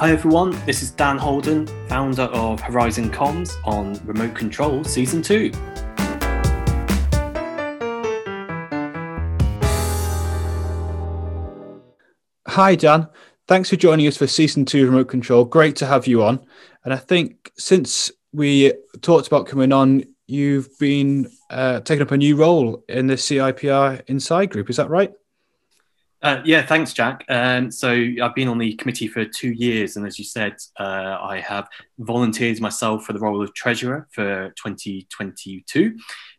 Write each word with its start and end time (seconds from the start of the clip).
Hi 0.00 0.12
everyone, 0.12 0.52
this 0.64 0.80
is 0.80 0.92
Dan 0.92 1.18
Holden, 1.18 1.66
founder 1.86 2.22
of 2.22 2.58
Horizon 2.58 3.10
Comms 3.10 3.52
on 3.66 4.00
Remote 4.06 4.34
Control 4.34 4.82
Season 4.82 5.20
2. 5.20 5.52
Hi 12.48 12.74
Dan, 12.76 13.08
thanks 13.46 13.68
for 13.68 13.76
joining 13.76 14.06
us 14.06 14.16
for 14.16 14.26
Season 14.26 14.64
2 14.64 14.86
Remote 14.86 15.08
Control. 15.08 15.44
Great 15.44 15.76
to 15.76 15.86
have 15.86 16.06
you 16.06 16.22
on. 16.22 16.46
And 16.86 16.94
I 16.94 16.96
think 16.96 17.52
since 17.58 18.10
we 18.32 18.72
talked 19.02 19.26
about 19.26 19.48
coming 19.48 19.70
on, 19.70 20.04
you've 20.26 20.78
been 20.78 21.30
uh, 21.50 21.80
taking 21.80 22.00
up 22.00 22.10
a 22.10 22.16
new 22.16 22.36
role 22.36 22.82
in 22.88 23.06
the 23.06 23.16
CIPR 23.16 24.00
Inside 24.06 24.48
group, 24.48 24.70
is 24.70 24.76
that 24.76 24.88
right? 24.88 25.12
Uh, 26.22 26.42
yeah, 26.44 26.64
thanks, 26.64 26.92
Jack. 26.92 27.24
Um, 27.30 27.70
so 27.70 27.90
I've 27.90 28.34
been 28.34 28.48
on 28.48 28.58
the 28.58 28.74
committee 28.74 29.08
for 29.08 29.24
two 29.24 29.52
years, 29.52 29.96
and 29.96 30.06
as 30.06 30.18
you 30.18 30.24
said, 30.24 30.56
uh, 30.78 31.18
I 31.20 31.40
have 31.40 31.66
volunteered 31.98 32.60
myself 32.60 33.04
for 33.04 33.14
the 33.14 33.20
role 33.20 33.42
of 33.42 33.54
treasurer 33.54 34.06
for 34.12 34.52
2022. 34.56 35.96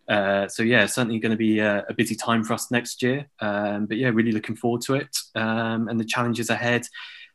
Uh, 0.07 0.47
so 0.47 0.61
yeah, 0.61 0.85
certainly 0.85 1.17
going 1.17 1.31
to 1.31 1.37
be 1.37 1.59
a, 1.59 1.83
a, 1.89 1.93
busy 1.93 2.15
time 2.15 2.43
for 2.43 2.53
us 2.53 2.69
next 2.69 3.01
year. 3.01 3.27
Um, 3.39 3.85
but 3.85 3.97
yeah, 3.97 4.09
really 4.09 4.31
looking 4.31 4.55
forward 4.55 4.81
to 4.81 4.95
it 4.95 5.17
um, 5.35 5.87
and 5.87 5.99
the 5.99 6.05
challenges 6.05 6.49
ahead. 6.49 6.85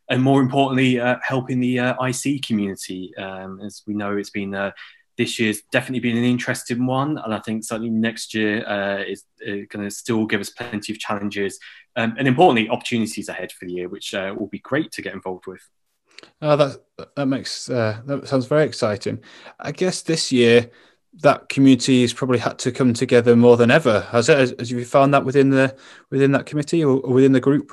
And 0.09 0.23
more 0.23 0.41
importantly, 0.41 1.01
uh, 1.01 1.17
helping 1.23 1.59
the 1.59 1.81
uh, 1.81 2.05
IC 2.05 2.43
community. 2.43 3.17
Um, 3.17 3.61
as 3.61 3.83
we 3.87 3.95
know, 3.95 4.17
it's 4.17 4.31
been 4.31 4.55
uh, 4.55 4.71
this 5.17 5.39
year's 5.39 5.63
definitely 5.73 6.01
been 6.01 6.19
an 6.19 6.25
interesting 6.25 6.87
one, 6.87 7.19
and 7.19 7.35
I 7.35 7.39
think 7.41 7.65
certainly 7.65 7.91
next 7.91 8.35
year 8.35 8.69
uh, 8.69 9.03
is 9.03 9.25
going 9.41 9.85
to 9.85 9.91
still 9.91 10.27
give 10.27 10.41
us 10.41 10.51
plenty 10.51 10.93
of 10.93 10.99
challenges 10.99 11.59
um, 11.97 12.15
and 12.19 12.29
importantly 12.29 12.69
opportunities 12.69 13.29
ahead 13.29 13.53
for 13.53 13.65
the 13.65 13.73
year, 13.73 13.89
which 13.89 14.15
uh, 14.15 14.35
will 14.37 14.49
be 14.49 14.59
great 14.59 14.93
to 14.93 15.03
get 15.03 15.15
involved 15.15 15.47
with. 15.47 15.63
Oh, 16.41 16.57
that 16.57 16.83
that 17.17 17.27
makes 17.27 17.69
uh, 17.69 18.01
that 18.07 18.29
sounds 18.29 18.47
very 18.47 18.65
exciting. 18.65 19.23
I 19.61 19.73
guess 19.73 20.03
this 20.03 20.33
year 20.33 20.71
that 21.23 21.49
community 21.49 22.03
has 22.03 22.13
probably 22.13 22.39
had 22.39 22.59
to 22.59 22.73
come 22.73 22.93
together 22.93 23.37
more 23.37 23.57
than 23.57 23.71
ever. 23.71 24.01
Has 24.13 24.29
it? 24.29 24.39
Has, 24.39 24.55
has 24.59 24.71
you 24.71 24.85
found 24.85 25.15
that 25.15 25.25
within 25.25 25.51
the 25.51 25.77
within 26.11 26.33
that 26.33 26.47
committee 26.47 26.85
or, 26.85 27.01
or 27.01 27.15
within 27.15 27.33
the 27.33 27.41
group? 27.41 27.73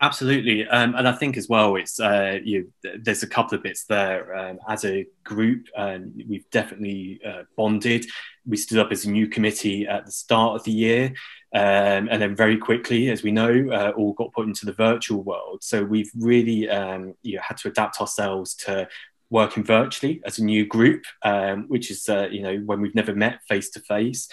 Absolutely, 0.00 0.66
um, 0.66 0.94
and 0.96 1.08
I 1.08 1.12
think 1.12 1.36
as 1.36 1.48
well, 1.48 1.76
it's 1.76 2.00
uh, 2.00 2.38
you. 2.42 2.72
There's 2.82 3.22
a 3.22 3.28
couple 3.28 3.56
of 3.56 3.62
bits 3.62 3.84
there. 3.84 4.34
Um, 4.34 4.58
as 4.68 4.84
a 4.84 5.06
group, 5.22 5.66
um, 5.76 6.12
we've 6.28 6.48
definitely 6.50 7.20
uh, 7.26 7.44
bonded. 7.56 8.06
We 8.46 8.56
stood 8.56 8.78
up 8.78 8.92
as 8.92 9.06
a 9.06 9.10
new 9.10 9.28
committee 9.28 9.86
at 9.86 10.04
the 10.04 10.12
start 10.12 10.56
of 10.56 10.64
the 10.64 10.72
year, 10.72 11.14
um, 11.54 12.08
and 12.10 12.20
then 12.20 12.34
very 12.34 12.58
quickly, 12.58 13.10
as 13.10 13.22
we 13.22 13.30
know, 13.30 13.70
uh, 13.70 13.92
all 13.96 14.12
got 14.12 14.32
put 14.32 14.46
into 14.46 14.66
the 14.66 14.72
virtual 14.72 15.22
world. 15.22 15.62
So 15.62 15.84
we've 15.84 16.10
really 16.16 16.68
um, 16.68 17.14
you 17.22 17.36
know, 17.36 17.42
had 17.46 17.56
to 17.58 17.68
adapt 17.68 18.00
ourselves 18.00 18.54
to 18.56 18.88
working 19.30 19.64
virtually 19.64 20.20
as 20.24 20.38
a 20.38 20.44
new 20.44 20.66
group, 20.66 21.04
um, 21.22 21.64
which 21.68 21.90
is 21.90 22.08
uh, 22.08 22.28
you 22.30 22.42
know 22.42 22.56
when 22.58 22.80
we've 22.80 22.94
never 22.94 23.14
met 23.14 23.40
face 23.48 23.70
to 23.70 23.80
face, 23.80 24.28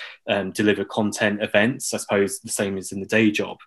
deliver 0.54 0.84
content 0.84 1.42
events. 1.42 1.94
I 1.94 1.98
suppose 1.98 2.40
the 2.40 2.50
same 2.50 2.78
as 2.78 2.92
in 2.92 3.00
the 3.00 3.06
day 3.06 3.32
job. 3.32 3.58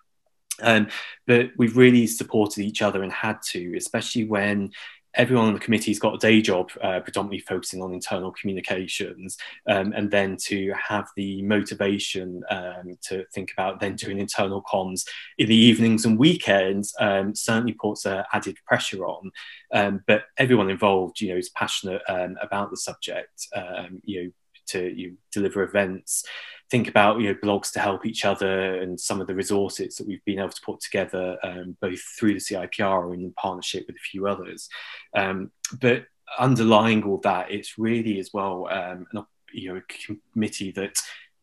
Um, 0.61 0.87
but 1.27 1.51
we've 1.57 1.77
really 1.77 2.07
supported 2.07 2.63
each 2.63 2.81
other 2.81 3.03
and 3.03 3.11
had 3.11 3.41
to, 3.49 3.75
especially 3.75 4.25
when 4.25 4.71
everyone 5.15 5.47
on 5.47 5.53
the 5.53 5.59
committee's 5.59 5.99
got 5.99 6.15
a 6.15 6.17
day 6.17 6.41
job, 6.41 6.69
uh, 6.81 6.99
predominantly 6.99 7.39
focusing 7.39 7.81
on 7.81 7.93
internal 7.93 8.31
communications, 8.31 9.37
um, 9.67 9.93
and 9.93 10.11
then 10.11 10.37
to 10.37 10.73
have 10.73 11.07
the 11.15 11.41
motivation 11.41 12.43
um, 12.49 12.97
to 13.01 13.25
think 13.33 13.51
about 13.51 13.79
then 13.79 13.95
doing 13.95 14.19
internal 14.19 14.61
comms 14.63 15.05
in 15.37 15.47
the 15.47 15.55
evenings 15.55 16.05
and 16.05 16.19
weekends 16.19 16.93
um, 16.99 17.33
certainly 17.33 17.73
puts 17.73 18.05
uh, 18.05 18.23
added 18.33 18.57
pressure 18.65 19.05
on. 19.05 19.31
Um, 19.73 20.03
but 20.07 20.23
everyone 20.37 20.69
involved, 20.69 21.21
you 21.21 21.29
know, 21.29 21.37
is 21.37 21.49
passionate 21.49 22.01
um, 22.07 22.37
about 22.41 22.69
the 22.69 22.77
subject. 22.77 23.47
Um, 23.55 24.01
you 24.03 24.23
know, 24.23 24.31
to 24.67 24.91
you 24.95 25.17
deliver 25.31 25.61
events 25.61 26.25
think 26.71 26.87
about 26.87 27.19
you 27.19 27.27
know 27.27 27.39
blogs 27.43 27.71
to 27.71 27.79
help 27.79 28.05
each 28.05 28.25
other 28.25 28.81
and 28.81 28.99
some 28.99 29.21
of 29.21 29.27
the 29.27 29.35
resources 29.35 29.95
that 29.95 30.07
we've 30.07 30.23
been 30.25 30.39
able 30.39 30.49
to 30.49 30.61
put 30.61 30.79
together 30.79 31.37
um, 31.43 31.77
both 31.79 32.01
through 32.17 32.33
the 32.33 32.39
CIPR 32.39 33.13
and 33.13 33.21
in 33.21 33.33
partnership 33.33 33.85
with 33.87 33.95
a 33.95 33.99
few 34.11 34.27
others. 34.27 34.67
Um, 35.15 35.51
but 35.79 36.05
underlying 36.39 37.03
all 37.03 37.19
that, 37.19 37.51
it's 37.51 37.77
really 37.77 38.19
as 38.19 38.31
well 38.33 38.67
um, 38.71 39.05
an, 39.13 39.25
you 39.53 39.73
know 39.73 39.79
a 39.79 40.13
committee 40.33 40.71
that 40.71 40.95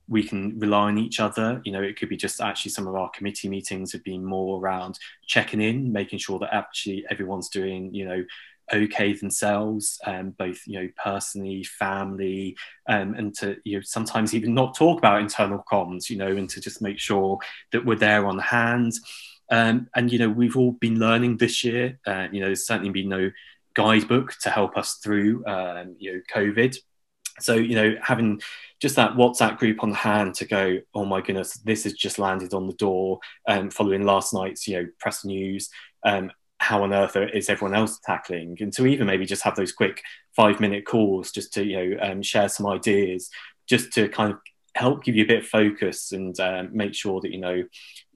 we 0.09 0.23
can 0.23 0.59
rely 0.59 0.89
on 0.89 0.99
each 0.99 1.21
other. 1.21 1.63
You 1.65 1.73
know, 1.73 1.83
it 1.83 1.99
could 1.99 2.09
be 2.09 2.17
just 2.17 2.41
actually 2.41 2.73
some 2.73 2.87
of 2.87 2.95
our 2.95 3.09
committee 3.11 3.49
meetings 3.49 3.93
have 3.93 4.05
been 4.05 4.25
more 4.25 4.61
around 4.61 4.99
checking 5.27 5.61
in, 5.61 5.93
making 5.93 6.19
sure 6.19 6.39
that 6.41 6.55
actually 6.55 7.05
everyone's 7.09 7.49
doing, 7.49 7.95
you 7.95 8.05
know, 8.05 8.25
okay 8.73 9.13
themselves, 9.13 9.99
um, 10.07 10.31
both 10.31 10.61
you 10.67 10.81
know 10.81 10.89
personally, 11.03 11.65
family, 11.65 12.57
um, 12.89 13.15
and 13.15 13.35
to 13.37 13.57
you 13.65 13.79
know 13.79 13.83
sometimes 13.83 14.35
even 14.35 14.55
not 14.55 14.77
talk 14.77 14.99
about 14.99 15.21
internal 15.21 15.65
comms, 15.71 16.09
you 16.11 16.17
know, 16.17 16.29
and 16.29 16.49
to 16.51 16.61
just 16.61 16.83
make 16.83 16.99
sure 16.99 17.39
that 17.73 17.85
we're 17.85 17.97
there 17.97 18.27
on 18.27 18.39
hand. 18.39 18.93
Um, 19.51 19.89
and 19.95 20.11
you 20.11 20.19
know 20.19 20.31
we've 20.31 20.57
all 20.57 20.73
been 20.73 20.99
learning 20.99 21.37
this 21.37 21.65
year. 21.65 21.99
Uh, 22.07 22.29
you 22.33 22.41
know, 22.41 22.47
there's 22.47 22.67
certainly 22.67 22.91
been 22.91 23.09
no 23.09 23.31
guidebook 23.75 24.35
to 24.43 24.51
help 24.51 24.77
us 24.77 24.95
through 25.03 25.45
um, 25.47 25.97
you 25.99 26.15
know 26.15 26.21
COVID. 26.35 26.77
So 27.41 27.55
you 27.55 27.75
know 27.75 27.95
having 28.03 28.41
just 28.81 28.97
that 28.97 29.13
WhatsApp 29.13 29.59
group 29.59 29.83
on 29.83 29.93
hand 29.93 30.35
to 30.35 30.45
go, 30.45 30.79
oh 30.95 31.05
my 31.05 31.21
goodness, 31.21 31.55
this 31.59 31.85
has 31.85 31.93
just 31.93 32.19
landed 32.19 32.53
on 32.53 32.67
the 32.67 32.73
door. 32.73 33.21
Um, 33.47 33.71
following 33.71 34.05
last 34.05 34.35
night's 34.35 34.67
you 34.67 34.77
know 34.77 34.89
press 34.99 35.25
news, 35.25 35.71
um, 36.05 36.31
how 36.63 36.83
on 36.83 36.95
earth 36.95 37.17
is 37.17 37.51
everyone 37.51 37.77
else 37.77 37.99
tackling? 37.99 38.57
And 38.61 38.73
to 38.75 38.87
even 38.87 39.07
maybe 39.07 39.27
just 39.27 39.43
have 39.43 39.57
those 39.57 39.73
quick 39.73 40.03
five 40.35 40.61
minute 40.61 40.87
calls 40.87 41.33
just 41.33 41.53
to 41.55 41.65
you 41.65 41.77
know 41.77 42.03
um, 42.03 42.23
share 42.23 42.49
some 42.49 42.67
ideas 42.67 43.31
just 43.69 43.93
to 43.95 44.09
kind 44.09 44.33
of 44.33 44.39
help 44.75 45.05
give 45.05 45.17
you 45.17 45.25
a 45.25 45.27
bit 45.27 45.41
of 45.41 45.47
focus 45.47 46.13
and 46.13 46.39
um, 46.41 46.71
make 46.73 46.95
sure 46.95 47.21
that 47.21 47.33
you 47.33 47.41
know 47.41 47.63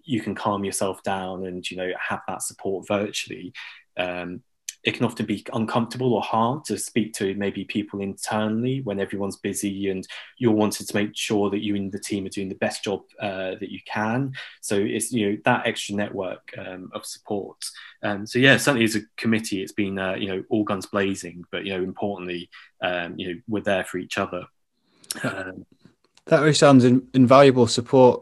you 0.04 0.20
can 0.20 0.34
calm 0.34 0.64
yourself 0.64 1.02
down 1.02 1.44
and 1.44 1.68
you 1.70 1.76
know 1.76 1.90
have 1.98 2.20
that 2.28 2.42
support 2.42 2.86
virtually. 2.86 3.52
Um, 3.96 4.42
it 4.86 4.94
can 4.94 5.04
often 5.04 5.26
be 5.26 5.44
uncomfortable 5.52 6.14
or 6.14 6.22
hard 6.22 6.64
to 6.64 6.78
speak 6.78 7.12
to 7.12 7.34
maybe 7.34 7.64
people 7.64 8.00
internally 8.00 8.82
when 8.82 9.00
everyone's 9.00 9.36
busy 9.36 9.90
and 9.90 10.06
you're 10.38 10.52
wanting 10.52 10.86
to 10.86 10.94
make 10.94 11.10
sure 11.16 11.50
that 11.50 11.58
you 11.58 11.74
and 11.74 11.90
the 11.90 11.98
team 11.98 12.24
are 12.24 12.30
doing 12.30 12.48
the 12.48 12.54
best 12.54 12.84
job 12.84 13.02
uh, 13.20 13.56
that 13.58 13.72
you 13.72 13.80
can. 13.84 14.32
So 14.60 14.76
it's 14.76 15.12
you 15.12 15.32
know 15.32 15.38
that 15.44 15.66
extra 15.66 15.96
network 15.96 16.54
um, 16.56 16.88
of 16.94 17.04
support. 17.04 17.56
Um, 18.04 18.26
so 18.26 18.38
yeah, 18.38 18.56
certainly 18.58 18.84
as 18.84 18.94
a 18.94 19.00
committee, 19.16 19.60
it's 19.60 19.72
been 19.72 19.98
uh, 19.98 20.14
you 20.14 20.28
know 20.28 20.44
all 20.50 20.62
guns 20.62 20.86
blazing, 20.86 21.44
but 21.50 21.66
you 21.66 21.76
know 21.76 21.82
importantly, 21.82 22.48
um, 22.80 23.18
you 23.18 23.34
know 23.34 23.40
we're 23.48 23.62
there 23.62 23.84
for 23.84 23.98
each 23.98 24.18
other. 24.18 24.46
Um, 25.24 25.66
that 26.26 26.40
really 26.40 26.54
sounds 26.54 26.84
in, 26.84 27.08
invaluable 27.12 27.66
support 27.66 28.20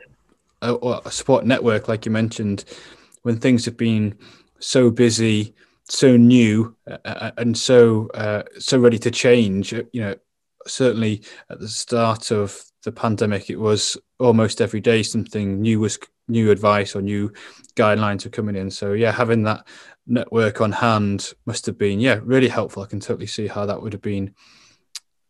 uh, 0.63 0.73
or 0.75 1.03
a 1.05 1.11
support 1.11 1.45
network, 1.45 1.89
like 1.89 2.07
you 2.07 2.11
mentioned, 2.11 2.65
when 3.21 3.39
things 3.39 3.67
have 3.67 3.77
been 3.77 4.17
so 4.61 4.91
busy 4.91 5.55
so 5.89 6.17
new 6.17 6.77
uh, 6.91 6.97
uh, 7.05 7.31
and 7.37 7.57
so 7.57 8.09
uh, 8.15 8.43
so 8.59 8.79
ready 8.79 8.99
to 8.99 9.11
change. 9.11 9.75
Uh, 9.75 9.83
you 9.93 10.01
know, 10.01 10.15
certainly 10.67 11.23
at 11.51 11.61
the 11.61 11.69
start 11.69 12.31
of 12.31 12.63
the 12.85 12.93
pandemic, 12.93 13.51
it 13.51 13.57
was 13.57 13.97
almost 14.19 14.61
every 14.61 14.81
day 14.81 15.03
something 15.03 15.61
new 15.61 15.81
was 15.81 15.99
new 16.29 16.51
advice 16.51 16.97
or 16.97 17.03
new 17.03 17.31
guidelines 17.77 18.25
were 18.25 18.31
coming 18.31 18.57
in. 18.57 18.71
So 18.71 18.93
yeah, 18.93 19.13
having 19.13 19.43
that 19.45 19.67
network 20.07 20.61
on 20.61 20.73
hand 20.73 21.33
must 21.47 21.67
have 21.67 21.79
been 21.79 22.01
yeah 22.01 22.21
really 22.23 22.49
helpful. 22.49 22.83
I 22.83 22.87
can 22.87 23.01
totally 23.01 23.27
see 23.27 23.47
how 23.47 23.67
that 23.67 23.81
would 23.83 23.93
have 23.93 24.03
been 24.03 24.35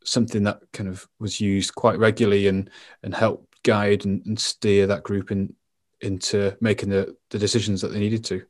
something 0.05 0.45
that 0.45 0.61
kind 0.73 0.89
of 0.89 1.09
was 1.19 1.41
used 1.41 1.75
quite 1.75 1.99
regularly 1.99 2.47
and 2.47 2.71
and 3.03 3.15
help 3.15 3.49
guide 3.65 4.05
and, 4.05 4.25
and 4.27 4.39
steer 4.39 4.87
that 4.87 5.03
group 5.03 5.33
in 5.33 5.55
into 6.01 6.57
making 6.61 6.91
the, 6.91 7.17
the 7.31 7.39
decisions 7.39 7.81
that 7.81 7.89
they 7.89 7.99
needed 7.99 8.25
to. 8.25 8.45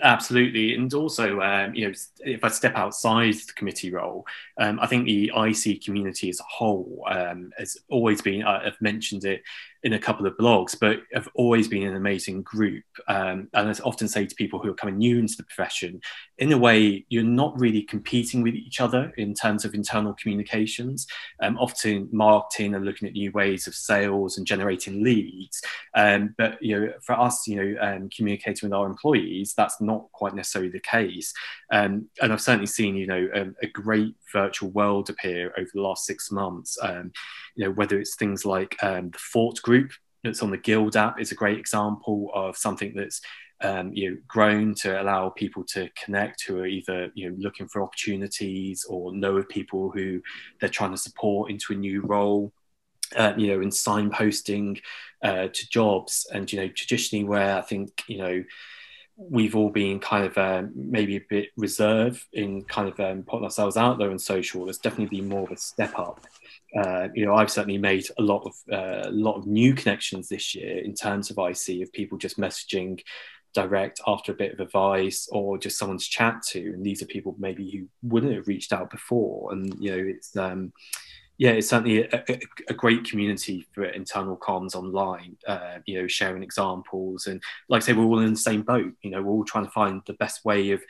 Absolutely, 0.00 0.74
and 0.76 0.94
also, 0.94 1.40
um, 1.40 1.74
you 1.74 1.88
know, 1.88 1.94
if 2.20 2.44
I 2.44 2.48
step 2.48 2.76
outside 2.76 3.34
the 3.34 3.52
committee 3.56 3.90
role, 3.92 4.24
um, 4.58 4.78
I 4.80 4.86
think 4.86 5.06
the 5.06 5.32
IC 5.36 5.82
community 5.82 6.28
as 6.28 6.38
a 6.38 6.44
whole 6.44 7.04
um, 7.10 7.50
has 7.58 7.76
always 7.90 8.22
been. 8.22 8.44
I've 8.44 8.80
mentioned 8.80 9.24
it 9.24 9.42
in 9.82 9.94
a 9.94 9.98
couple 9.98 10.24
of 10.24 10.36
blogs, 10.36 10.76
but 10.80 11.00
have 11.12 11.28
always 11.34 11.66
been 11.66 11.88
an 11.88 11.96
amazing 11.96 12.42
group. 12.42 12.84
Um, 13.08 13.48
and 13.54 13.68
I 13.68 13.72
often 13.82 14.06
say 14.06 14.24
to 14.24 14.34
people 14.36 14.60
who 14.60 14.70
are 14.70 14.74
coming 14.74 14.98
new 14.98 15.18
into 15.18 15.36
the 15.36 15.42
profession, 15.42 16.00
in 16.42 16.50
a 16.50 16.58
way, 16.58 17.06
you're 17.08 17.22
not 17.22 17.56
really 17.56 17.82
competing 17.82 18.42
with 18.42 18.54
each 18.54 18.80
other 18.80 19.12
in 19.16 19.32
terms 19.32 19.64
of 19.64 19.74
internal 19.74 20.12
communications. 20.14 21.06
Um, 21.40 21.56
often, 21.56 22.08
marketing 22.10 22.74
and 22.74 22.84
looking 22.84 23.06
at 23.06 23.14
new 23.14 23.30
ways 23.30 23.68
of 23.68 23.76
sales 23.76 24.36
and 24.36 24.44
generating 24.44 25.04
leads. 25.04 25.62
Um, 25.94 26.34
but 26.36 26.60
you 26.60 26.80
know, 26.80 26.92
for 27.00 27.12
us, 27.12 27.46
you 27.46 27.54
know, 27.54 27.80
um, 27.80 28.10
communicating 28.10 28.68
with 28.68 28.76
our 28.76 28.86
employees, 28.86 29.54
that's 29.56 29.80
not 29.80 30.10
quite 30.10 30.34
necessarily 30.34 30.72
the 30.72 30.80
case. 30.80 31.32
Um, 31.70 32.08
and 32.20 32.32
I've 32.32 32.40
certainly 32.40 32.66
seen, 32.66 32.96
you 32.96 33.06
know, 33.06 33.28
um, 33.36 33.54
a 33.62 33.68
great 33.68 34.16
virtual 34.32 34.70
world 34.70 35.10
appear 35.10 35.54
over 35.56 35.70
the 35.72 35.80
last 35.80 36.06
six 36.06 36.32
months. 36.32 36.76
you 37.54 37.66
know, 37.66 37.70
whether 37.70 38.00
it's 38.00 38.16
things 38.16 38.44
like 38.44 38.76
the 38.80 39.12
Fort 39.16 39.62
group 39.62 39.92
that's 40.24 40.42
on 40.42 40.50
the 40.50 40.58
Guild 40.58 40.96
app 40.96 41.20
is 41.20 41.30
a 41.30 41.36
great 41.36 41.58
example 41.58 42.32
of 42.34 42.56
something 42.56 42.94
that's 42.96 43.20
um, 43.62 43.92
you 43.94 44.10
know, 44.10 44.16
grown 44.26 44.74
to 44.76 45.00
allow 45.00 45.28
people 45.30 45.64
to 45.64 45.88
connect 46.02 46.44
who 46.44 46.58
are 46.60 46.66
either 46.66 47.10
you 47.14 47.30
know 47.30 47.36
looking 47.38 47.68
for 47.68 47.82
opportunities 47.82 48.84
or 48.88 49.14
know 49.14 49.36
of 49.36 49.48
people 49.48 49.90
who 49.90 50.20
they're 50.60 50.68
trying 50.68 50.90
to 50.90 50.96
support 50.96 51.50
into 51.50 51.72
a 51.72 51.76
new 51.76 52.02
role. 52.02 52.52
Uh, 53.14 53.34
you 53.36 53.48
know, 53.48 53.60
in 53.60 53.68
signposting 53.68 54.80
uh, 55.22 55.46
to 55.52 55.68
jobs, 55.68 56.26
and 56.32 56.50
you 56.50 56.58
know, 56.58 56.68
traditionally 56.68 57.24
where 57.24 57.58
I 57.58 57.60
think 57.60 58.02
you 58.06 58.16
know 58.16 58.42
we've 59.16 59.54
all 59.54 59.70
been 59.70 60.00
kind 60.00 60.24
of 60.24 60.38
um, 60.38 60.72
maybe 60.74 61.16
a 61.16 61.24
bit 61.28 61.50
reserved 61.56 62.24
in 62.32 62.64
kind 62.64 62.88
of 62.88 62.98
um, 63.00 63.22
putting 63.22 63.44
ourselves 63.44 63.76
out 63.76 63.98
there 63.98 64.10
on 64.10 64.18
social. 64.18 64.64
There's 64.64 64.78
definitely 64.78 65.18
been 65.18 65.28
more 65.28 65.44
of 65.44 65.50
a 65.50 65.56
step 65.56 65.98
up. 65.98 66.24
Uh, 66.76 67.08
you 67.14 67.26
know, 67.26 67.34
I've 67.34 67.50
certainly 67.50 67.78
made 67.78 68.06
a 68.18 68.22
lot 68.22 68.44
of 68.44 68.54
uh, 68.72 69.08
a 69.08 69.12
lot 69.12 69.36
of 69.36 69.46
new 69.46 69.74
connections 69.74 70.28
this 70.28 70.54
year 70.54 70.78
in 70.78 70.94
terms 70.94 71.30
of 71.30 71.38
IC 71.38 71.82
of 71.82 71.92
people 71.92 72.16
just 72.16 72.38
messaging 72.38 73.00
direct 73.52 74.00
after 74.06 74.32
a 74.32 74.36
bit 74.36 74.52
of 74.52 74.60
advice 74.60 75.28
or 75.30 75.58
just 75.58 75.78
someone 75.78 75.98
to 75.98 76.10
chat 76.10 76.42
to, 76.50 76.58
and 76.58 76.84
these 76.84 77.02
are 77.02 77.06
people 77.06 77.34
maybe 77.38 77.70
who 77.70 78.08
wouldn't 78.08 78.34
have 78.34 78.48
reached 78.48 78.72
out 78.72 78.90
before. 78.90 79.52
And 79.52 79.74
you 79.78 79.90
know, 79.90 80.12
it's 80.14 80.36
um, 80.36 80.72
yeah, 81.38 81.50
it's 81.50 81.68
certainly 81.68 82.04
a, 82.04 82.24
a, 82.28 82.40
a, 82.68 82.74
great 82.74 83.04
community 83.04 83.66
for 83.72 83.84
internal 83.84 84.36
comms 84.36 84.74
online. 84.74 85.36
Uh, 85.46 85.78
you 85.86 86.00
know, 86.00 86.06
sharing 86.06 86.42
examples 86.42 87.26
and, 87.26 87.42
like 87.68 87.82
I 87.82 87.86
say, 87.86 87.92
we're 87.94 88.04
all 88.04 88.20
in 88.20 88.34
the 88.34 88.38
same 88.38 88.62
boat. 88.62 88.92
You 89.02 89.10
know, 89.10 89.22
we're 89.22 89.32
all 89.32 89.44
trying 89.44 89.64
to 89.64 89.70
find 89.70 90.02
the 90.06 90.12
best 90.14 90.44
way 90.44 90.70
of 90.70 90.82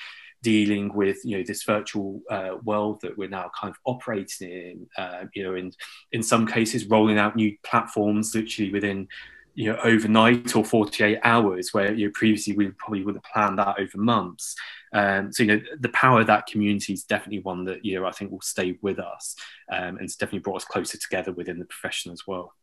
dealing 0.43 0.93
with 0.93 1.19
you 1.25 1.39
know 1.39 1.45
this 1.47 1.63
virtual 1.63 2.21
uh, 2.29 2.57
world 2.65 3.01
that 3.01 3.17
we're 3.17 3.29
now 3.29 3.51
kind 3.59 3.71
of 3.71 3.79
operating 3.85 4.51
in. 4.51 4.87
Uh, 4.99 5.25
you 5.35 5.43
know, 5.43 5.55
in 5.55 5.73
in 6.11 6.23
some 6.23 6.47
cases, 6.47 6.87
rolling 6.87 7.19
out 7.19 7.37
new 7.37 7.57
platforms 7.65 8.35
literally 8.35 8.73
within 8.73 9.09
you 9.55 9.71
know 9.71 9.79
overnight 9.85 10.55
or 10.57 10.65
48 10.65 11.19
hours 11.23 11.73
where 11.73 11.93
you 11.93 12.07
know, 12.07 12.13
previously 12.15 12.55
we 12.57 12.69
probably 12.71 13.05
would 13.05 13.17
have 13.17 13.25
planned 13.25 13.59
that 13.59 13.79
over 13.79 13.99
months. 13.99 14.55
Um, 14.93 15.33
so 15.33 15.43
you 15.43 15.57
know 15.57 15.63
the 15.79 15.89
power 15.91 16.21
of 16.21 16.27
that 16.29 16.47
community 16.47 16.93
is 16.93 17.05
definitely 17.05 17.41
one 17.41 17.65
that 17.65 17.85
you 17.85 17.99
know 17.99 18.07
I 18.07 18.13
think 18.13 18.31
will 18.31 18.41
stay 18.41 18.79
with 18.83 18.99
us 18.99 19.37
um, 19.71 19.97
and 19.97 20.03
it's 20.03 20.17
definitely 20.17 20.41
brought 20.41 20.57
us 20.57 20.65
closer 20.65 20.99
together 20.99 21.33
within 21.33 21.59
the 21.59 21.65
profession 21.65 22.13
as 22.13 22.27
well. 22.27 22.55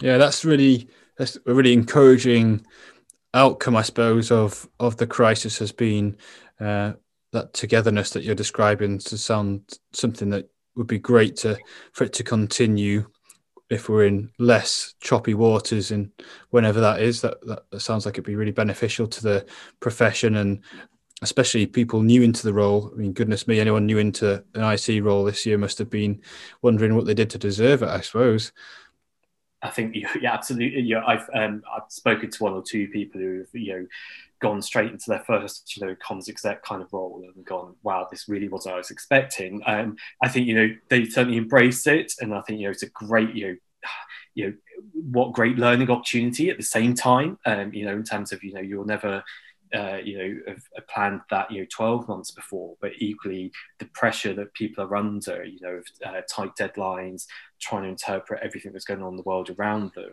Yeah 0.00 0.18
that's 0.18 0.44
really 0.44 0.88
that's 1.16 1.36
a 1.46 1.54
really 1.54 1.72
encouraging 1.72 2.64
outcome 3.34 3.76
I 3.76 3.82
suppose 3.82 4.30
of 4.30 4.68
of 4.78 4.96
the 4.96 5.06
crisis 5.06 5.58
has 5.58 5.72
been 5.72 6.16
uh, 6.58 6.92
that 7.32 7.52
togetherness 7.54 8.10
that 8.10 8.24
you're 8.24 8.34
describing 8.34 8.98
to 8.98 9.18
sound 9.18 9.78
something 9.92 10.30
that 10.30 10.48
would 10.76 10.86
be 10.86 10.98
great 10.98 11.36
to 11.36 11.58
for 11.92 12.04
it 12.04 12.12
to 12.14 12.24
continue 12.24 13.06
if 13.70 13.88
we're 13.88 14.04
in 14.04 14.30
less 14.38 14.94
choppy 15.00 15.32
waters 15.32 15.92
and 15.92 16.10
whenever 16.50 16.80
that 16.80 17.00
is 17.00 17.20
that, 17.22 17.40
that, 17.46 17.62
that 17.70 17.80
sounds 17.80 18.04
like 18.04 18.14
it'd 18.14 18.24
be 18.24 18.34
really 18.34 18.50
beneficial 18.50 19.06
to 19.06 19.22
the 19.22 19.46
profession 19.78 20.36
and 20.36 20.60
especially 21.22 21.66
people 21.66 22.02
new 22.02 22.22
into 22.22 22.42
the 22.42 22.52
role 22.52 22.90
i 22.92 22.96
mean 22.96 23.12
goodness 23.12 23.46
me 23.46 23.60
anyone 23.60 23.86
new 23.86 23.98
into 23.98 24.42
an 24.54 24.64
ic 24.72 25.02
role 25.04 25.24
this 25.24 25.46
year 25.46 25.56
must 25.56 25.78
have 25.78 25.90
been 25.90 26.20
wondering 26.62 26.94
what 26.94 27.06
they 27.06 27.14
did 27.14 27.30
to 27.30 27.38
deserve 27.38 27.82
it 27.82 27.88
i 27.88 28.00
suppose 28.00 28.52
I 29.62 29.68
think 29.68 29.94
yeah, 30.20 30.32
absolutely. 30.32 30.80
Yeah, 30.80 31.02
I've 31.06 31.28
um, 31.34 31.62
I've 31.70 31.90
spoken 31.90 32.30
to 32.30 32.42
one 32.42 32.54
or 32.54 32.62
two 32.62 32.88
people 32.88 33.20
who've 33.20 33.48
you 33.52 33.72
know 33.74 33.86
gone 34.40 34.62
straight 34.62 34.90
into 34.90 35.08
their 35.08 35.24
first 35.26 35.76
you 35.76 35.86
know 35.86 35.94
comms 35.96 36.28
exec 36.28 36.62
kind 36.62 36.82
of 36.82 36.92
role 36.92 37.22
and 37.34 37.44
gone, 37.44 37.76
wow, 37.82 38.08
this 38.10 38.28
really 38.28 38.48
was 38.48 38.66
what 38.66 38.74
I 38.74 38.78
was 38.78 38.90
expecting. 38.90 39.62
Um, 39.66 39.96
I 40.22 40.28
think 40.28 40.46
you 40.46 40.54
know 40.54 40.74
they 40.88 41.04
certainly 41.04 41.38
embraced 41.38 41.86
it, 41.86 42.12
and 42.20 42.34
I 42.34 42.40
think 42.42 42.60
you 42.60 42.66
know 42.66 42.72
it's 42.72 42.82
a 42.82 42.90
great 42.90 43.34
you 43.34 43.46
know 43.48 43.56
you 44.34 44.46
know 44.46 44.54
what 44.92 45.32
great 45.32 45.58
learning 45.58 45.90
opportunity 45.90 46.50
at 46.50 46.56
the 46.56 46.62
same 46.62 46.94
time. 46.94 47.38
Um, 47.46 47.72
you 47.72 47.84
know 47.84 47.92
in 47.92 48.04
terms 48.04 48.32
of 48.32 48.42
you 48.42 48.52
know 48.52 48.60
you'll 48.60 48.86
never 48.86 49.22
uh, 49.72 49.98
you 50.02 50.18
know, 50.18 50.40
have, 50.48 50.62
have, 50.74 50.88
planned 50.88 51.20
that, 51.30 51.50
you 51.50 51.60
know, 51.60 51.66
12 51.70 52.08
months 52.08 52.32
before, 52.32 52.76
but 52.80 52.90
equally 52.98 53.52
the 53.78 53.84
pressure 53.86 54.34
that 54.34 54.52
people 54.54 54.82
are 54.82 54.96
under, 54.96 55.44
you 55.44 55.60
know, 55.60 55.80
uh, 56.04 56.22
tight 56.28 56.50
deadlines, 56.58 57.26
trying 57.60 57.84
to 57.84 57.88
interpret 57.88 58.40
everything 58.42 58.72
that's 58.72 58.84
going 58.84 59.02
on 59.02 59.12
in 59.12 59.16
the 59.16 59.22
world 59.22 59.50
around 59.50 59.92
them. 59.94 60.12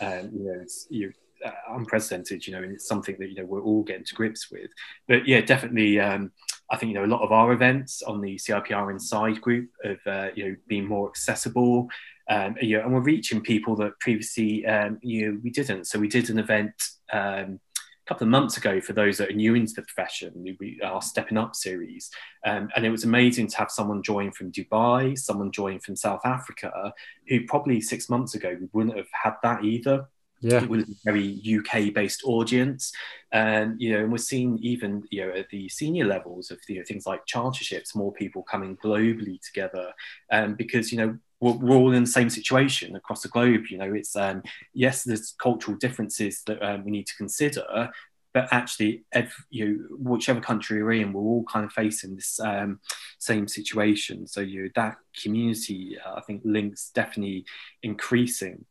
Um, 0.00 0.30
you 0.32 0.44
know, 0.44 0.64
you 0.88 1.08
uh, 1.08 1.21
unprecedented, 1.68 2.46
you 2.46 2.52
know, 2.52 2.62
and 2.62 2.72
it's 2.72 2.86
something 2.86 3.16
that, 3.18 3.28
you 3.28 3.36
know, 3.36 3.44
we're 3.44 3.62
all 3.62 3.82
getting 3.82 4.04
to 4.04 4.14
grips 4.14 4.50
with. 4.50 4.70
But 5.08 5.26
yeah, 5.26 5.40
definitely, 5.40 6.00
um, 6.00 6.32
I 6.70 6.76
think, 6.76 6.90
you 6.90 6.94
know, 6.94 7.04
a 7.04 7.14
lot 7.14 7.22
of 7.22 7.32
our 7.32 7.52
events 7.52 8.02
on 8.02 8.20
the 8.20 8.36
CIPR 8.36 8.90
Inside 8.90 9.40
group 9.40 9.70
have, 9.84 10.06
uh, 10.06 10.28
you 10.34 10.48
know, 10.48 10.56
been 10.68 10.86
more 10.86 11.08
accessible. 11.08 11.88
Um, 12.30 12.56
you 12.60 12.78
know, 12.78 12.84
and 12.84 12.94
we're 12.94 13.00
reaching 13.00 13.40
people 13.40 13.76
that 13.76 13.98
previously, 14.00 14.64
um, 14.66 14.98
you 15.02 15.32
know, 15.32 15.40
we 15.42 15.50
didn't. 15.50 15.86
So 15.86 15.98
we 15.98 16.08
did 16.08 16.30
an 16.30 16.38
event 16.38 16.72
um, 17.12 17.60
a 18.04 18.08
couple 18.08 18.24
of 18.24 18.30
months 18.30 18.56
ago 18.56 18.80
for 18.80 18.94
those 18.94 19.18
that 19.18 19.30
are 19.30 19.34
new 19.34 19.54
into 19.54 19.74
the 19.74 19.82
profession, 19.82 20.56
we, 20.58 20.80
our 20.82 21.02
Stepping 21.02 21.36
Up 21.36 21.54
series. 21.54 22.10
Um, 22.44 22.68
and 22.74 22.86
it 22.86 22.90
was 22.90 23.04
amazing 23.04 23.48
to 23.48 23.56
have 23.58 23.70
someone 23.70 24.02
join 24.02 24.32
from 24.32 24.50
Dubai, 24.50 25.18
someone 25.18 25.52
join 25.52 25.78
from 25.78 25.94
South 25.94 26.22
Africa, 26.24 26.92
who 27.28 27.44
probably 27.46 27.80
six 27.80 28.08
months 28.08 28.34
ago 28.34 28.56
we 28.58 28.68
wouldn't 28.72 28.96
have 28.96 29.08
had 29.12 29.34
that 29.42 29.64
either. 29.64 30.06
Yeah. 30.42 30.62
It 30.62 30.68
was 30.68 30.84
a 30.84 30.94
very 31.04 31.40
UK 31.46 31.94
based 31.94 32.22
audience. 32.24 32.92
And, 33.30 33.80
you 33.80 33.92
know, 33.92 34.00
and 34.00 34.10
we're 34.12 34.18
seeing 34.18 34.58
even, 34.60 35.04
you 35.10 35.24
know, 35.24 35.32
at 35.32 35.48
the 35.50 35.68
senior 35.68 36.04
levels 36.04 36.50
of 36.50 36.58
you 36.68 36.78
know, 36.78 36.84
things 36.86 37.06
like 37.06 37.26
charterships, 37.26 37.94
more 37.94 38.12
people 38.12 38.42
coming 38.42 38.76
globally 38.76 39.40
together. 39.40 39.92
Um, 40.30 40.54
because, 40.54 40.92
you 40.92 40.98
know, 40.98 41.18
we're, 41.40 41.52
we're, 41.52 41.76
all 41.76 41.92
in 41.92 42.04
the 42.04 42.10
same 42.10 42.28
situation 42.28 42.96
across 42.96 43.22
the 43.22 43.28
globe. 43.28 43.64
You 43.70 43.78
know, 43.78 43.94
it's 43.94 44.14
um, 44.16 44.42
yes, 44.74 45.04
there's 45.04 45.34
cultural 45.38 45.76
differences 45.76 46.42
that 46.46 46.62
um, 46.62 46.84
we 46.84 46.90
need 46.90 47.06
to 47.06 47.16
consider, 47.16 47.90
but 48.32 48.48
actually, 48.50 49.04
you 49.50 49.66
know, 49.66 49.96
whichever 49.98 50.40
country 50.40 50.82
we're 50.82 50.92
in, 50.92 51.12
we're 51.12 51.20
all 51.20 51.44
kind 51.44 51.64
of 51.64 51.72
facing 51.72 52.14
this 52.14 52.40
um, 52.40 52.80
same 53.18 53.46
situation. 53.46 54.26
So 54.26 54.40
you 54.40 54.62
know, 54.62 54.68
that 54.76 54.96
community, 55.22 55.98
uh, 56.04 56.14
I 56.14 56.22
think, 56.22 56.42
links 56.44 56.90
definitely 56.94 57.44
increasing. 57.82 58.64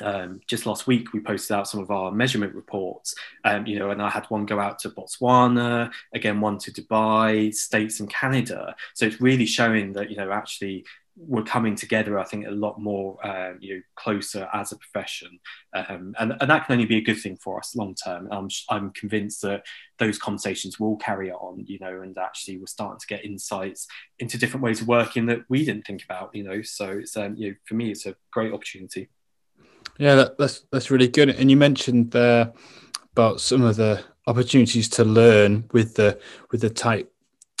Um, 0.00 0.40
just 0.46 0.66
last 0.66 0.86
week 0.86 1.12
we 1.12 1.20
posted 1.20 1.56
out 1.56 1.68
some 1.68 1.80
of 1.80 1.90
our 1.90 2.12
measurement 2.12 2.54
reports 2.54 3.14
um, 3.44 3.66
you 3.66 3.76
know 3.76 3.90
and 3.90 4.00
i 4.00 4.08
had 4.08 4.24
one 4.26 4.46
go 4.46 4.60
out 4.60 4.78
to 4.80 4.90
botswana 4.90 5.90
again 6.14 6.40
one 6.40 6.58
to 6.58 6.70
dubai 6.70 7.52
states 7.52 7.98
and 7.98 8.08
canada 8.08 8.76
so 8.94 9.04
it's 9.04 9.20
really 9.20 9.46
showing 9.46 9.92
that 9.94 10.08
you 10.08 10.16
know 10.16 10.30
actually 10.30 10.84
we're 11.16 11.42
coming 11.42 11.74
together, 11.74 12.18
I 12.18 12.24
think, 12.24 12.46
a 12.46 12.50
lot 12.50 12.80
more, 12.80 13.24
uh, 13.24 13.52
you 13.60 13.76
know, 13.76 13.82
closer 13.94 14.48
as 14.52 14.72
a 14.72 14.76
profession, 14.76 15.38
um, 15.74 16.14
and, 16.18 16.34
and 16.40 16.50
that 16.50 16.66
can 16.66 16.74
only 16.74 16.86
be 16.86 16.96
a 16.96 17.02
good 17.02 17.20
thing 17.20 17.36
for 17.36 17.58
us 17.58 17.76
long 17.76 17.94
term. 17.94 18.28
I'm 18.30 18.48
I'm 18.70 18.90
convinced 18.92 19.42
that 19.42 19.64
those 19.98 20.18
conversations 20.18 20.80
will 20.80 20.96
carry 20.96 21.30
on, 21.30 21.64
you 21.66 21.78
know, 21.78 22.00
and 22.00 22.16
actually 22.16 22.58
we're 22.58 22.66
starting 22.66 23.00
to 23.00 23.06
get 23.06 23.24
insights 23.24 23.86
into 24.18 24.38
different 24.38 24.64
ways 24.64 24.80
of 24.80 24.88
working 24.88 25.26
that 25.26 25.40
we 25.48 25.64
didn't 25.64 25.86
think 25.86 26.04
about, 26.04 26.34
you 26.34 26.42
know. 26.42 26.62
So 26.62 26.90
it's 26.90 27.16
um, 27.16 27.34
you 27.36 27.50
know, 27.50 27.54
for 27.64 27.74
me, 27.74 27.90
it's 27.90 28.06
a 28.06 28.16
great 28.32 28.52
opportunity. 28.52 29.08
Yeah, 30.00 30.14
that, 30.14 30.38
that's 30.38 30.62
that's 30.72 30.90
really 30.90 31.08
good. 31.08 31.28
And 31.28 31.50
you 31.50 31.58
mentioned 31.58 32.10
there 32.12 32.54
about 33.12 33.38
some 33.38 33.60
of 33.60 33.76
the 33.76 34.02
opportunities 34.26 34.88
to 34.88 35.04
learn 35.04 35.68
with 35.72 35.94
the 35.96 36.18
with 36.50 36.62
the 36.62 36.70
tight 36.70 37.08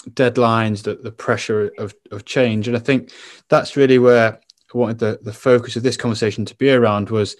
deadlines, 0.08 0.82
the, 0.82 0.94
the 0.94 1.12
pressure 1.12 1.70
of, 1.76 1.94
of 2.10 2.24
change. 2.24 2.66
And 2.66 2.78
I 2.78 2.80
think 2.80 3.12
that's 3.50 3.76
really 3.76 3.98
where 3.98 4.40
I 4.74 4.78
wanted 4.78 4.98
the, 5.00 5.18
the 5.20 5.34
focus 5.34 5.76
of 5.76 5.82
this 5.82 5.98
conversation 5.98 6.46
to 6.46 6.54
be 6.54 6.70
around 6.70 7.10
was 7.10 7.36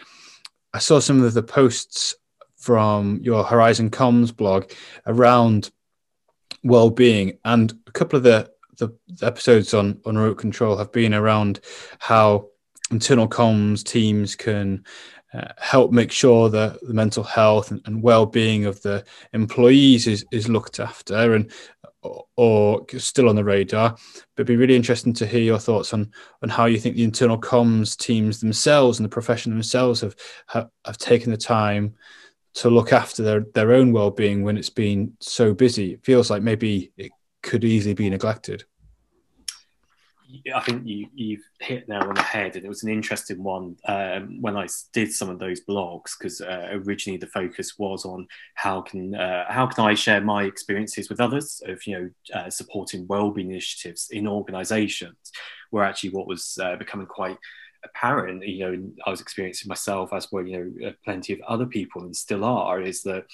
I 0.75 0.79
saw 0.81 1.01
some 1.01 1.23
of 1.23 1.33
the 1.33 1.43
posts 1.43 2.15
from 2.59 3.21
your 3.23 3.43
Horizon 3.43 3.89
Comms 3.89 4.37
blog 4.37 4.71
around 5.07 5.71
well-being 6.63 7.39
and 7.47 7.73
a 7.87 7.93
couple 7.93 8.19
of 8.19 8.23
the, 8.23 8.51
the 8.77 8.91
episodes 9.23 9.73
on, 9.73 9.99
on 10.05 10.19
remote 10.19 10.35
control 10.35 10.77
have 10.77 10.93
been 10.93 11.15
around 11.15 11.61
how 12.01 12.50
internal 12.91 13.29
comms 13.29 13.85
teams 13.85 14.35
can 14.35 14.85
uh, 15.33 15.53
help 15.59 15.93
make 15.93 16.11
sure 16.11 16.49
that 16.49 16.81
the 16.83 16.95
mental 16.95 17.23
health 17.23 17.71
and, 17.71 17.81
and, 17.85 18.03
well-being 18.03 18.65
of 18.65 18.83
the 18.83 19.05
employees 19.33 20.09
is, 20.09 20.25
is 20.33 20.49
looked 20.49 20.81
after 20.81 21.35
and 21.35 21.53
or, 22.03 22.85
still 22.99 23.29
on 23.29 23.37
the 23.37 23.45
radar. 23.45 23.91
But 23.91 24.43
it'd 24.43 24.47
be 24.47 24.57
really 24.57 24.75
interesting 24.75 25.13
to 25.15 25.27
hear 25.27 25.43
your 25.43 25.59
thoughts 25.59 25.93
on 25.93 26.11
on 26.43 26.49
how 26.49 26.65
you 26.65 26.79
think 26.79 26.97
the 26.97 27.05
internal 27.05 27.39
comms 27.39 27.97
teams 27.97 28.41
themselves 28.41 28.99
and 28.99 29.05
the 29.05 29.11
profession 29.11 29.53
themselves 29.53 30.01
have 30.01 30.17
have, 30.49 30.69
have 30.85 30.99
taken 30.99 31.31
the 31.31 31.37
time 31.37 31.95
to 32.53 32.71
look 32.71 32.93
after 32.93 33.23
their, 33.23 33.45
their 33.55 33.73
own 33.73 33.93
well-being 33.93 34.43
when 34.43 34.57
it's 34.57 34.71
been 34.71 35.13
so 35.21 35.55
busy. 35.55 35.93
It 35.93 36.05
feels 36.05 36.31
like 36.31 36.43
maybe 36.43 36.91
it 36.97 37.13
could 37.43 37.65
easily 37.65 37.95
be 37.95 38.11
neglected. 38.11 38.65
I 40.55 40.61
think 40.61 40.87
you, 40.87 41.07
you've 41.15 41.45
hit 41.61 41.89
now 41.89 42.09
on 42.09 42.15
the 42.15 42.23
head, 42.23 42.57
and 42.57 42.65
it 42.65 42.69
was 42.69 42.83
an 42.83 42.91
interesting 42.91 43.43
one 43.43 43.77
um, 43.87 44.41
when 44.41 44.57
I 44.57 44.67
did 44.93 45.13
some 45.13 45.29
of 45.29 45.39
those 45.39 45.61
blogs 45.65 46.13
because 46.19 46.41
uh, 46.41 46.69
originally 46.73 47.19
the 47.19 47.27
focus 47.27 47.79
was 47.79 48.05
on 48.05 48.27
how 48.55 48.81
can 48.83 49.15
uh, 49.15 49.45
how 49.49 49.67
can 49.67 49.85
I 49.85 49.95
share 49.95 50.21
my 50.21 50.45
experiences 50.45 51.09
with 51.09 51.21
others 51.21 51.63
of 51.67 51.87
you 51.87 51.99
know 51.99 52.39
uh, 52.39 52.51
supporting 52.51 53.07
wellbeing 53.07 53.51
initiatives 53.51 54.09
in 54.11 54.27
organisations, 54.27 55.33
where 55.71 55.85
actually 55.85 56.11
what 56.11 56.27
was 56.27 56.59
uh, 56.63 56.77
becoming 56.77 57.07
quite 57.07 57.39
apparent, 57.85 58.47
you 58.47 58.59
know, 58.59 58.91
I 59.07 59.11
was 59.11 59.21
experiencing 59.21 59.69
myself 59.69 60.13
as 60.13 60.31
well, 60.31 60.47
you 60.47 60.75
know, 60.83 60.93
plenty 61.05 61.33
of 61.33 61.41
other 61.49 61.67
people 61.67 62.03
and 62.03 62.15
still 62.15 62.45
are, 62.45 62.81
is 62.81 63.03
that 63.05 63.25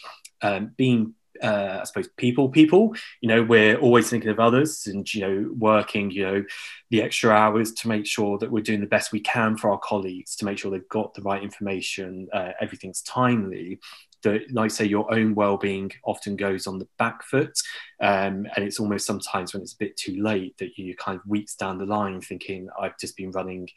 um, 0.42 0.72
being 0.76 1.14
uh, 1.42 1.78
I 1.80 1.84
suppose 1.84 2.08
people 2.16 2.48
people. 2.48 2.94
You 3.20 3.28
know 3.28 3.42
we're 3.42 3.78
always 3.78 4.08
thinking 4.08 4.30
of 4.30 4.40
others 4.40 4.86
and 4.86 5.12
you 5.12 5.20
know 5.20 5.54
working 5.56 6.10
you 6.10 6.24
know 6.24 6.44
the 6.90 7.02
extra 7.02 7.30
hours 7.30 7.72
to 7.72 7.88
make 7.88 8.06
sure 8.06 8.38
that 8.38 8.50
we're 8.50 8.62
doing 8.62 8.80
the 8.80 8.86
best 8.86 9.12
we 9.12 9.20
can 9.20 9.56
for 9.56 9.70
our 9.70 9.78
colleagues 9.78 10.36
to 10.36 10.44
make 10.44 10.58
sure 10.58 10.70
they've 10.70 10.88
got 10.88 11.14
the 11.14 11.22
right 11.22 11.42
information 11.42 12.28
uh, 12.32 12.52
everything's 12.60 13.02
timely. 13.02 13.78
That 14.22 14.50
like 14.50 14.70
say 14.70 14.86
your 14.86 15.12
own 15.14 15.34
well-being 15.34 15.92
often 16.04 16.36
goes 16.36 16.66
on 16.66 16.78
the 16.78 16.88
back 16.98 17.22
foot 17.22 17.52
um, 18.00 18.46
and 18.56 18.64
it's 18.64 18.80
almost 18.80 19.06
sometimes 19.06 19.52
when 19.52 19.62
it's 19.62 19.74
a 19.74 19.78
bit 19.78 19.96
too 19.96 20.20
late 20.20 20.56
that 20.58 20.76
you 20.78 20.96
kind 20.96 21.20
of 21.20 21.26
weeks 21.26 21.54
down 21.54 21.78
the 21.78 21.84
line 21.84 22.20
thinking 22.22 22.68
i've 22.80 22.98
just 22.98 23.16
been 23.16 23.30
running 23.32 23.68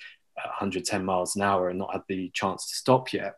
110 0.45 1.05
miles 1.05 1.35
an 1.35 1.41
hour 1.41 1.69
and 1.69 1.79
not 1.79 1.93
had 1.93 2.03
the 2.07 2.29
chance 2.33 2.69
to 2.69 2.75
stop 2.75 3.13
yet. 3.13 3.35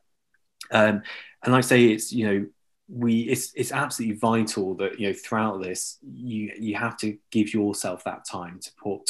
Um, 0.71 1.01
and 1.43 1.53
like 1.53 1.65
I 1.65 1.67
say 1.67 1.85
it's 1.85 2.11
you 2.11 2.27
know 2.27 2.45
we 2.93 3.21
it's 3.21 3.53
it's 3.55 3.71
absolutely 3.71 4.17
vital 4.17 4.75
that 4.75 4.99
you 4.99 5.07
know 5.07 5.13
throughout 5.13 5.61
this 5.61 5.97
you 6.03 6.51
you 6.59 6.75
have 6.75 6.97
to 6.97 7.17
give 7.31 7.53
yourself 7.53 8.03
that 8.03 8.25
time 8.29 8.59
to 8.59 8.69
put 8.83 9.01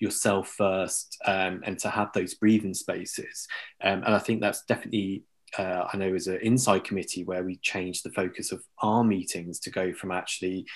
yourself 0.00 0.48
first 0.48 1.16
um, 1.24 1.60
and 1.64 1.78
to 1.78 1.88
have 1.88 2.12
those 2.12 2.34
breathing 2.34 2.74
spaces. 2.74 3.48
Um, 3.82 4.02
and 4.04 4.14
i 4.14 4.18
think 4.18 4.40
that's 4.40 4.64
definitely 4.64 5.24
uh, 5.56 5.84
i 5.92 5.96
know 5.96 6.14
as 6.14 6.26
an 6.26 6.40
inside 6.42 6.84
committee 6.84 7.24
where 7.24 7.44
we 7.44 7.56
changed 7.56 8.04
the 8.04 8.10
focus 8.10 8.50
of 8.50 8.62
our 8.82 9.04
meetings 9.04 9.60
to 9.60 9.70
go 9.70 9.92
from 9.92 10.10
actually 10.10 10.66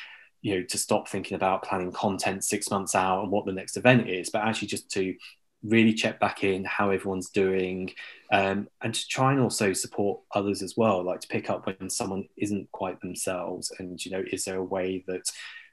you 0.40 0.54
know 0.54 0.62
to 0.69 0.78
stop 0.78 1.09
thinking 1.09 1.35
about 1.35 1.64
planning 1.64 1.92
content 1.92 2.45
six 2.45 2.71
months 2.71 2.95
out 2.95 3.23
and 3.23 3.33
what 3.33 3.45
the 3.45 3.52
next 3.52 3.76
event 3.76 4.09
is 4.09 4.31
but 4.31 4.42
actually 4.42 4.69
just 4.69 4.90
to 4.90 5.14
really 5.62 5.95
check 5.95 6.19
back 6.19 6.42
in 6.42 6.64
how 6.64 6.90
everyone's 6.90 7.31
doing 7.31 7.90
um, 8.33 8.67
and 8.81 8.95
to 8.95 9.07
try 9.09 9.31
and 9.31 9.41
also 9.41 9.73
support 9.73 10.21
others 10.35 10.62
as 10.62 10.75
well 10.77 11.05
like 11.05 11.21
to 11.21 11.29
pick 11.29 11.51
up 11.51 11.67
when 11.67 11.89
someone 11.89 12.27
isn't 12.37 12.71
quite 12.73 13.01
themselves 13.01 13.71
and 13.79 14.05
you 14.05 14.11
know 14.11 14.25
is 14.33 14.45
there 14.45 14.57
a 14.57 14.65
way 14.65 15.05
that 15.07 15.23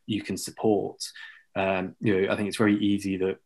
you 0.06 0.22
can 0.22 0.38
support 0.38 1.02
um, 1.56 1.96
you 2.00 2.22
know 2.22 2.32
i 2.32 2.36
think 2.36 2.48
it's 2.48 2.58
very 2.58 2.78
easy 2.78 3.18
that 3.18 3.38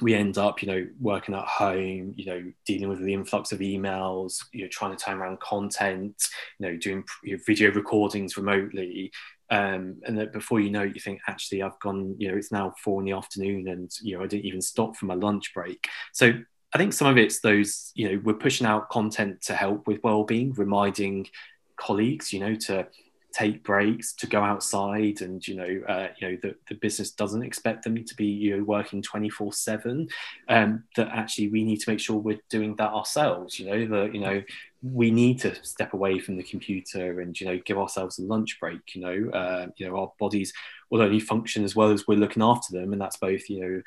we 0.00 0.14
end 0.14 0.38
up 0.38 0.62
you 0.62 0.68
know 0.68 0.86
working 1.00 1.34
at 1.34 1.46
home 1.46 2.12
you 2.16 2.26
know 2.26 2.52
dealing 2.66 2.88
with 2.88 3.00
the 3.00 3.14
influx 3.14 3.52
of 3.52 3.60
emails 3.60 4.44
you 4.52 4.62
know 4.62 4.68
trying 4.70 4.94
to 4.94 5.02
turn 5.02 5.18
around 5.18 5.40
content 5.40 6.14
you 6.58 6.66
know 6.66 6.76
doing 6.76 7.02
you 7.24 7.36
know, 7.36 7.42
video 7.46 7.72
recordings 7.72 8.36
remotely 8.36 9.10
um, 9.50 9.96
and 10.04 10.18
that 10.18 10.32
before 10.32 10.60
you 10.60 10.70
know 10.70 10.82
it, 10.82 10.94
you 10.94 11.00
think 11.00 11.20
actually 11.26 11.62
I've 11.62 11.78
gone, 11.80 12.14
you 12.18 12.28
know, 12.28 12.36
it's 12.36 12.52
now 12.52 12.74
four 12.84 13.00
in 13.00 13.06
the 13.06 13.12
afternoon, 13.12 13.68
and 13.68 13.90
you 14.02 14.14
know 14.14 14.22
I 14.22 14.26
didn't 14.26 14.44
even 14.44 14.60
stop 14.60 14.94
for 14.94 15.06
my 15.06 15.14
lunch 15.14 15.54
break. 15.54 15.88
So 16.12 16.34
I 16.74 16.78
think 16.78 16.92
some 16.92 17.06
of 17.06 17.16
it's 17.16 17.40
those, 17.40 17.92
you 17.94 18.10
know, 18.10 18.20
we're 18.22 18.34
pushing 18.34 18.66
out 18.66 18.90
content 18.90 19.42
to 19.42 19.54
help 19.54 19.86
with 19.86 20.02
well-being, 20.02 20.52
reminding 20.52 21.28
colleagues, 21.76 22.32
you 22.32 22.40
know, 22.40 22.54
to 22.54 22.86
take 23.32 23.62
breaks, 23.62 24.14
to 24.14 24.26
go 24.26 24.42
outside, 24.42 25.20
and 25.20 25.46
you 25.46 25.54
know, 25.54 25.82
uh, 25.88 26.08
you 26.18 26.28
know, 26.28 26.38
the, 26.42 26.54
the 26.68 26.74
business 26.74 27.10
doesn't 27.10 27.42
expect 27.42 27.84
them 27.84 28.02
to 28.04 28.14
be 28.16 28.26
you 28.26 28.56
know 28.56 28.64
working 28.64 29.02
twenty 29.02 29.30
four 29.30 29.52
seven. 29.52 30.08
Um, 30.48 30.84
that 30.96 31.08
actually 31.08 31.48
we 31.48 31.64
need 31.64 31.78
to 31.80 31.90
make 31.90 32.00
sure 32.00 32.16
we're 32.16 32.40
doing 32.50 32.74
that 32.76 32.90
ourselves. 32.90 33.58
You 33.58 33.66
know, 33.66 33.86
that 33.86 34.14
you 34.14 34.20
know 34.20 34.42
we 34.82 35.10
need 35.10 35.40
to 35.40 35.54
step 35.64 35.92
away 35.92 36.18
from 36.18 36.36
the 36.36 36.42
computer 36.42 37.20
and 37.20 37.38
you 37.38 37.46
know 37.46 37.60
give 37.64 37.78
ourselves 37.78 38.18
a 38.18 38.22
lunch 38.22 38.58
break. 38.60 38.80
You 38.94 39.02
know, 39.02 39.30
uh, 39.30 39.66
you 39.76 39.88
know, 39.88 39.96
our 39.96 40.12
bodies 40.18 40.52
will 40.90 41.02
only 41.02 41.20
function 41.20 41.64
as 41.64 41.76
well 41.76 41.90
as 41.92 42.06
we're 42.06 42.18
looking 42.18 42.42
after 42.42 42.72
them, 42.72 42.92
and 42.92 43.00
that's 43.00 43.18
both 43.18 43.48
you 43.48 43.60
know 43.60 43.82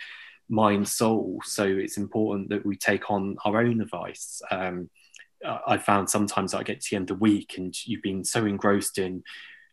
mind 0.52 0.88
soul 0.88 1.42
so 1.44 1.64
it's 1.64 1.98
important 1.98 2.50
that 2.50 2.66
we 2.66 2.76
take 2.76 3.10
on 3.10 3.36
our 3.46 3.62
own 3.62 3.82
advice 3.82 4.42
um, 4.52 4.90
I 5.46 5.78
found 5.78 6.10
sometimes 6.10 6.54
I 6.54 6.64
get 6.64 6.82
to 6.82 6.88
the 6.90 6.96
end 6.98 7.10
of 7.10 7.18
the 7.18 7.22
week 7.22 7.56
and 7.58 7.76
you've 7.88 8.02
been 8.02 8.24
so 8.24 8.46
engrossed 8.46 8.98
in, 8.98 9.24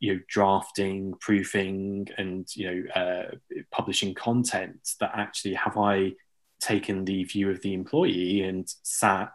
you 0.00 0.14
know, 0.14 0.20
drafting, 0.28 1.14
proofing, 1.20 2.08
and 2.16 2.46
you 2.54 2.66
know, 2.66 2.92
uh, 2.94 3.60
publishing 3.70 4.14
content 4.14 4.94
that 5.00 5.12
actually 5.14 5.54
have 5.54 5.76
I 5.76 6.12
taken 6.60 7.04
the 7.04 7.24
view 7.24 7.50
of 7.50 7.60
the 7.62 7.74
employee 7.74 8.42
and 8.42 8.66
sat, 8.82 9.32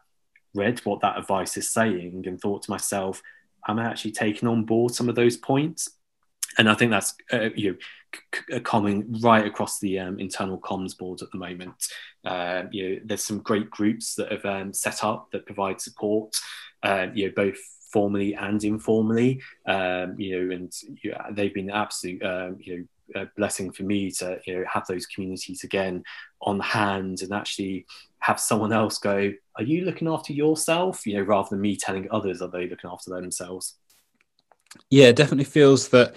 read 0.53 0.79
what 0.79 1.01
that 1.01 1.17
advice 1.17 1.57
is 1.57 1.71
saying, 1.71 2.23
and 2.25 2.39
thought 2.39 2.63
to 2.63 2.71
myself, 2.71 3.21
am 3.67 3.79
I 3.79 3.85
actually 3.85 4.11
taking 4.11 4.47
on 4.47 4.63
board 4.65 4.93
some 4.93 5.09
of 5.09 5.15
those 5.15 5.37
points? 5.37 5.89
And 6.57 6.69
I 6.69 6.75
think 6.75 6.91
that's 6.91 7.15
uh, 7.31 7.49
you 7.55 7.71
know 7.71 7.77
c- 8.33 8.59
common 8.61 9.19
right 9.21 9.45
across 9.45 9.79
the 9.79 9.99
um, 9.99 10.19
internal 10.19 10.59
comms 10.59 10.97
board 10.97 11.21
at 11.21 11.31
the 11.31 11.37
moment. 11.37 11.75
Um, 12.25 12.69
you 12.71 12.89
know, 12.89 13.01
there's 13.05 13.23
some 13.23 13.39
great 13.39 13.69
groups 13.69 14.15
that 14.15 14.31
have 14.31 14.45
um, 14.45 14.73
set 14.73 15.03
up 15.03 15.29
that 15.31 15.45
provide 15.45 15.81
support. 15.81 16.35
Uh, 16.81 17.07
you 17.13 17.27
know, 17.27 17.33
both 17.35 17.57
formally 17.91 18.35
and 18.35 18.63
informally. 18.63 19.41
Um, 19.67 20.15
you 20.19 20.47
know, 20.47 20.55
and 20.55 20.73
you 21.03 21.11
know, 21.11 21.21
they've 21.31 21.53
been 21.53 21.69
absolute. 21.69 22.23
Um, 22.23 22.57
you 22.59 22.77
know. 22.77 22.85
A 23.15 23.27
blessing 23.35 23.71
for 23.73 23.83
me 23.83 24.09
to 24.11 24.39
you 24.47 24.55
know 24.55 24.65
have 24.71 24.87
those 24.87 25.05
communities 25.05 25.65
again 25.65 26.03
on 26.41 26.59
hand 26.61 27.21
and 27.21 27.33
actually 27.33 27.85
have 28.19 28.39
someone 28.39 28.71
else 28.71 28.97
go 28.97 29.31
are 29.57 29.63
you 29.63 29.83
looking 29.83 30.07
after 30.07 30.31
yourself 30.31 31.05
you 31.05 31.17
know 31.17 31.21
rather 31.21 31.49
than 31.51 31.59
me 31.59 31.75
telling 31.75 32.07
others 32.09 32.41
are 32.41 32.49
they 32.49 32.67
looking 32.67 32.89
after 32.89 33.11
themselves 33.11 33.75
yeah 34.89 35.05
it 35.05 35.15
definitely 35.15 35.43
feels 35.45 35.89
that 35.89 36.15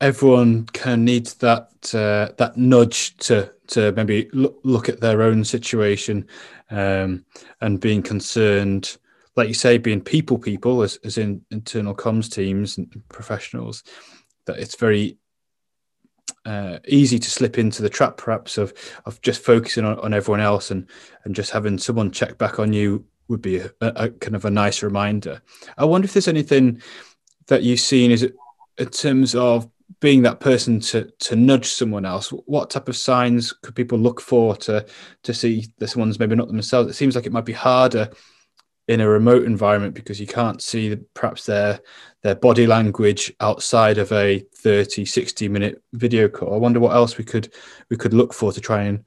everyone 0.00 0.66
kind 0.66 0.94
of 0.94 0.98
needs 1.00 1.34
that 1.34 1.68
uh, 1.94 2.32
that 2.36 2.56
nudge 2.56 3.16
to 3.16 3.52
to 3.68 3.92
maybe 3.92 4.28
look, 4.32 4.58
look 4.62 4.88
at 4.88 5.00
their 5.00 5.22
own 5.22 5.44
situation 5.44 6.26
um, 6.70 7.24
and 7.60 7.80
being 7.80 8.02
concerned, 8.02 8.96
like 9.34 9.48
you 9.48 9.54
say, 9.54 9.78
being 9.78 10.00
people 10.00 10.38
people 10.38 10.82
as, 10.82 10.96
as 11.04 11.18
in 11.18 11.42
internal 11.50 11.94
comms 11.94 12.32
teams 12.32 12.78
and 12.78 13.02
professionals. 13.08 13.82
That 14.46 14.58
it's 14.58 14.76
very 14.76 15.18
uh, 16.44 16.78
easy 16.86 17.18
to 17.18 17.30
slip 17.30 17.58
into 17.58 17.82
the 17.82 17.88
trap, 17.88 18.16
perhaps 18.16 18.58
of 18.58 18.72
of 19.04 19.20
just 19.22 19.42
focusing 19.42 19.84
on, 19.84 19.98
on 20.00 20.14
everyone 20.14 20.40
else 20.40 20.70
and 20.70 20.88
and 21.24 21.34
just 21.34 21.50
having 21.50 21.78
someone 21.78 22.10
check 22.10 22.38
back 22.38 22.58
on 22.58 22.72
you 22.72 23.04
would 23.28 23.42
be 23.42 23.58
a, 23.58 23.70
a 23.80 24.10
kind 24.10 24.36
of 24.36 24.44
a 24.44 24.50
nice 24.50 24.82
reminder. 24.82 25.42
I 25.76 25.84
wonder 25.84 26.04
if 26.04 26.12
there's 26.12 26.28
anything 26.28 26.80
that 27.48 27.62
you've 27.62 27.80
seen 27.80 28.10
is 28.10 28.30
in 28.78 28.88
terms 28.88 29.34
of 29.34 29.68
being 30.00 30.22
that 30.22 30.40
person 30.40 30.80
to 30.80 31.10
to 31.18 31.36
nudge 31.36 31.66
someone 31.66 32.04
else 32.04 32.30
what 32.30 32.70
type 32.70 32.88
of 32.88 32.96
signs 32.96 33.52
could 33.52 33.74
people 33.74 33.98
look 33.98 34.20
for 34.20 34.56
to 34.56 34.84
to 35.22 35.32
see 35.32 35.66
that 35.78 35.88
someone's 35.88 36.18
maybe 36.18 36.34
not 36.34 36.48
themselves? 36.48 36.90
It 36.90 36.94
seems 36.94 37.14
like 37.14 37.26
it 37.26 37.32
might 37.32 37.44
be 37.44 37.52
harder 37.52 38.10
in 38.88 39.00
a 39.00 39.08
remote 39.08 39.44
environment 39.44 39.94
because 39.94 40.20
you 40.20 40.26
can't 40.26 40.62
see 40.62 40.90
the, 40.90 40.96
perhaps 41.14 41.46
their 41.46 41.80
their 42.22 42.34
body 42.34 42.66
language 42.66 43.32
outside 43.40 43.98
of 43.98 44.12
a 44.12 44.44
30 44.56 45.04
60 45.04 45.48
minute 45.48 45.82
video 45.92 46.28
call. 46.28 46.54
I 46.54 46.58
wonder 46.58 46.80
what 46.80 46.94
else 46.94 47.18
we 47.18 47.24
could 47.24 47.52
we 47.90 47.96
could 47.96 48.14
look 48.14 48.32
for 48.32 48.52
to 48.52 48.60
try 48.60 48.82
and 48.84 49.04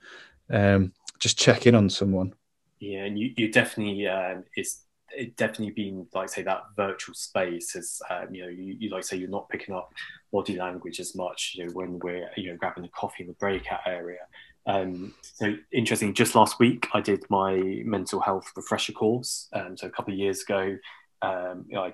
um, 0.51 0.93
just 1.19 1.37
check 1.37 1.67
in 1.67 1.75
on 1.75 1.89
someone. 1.89 2.33
Yeah 2.79 3.05
and 3.05 3.19
you, 3.19 3.33
you 3.37 3.51
definitely 3.51 4.07
um, 4.07 4.43
it's 4.55 4.85
it 5.15 5.35
definitely 5.35 5.71
been 5.71 6.07
like 6.13 6.29
say 6.29 6.41
that 6.43 6.63
virtual 6.75 7.15
space 7.15 7.75
is 7.75 8.01
um, 8.09 8.33
you 8.33 8.43
know 8.43 8.49
you, 8.49 8.75
you, 8.79 8.89
like 8.89 9.03
say 9.03 9.17
you're 9.17 9.29
not 9.29 9.49
picking 9.49 9.75
up 9.75 9.91
body 10.31 10.57
language 10.57 10.99
as 10.99 11.15
much 11.15 11.53
you 11.55 11.65
know 11.65 11.71
when 11.73 11.99
we're 11.99 12.29
you 12.35 12.51
know 12.51 12.57
grabbing 12.57 12.85
a 12.85 12.89
coffee 12.89 13.23
in 13.23 13.27
the 13.27 13.33
breakout 13.33 13.81
area. 13.85 14.19
Um, 14.65 15.15
so 15.21 15.55
interesting 15.71 16.13
just 16.13 16.35
last 16.35 16.59
week 16.59 16.87
i 16.93 16.99
did 16.99 17.23
my 17.29 17.55
mental 17.85 18.19
health 18.19 18.51
refresher 18.55 18.91
course 18.91 19.47
um, 19.53 19.75
so 19.75 19.87
a 19.87 19.89
couple 19.89 20.13
of 20.13 20.19
years 20.19 20.41
ago. 20.43 20.77
Um, 21.21 21.65
you 21.67 21.75
know, 21.75 21.83
i 21.83 21.93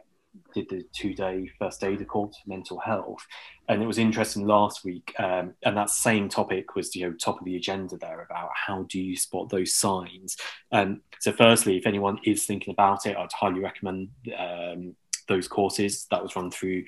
did 0.53 0.69
the 0.69 0.85
two 0.93 1.13
day 1.13 1.49
first 1.59 1.83
aid 1.83 2.05
course 2.07 2.37
mental 2.45 2.79
health. 2.79 3.25
And 3.67 3.81
it 3.81 3.87
was 3.87 3.97
interesting 3.97 4.45
last 4.45 4.83
week. 4.83 5.13
Um, 5.19 5.53
and 5.63 5.75
that 5.75 5.89
same 5.89 6.29
topic 6.29 6.75
was, 6.75 6.95
you 6.95 7.07
know, 7.07 7.13
top 7.13 7.39
of 7.39 7.45
the 7.45 7.55
agenda 7.55 7.97
there 7.97 8.21
about 8.21 8.49
how 8.53 8.83
do 8.83 8.99
you 8.99 9.15
spot 9.17 9.49
those 9.49 9.73
signs. 9.73 10.37
Um, 10.71 11.01
so, 11.19 11.31
firstly, 11.31 11.77
if 11.77 11.87
anyone 11.87 12.19
is 12.23 12.45
thinking 12.45 12.71
about 12.71 13.05
it, 13.05 13.17
I'd 13.17 13.31
highly 13.33 13.59
recommend 13.59 14.09
um, 14.37 14.95
those 15.27 15.47
courses 15.47 16.07
that 16.11 16.21
was 16.21 16.35
run 16.35 16.51
through 16.51 16.83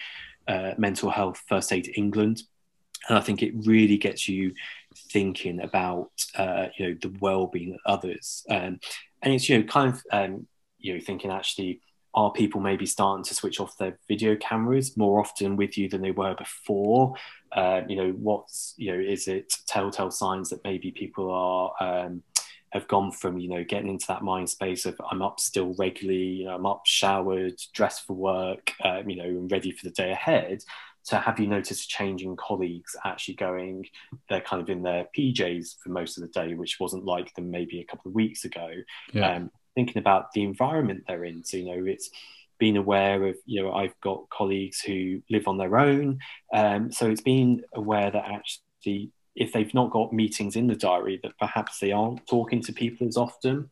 uh, 0.48 0.74
Mental 0.78 1.10
Health 1.10 1.44
First 1.48 1.74
Aid 1.74 1.92
England. 1.96 2.44
And 3.10 3.18
I 3.18 3.22
think 3.22 3.42
it 3.42 3.54
really 3.66 3.98
gets 3.98 4.28
you 4.28 4.54
thinking 5.12 5.62
about, 5.62 6.12
uh, 6.36 6.68
you 6.78 6.88
know, 6.88 6.98
the 7.02 7.16
well-being 7.20 7.74
of 7.74 7.80
others. 7.86 8.44
Um, 8.50 8.80
and 9.22 9.34
it's, 9.34 9.48
you 9.50 9.60
know, 9.60 9.64
kind 9.66 9.94
of, 9.94 10.04
um, 10.12 10.48
you 10.80 10.94
know, 10.94 11.00
thinking 11.00 11.32
actually, 11.32 11.82
are 12.18 12.32
people 12.32 12.60
maybe 12.60 12.88
starting 12.88 13.24
to 13.24 13.36
switch 13.36 13.60
off 13.60 13.78
their 13.78 13.96
video 14.08 14.36
cameras 14.36 14.98
more 14.98 15.20
often 15.20 15.56
with 15.56 15.78
you 15.78 15.88
than 15.88 16.02
they 16.02 16.10
were 16.10 16.34
before? 16.34 17.14
Uh, 17.52 17.82
you 17.88 17.96
know, 17.96 18.10
what's 18.14 18.74
you 18.76 18.92
know, 18.92 19.00
is 19.00 19.28
it 19.28 19.54
telltale 19.68 20.10
signs 20.10 20.50
that 20.50 20.64
maybe 20.64 20.90
people 20.90 21.30
are 21.30 21.72
um, 21.80 22.24
have 22.72 22.88
gone 22.88 23.12
from 23.12 23.38
you 23.38 23.48
know 23.48 23.64
getting 23.64 23.88
into 23.88 24.08
that 24.08 24.24
mind 24.24 24.50
space 24.50 24.88
of 24.88 25.00
I'm 25.12 25.22
up 25.22 25.40
still 25.40 25.76
regularly, 25.78 26.18
you 26.18 26.46
know, 26.46 26.56
I'm 26.56 26.66
up, 26.66 26.82
showered, 26.86 27.62
dressed 27.72 28.08
for 28.08 28.14
work, 28.14 28.74
uh, 28.84 29.04
you 29.06 29.18
know, 29.18 29.24
and 29.24 29.52
ready 29.52 29.72
for 29.72 29.86
the 29.86 29.94
day 29.94 30.12
ahead, 30.12 30.64
so 31.08 31.18
have 31.18 31.40
you 31.40 31.48
noticed 31.48 31.86
a 31.86 31.88
change 31.88 32.22
in 32.22 32.36
colleagues 32.36 32.94
actually 33.06 33.36
going 33.36 33.86
they're 34.28 34.42
kind 34.42 34.62
of 34.62 34.70
in 34.70 34.84
their 34.84 35.06
pjs 35.18 35.78
for 35.82 35.88
most 35.90 36.18
of 36.18 36.22
the 36.22 36.28
day 36.30 36.54
which 36.54 36.82
wasn't 36.82 37.06
like 37.06 37.34
them 37.36 37.50
maybe 37.50 37.80
a 37.80 37.86
couple 37.86 38.10
of 38.10 38.16
weeks 38.16 38.44
ago 38.44 38.70
yeah. 39.14 39.36
um, 39.36 39.50
thinking 39.78 40.00
about 40.00 40.32
the 40.32 40.42
environment 40.42 41.04
they're 41.08 41.24
in 41.24 41.44
so 41.44 41.56
you 41.56 41.66
know 41.66 41.86
it's 41.86 42.10
being 42.58 42.78
aware 42.78 43.28
of 43.28 43.36
you 43.46 43.62
know 43.62 43.72
i've 43.74 43.94
got 44.02 44.28
colleagues 44.32 44.82
who 44.82 45.22
live 45.30 45.48
on 45.48 45.60
their 45.60 45.78
own 45.78 46.18
um, 46.52 46.92
so 46.92 47.08
it's 47.08 47.22
being 47.22 47.62
aware 47.76 48.10
that 48.10 48.26
actually 48.26 49.12
if 49.36 49.54
they've 49.54 49.76
not 49.76 49.92
got 49.92 50.12
meetings 50.12 50.56
in 50.56 50.66
the 50.66 50.76
diary 50.76 51.20
that 51.22 51.38
perhaps 51.38 51.78
they 51.78 51.92
aren't 51.92 52.26
talking 52.26 52.60
to 52.60 52.74
people 52.74 53.08
as 53.08 53.18
often 53.18 53.70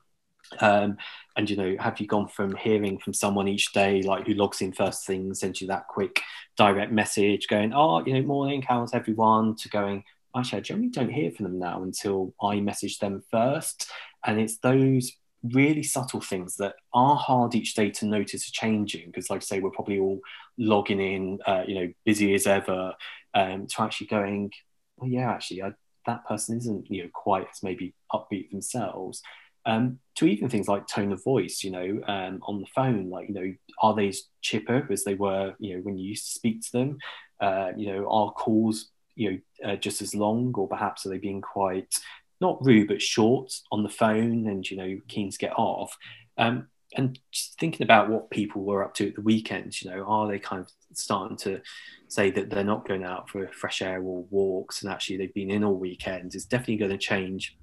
um, 0.59 0.97
and 1.35 1.49
you 1.49 1.57
know, 1.57 1.75
have 1.79 1.99
you 1.99 2.05
gone 2.05 2.27
from 2.27 2.55
hearing 2.55 2.99
from 2.99 3.15
someone 3.15 3.47
each 3.47 3.73
day, 3.73 4.03
like 4.03 4.27
who 4.27 4.35
logs 4.35 4.61
in 4.61 4.73
first 4.73 5.03
thing, 5.03 5.33
sends 5.33 5.59
you 5.59 5.67
that 5.67 5.87
quick 5.87 6.21
direct 6.55 6.91
message, 6.91 7.47
going, 7.47 7.73
"Oh, 7.73 8.05
you 8.05 8.13
know, 8.13 8.21
morning, 8.21 8.61
how's 8.61 8.93
everyone?" 8.93 9.55
to 9.55 9.69
going, 9.69 10.03
"Actually, 10.35 10.59
I 10.59 10.61
generally 10.61 10.89
don't 10.89 11.09
hear 11.09 11.31
from 11.31 11.45
them 11.45 11.57
now 11.57 11.81
until 11.81 12.35
I 12.39 12.59
message 12.59 12.99
them 12.99 13.23
first. 13.31 13.89
And 14.23 14.39
it's 14.39 14.57
those 14.57 15.11
really 15.53 15.83
subtle 15.83 16.21
things 16.21 16.55
that 16.57 16.75
are 16.93 17.15
hard 17.15 17.55
each 17.55 17.73
day 17.73 17.89
to 17.91 18.05
notice 18.05 18.47
are 18.47 18.51
changing 18.51 19.07
because, 19.07 19.29
like 19.29 19.41
I 19.41 19.45
say, 19.45 19.59
we're 19.59 19.69
probably 19.71 19.99
all 19.99 20.19
logging 20.57 21.01
in, 21.01 21.39
uh, 21.45 21.63
you 21.67 21.75
know, 21.75 21.93
busy 22.05 22.33
as 22.33 22.47
ever, 22.47 22.93
um, 23.33 23.67
to 23.67 23.81
actually 23.81 24.07
going, 24.07 24.51
"Well, 24.97 25.09
yeah, 25.09 25.31
actually, 25.31 25.63
I, 25.63 25.73
that 26.05 26.25
person 26.25 26.57
isn't, 26.57 26.89
you 26.89 27.03
know, 27.03 27.09
quite 27.13 27.47
as 27.51 27.63
maybe 27.63 27.93
upbeat 28.11 28.51
themselves." 28.51 29.21
um, 29.65 29.99
to 30.15 30.25
even 30.25 30.49
things 30.49 30.67
like 30.67 30.87
tone 30.87 31.11
of 31.11 31.23
voice, 31.23 31.63
you 31.63 31.71
know, 31.71 32.01
um, 32.07 32.39
on 32.43 32.61
the 32.61 32.67
phone, 32.67 33.09
like, 33.09 33.27
you 33.27 33.33
know, 33.33 33.53
are 33.81 33.95
they 33.95 34.09
as 34.09 34.23
chipper 34.41 34.87
as 34.91 35.03
they 35.03 35.15
were, 35.15 35.53
you 35.59 35.75
know, 35.75 35.81
when 35.81 35.97
you 35.97 36.09
used 36.09 36.25
to 36.25 36.31
speak 36.31 36.61
to 36.61 36.71
them? 36.71 36.97
Uh, 37.39 37.71
you 37.75 37.91
know, 37.91 38.09
are 38.09 38.31
calls, 38.31 38.91
you 39.15 39.31
know, 39.31 39.69
uh, 39.71 39.75
just 39.75 40.01
as 40.01 40.13
long, 40.13 40.53
or 40.55 40.67
perhaps 40.67 41.05
are 41.05 41.09
they 41.09 41.17
being 41.17 41.41
quite 41.41 41.93
not 42.41 42.63
rude 42.65 42.87
but 42.87 43.01
short 43.01 43.53
on 43.71 43.83
the 43.83 43.89
phone 43.89 44.47
and 44.47 44.69
you 44.69 44.77
know 44.77 44.99
keen 45.07 45.29
to 45.29 45.37
get 45.37 45.53
off? 45.57 45.95
Um, 46.37 46.67
and 46.95 47.19
just 47.31 47.59
thinking 47.59 47.83
about 47.83 48.09
what 48.09 48.29
people 48.29 48.63
were 48.63 48.83
up 48.83 48.93
to 48.95 49.09
at 49.09 49.15
the 49.15 49.21
weekends, 49.21 49.81
you 49.81 49.91
know, 49.91 50.05
are 50.05 50.27
they 50.27 50.39
kind 50.39 50.61
of 50.61 50.71
starting 50.93 51.37
to 51.37 51.61
say 52.07 52.31
that 52.31 52.49
they're 52.49 52.63
not 52.63 52.87
going 52.87 53.03
out 53.03 53.29
for 53.29 53.47
fresh 53.49 53.81
air 53.81 54.01
or 54.01 54.25
walks 54.29 54.81
and 54.81 54.91
actually 54.91 55.17
they've 55.17 55.33
been 55.33 55.51
in 55.51 55.63
all 55.63 55.75
weekends? 55.75 56.35
It's 56.35 56.45
definitely 56.45 56.77
going 56.77 56.91
to 56.91 56.97
change 56.97 57.57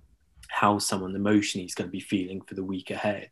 how 0.49 0.79
someone 0.79 1.17
emotionally 1.17 1.65
is 1.65 1.75
going 1.75 1.89
to 1.89 1.93
be 1.93 2.01
feeling 2.01 2.43
for 2.43 2.55
the 2.55 2.65
week 2.65 2.91
ahead. 2.91 3.31